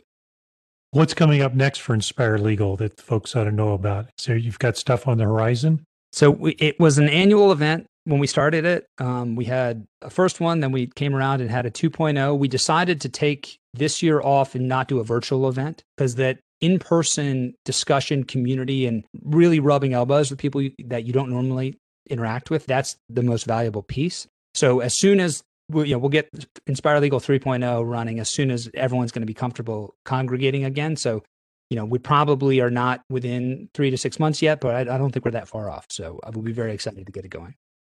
What's 0.91 1.13
coming 1.13 1.41
up 1.41 1.53
next 1.53 1.79
for 1.79 1.93
Inspire 1.93 2.37
Legal 2.37 2.77
that 2.77 2.99
folks 3.01 3.35
ought 3.35 3.45
to 3.45 3.51
know 3.51 3.73
about? 3.73 4.07
So 4.17 4.33
you've 4.33 4.59
got 4.59 4.77
stuff 4.77 5.07
on 5.07 5.17
the 5.17 5.25
horizon? 5.25 5.83
So 6.13 6.31
we, 6.31 6.51
it 6.53 6.79
was 6.79 6.97
an 6.97 7.09
annual 7.09 7.51
event 7.51 7.87
when 8.07 8.21
we 8.21 8.27
started 8.27 8.63
it, 8.63 8.87
um, 8.99 9.35
we 9.35 9.43
had 9.43 9.85
a 10.01 10.09
first 10.09 10.39
one, 10.39 10.61
then 10.61 10.71
we 10.71 10.87
came 10.87 11.13
around 11.13 11.41
and 11.41 11.51
had 11.51 11.65
a 11.65 11.71
2.0. 11.71 12.37
We 12.37 12.47
decided 12.47 13.01
to 13.01 13.09
take 13.09 13.59
this 13.73 14.01
year 14.01 14.21
off 14.21 14.55
and 14.55 14.69
not 14.69 14.87
do 14.87 14.99
a 14.99 15.03
virtual 15.03 15.49
event 15.49 15.83
because 15.97 16.15
that 16.15 16.39
in 16.61 16.79
person 16.79 17.53
discussion 17.65 18.23
community 18.23 18.85
and 18.85 19.03
really 19.23 19.59
rubbing 19.59 19.93
elbows 19.93 20.29
with 20.29 20.39
people 20.39 20.65
that 20.85 21.03
you 21.03 21.11
don't 21.11 21.29
normally 21.29 21.77
interact 22.09 22.49
with, 22.49 22.65
that's 22.65 22.95
the 23.09 23.21
most 23.21 23.45
valuable 23.45 23.83
piece. 23.83 24.25
So 24.55 24.79
as 24.79 24.97
soon 24.97 25.19
as 25.19 25.43
we, 25.69 25.89
you 25.89 25.91
know, 25.93 25.99
we'll 25.99 26.09
get 26.09 26.29
Inspire 26.65 27.01
Legal 27.01 27.19
3.0 27.19 27.85
running 27.85 28.19
as 28.21 28.29
soon 28.29 28.51
as 28.51 28.69
everyone's 28.73 29.11
going 29.11 29.23
to 29.23 29.27
be 29.27 29.33
comfortable 29.33 29.95
congregating 30.05 30.63
again. 30.63 30.95
So, 30.95 31.23
you 31.69 31.75
know, 31.75 31.83
we 31.83 31.99
probably 31.99 32.61
are 32.61 32.71
not 32.71 33.01
within 33.09 33.67
three 33.73 33.91
to 33.91 33.97
six 33.97 34.17
months 34.17 34.41
yet, 34.41 34.61
but 34.61 34.75
I, 34.75 34.95
I 34.95 34.97
don't 34.97 35.11
think 35.11 35.25
we're 35.25 35.31
that 35.31 35.49
far 35.49 35.69
off. 35.69 35.87
So 35.89 36.21
I 36.23 36.29
will 36.29 36.41
be 36.41 36.53
very 36.53 36.71
excited 36.71 37.05
to 37.05 37.11
get 37.11 37.25
it 37.25 37.31
going 37.31 37.55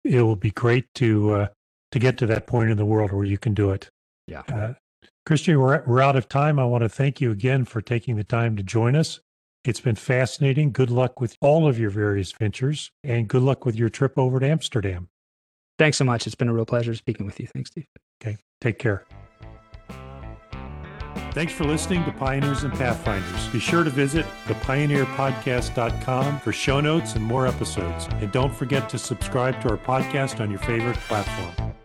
it 0.07 0.21
will 0.21 0.35
be 0.35 0.51
great 0.51 0.85
to 0.95 1.33
uh, 1.33 1.47
to 1.91 1.99
get 1.99 2.17
to 2.17 2.25
that 2.27 2.47
point 2.47 2.69
in 2.69 2.77
the 2.77 2.85
world 2.85 3.11
where 3.11 3.25
you 3.25 3.37
can 3.37 3.53
do 3.53 3.71
it. 3.71 3.89
Yeah. 4.27 4.43
Uh, 4.51 4.73
Christian, 5.25 5.59
we're, 5.59 5.83
we're 5.85 6.01
out 6.01 6.15
of 6.15 6.29
time. 6.29 6.59
I 6.59 6.65
want 6.65 6.83
to 6.83 6.89
thank 6.89 7.19
you 7.19 7.31
again 7.31 7.65
for 7.65 7.81
taking 7.81 8.15
the 8.15 8.23
time 8.23 8.55
to 8.57 8.63
join 8.63 8.95
us. 8.95 9.19
It's 9.65 9.81
been 9.81 9.95
fascinating. 9.95 10.71
Good 10.71 10.89
luck 10.89 11.19
with 11.19 11.35
all 11.41 11.67
of 11.67 11.77
your 11.77 11.89
various 11.89 12.31
ventures 12.31 12.91
and 13.03 13.27
good 13.27 13.41
luck 13.41 13.65
with 13.65 13.75
your 13.75 13.89
trip 13.89 14.17
over 14.17 14.39
to 14.39 14.47
Amsterdam. 14.47 15.09
Thanks 15.77 15.97
so 15.97 16.05
much. 16.05 16.25
It's 16.25 16.35
been 16.35 16.47
a 16.47 16.53
real 16.53 16.65
pleasure 16.65 16.95
speaking 16.95 17.25
with 17.25 17.39
you. 17.39 17.47
Thanks, 17.47 17.71
Steve. 17.71 17.87
Okay. 18.21 18.37
Take 18.61 18.79
care. 18.79 19.05
Thanks 21.37 21.53
for 21.53 21.65
listening 21.65 22.03
to 22.05 22.11
Pioneers 22.11 22.63
and 22.63 22.73
Pathfinders. 22.73 23.47
Be 23.49 23.59
sure 23.59 23.83
to 23.83 23.91
visit 23.91 24.25
thepioneerpodcast.com 24.47 26.39
for 26.39 26.51
show 26.51 26.79
notes 26.81 27.13
and 27.13 27.23
more 27.23 27.45
episodes. 27.45 28.07
And 28.13 28.31
don't 28.31 28.51
forget 28.51 28.89
to 28.89 28.97
subscribe 28.97 29.61
to 29.61 29.69
our 29.69 29.77
podcast 29.77 30.39
on 30.39 30.49
your 30.49 30.57
favorite 30.57 30.97
platform. 30.97 31.75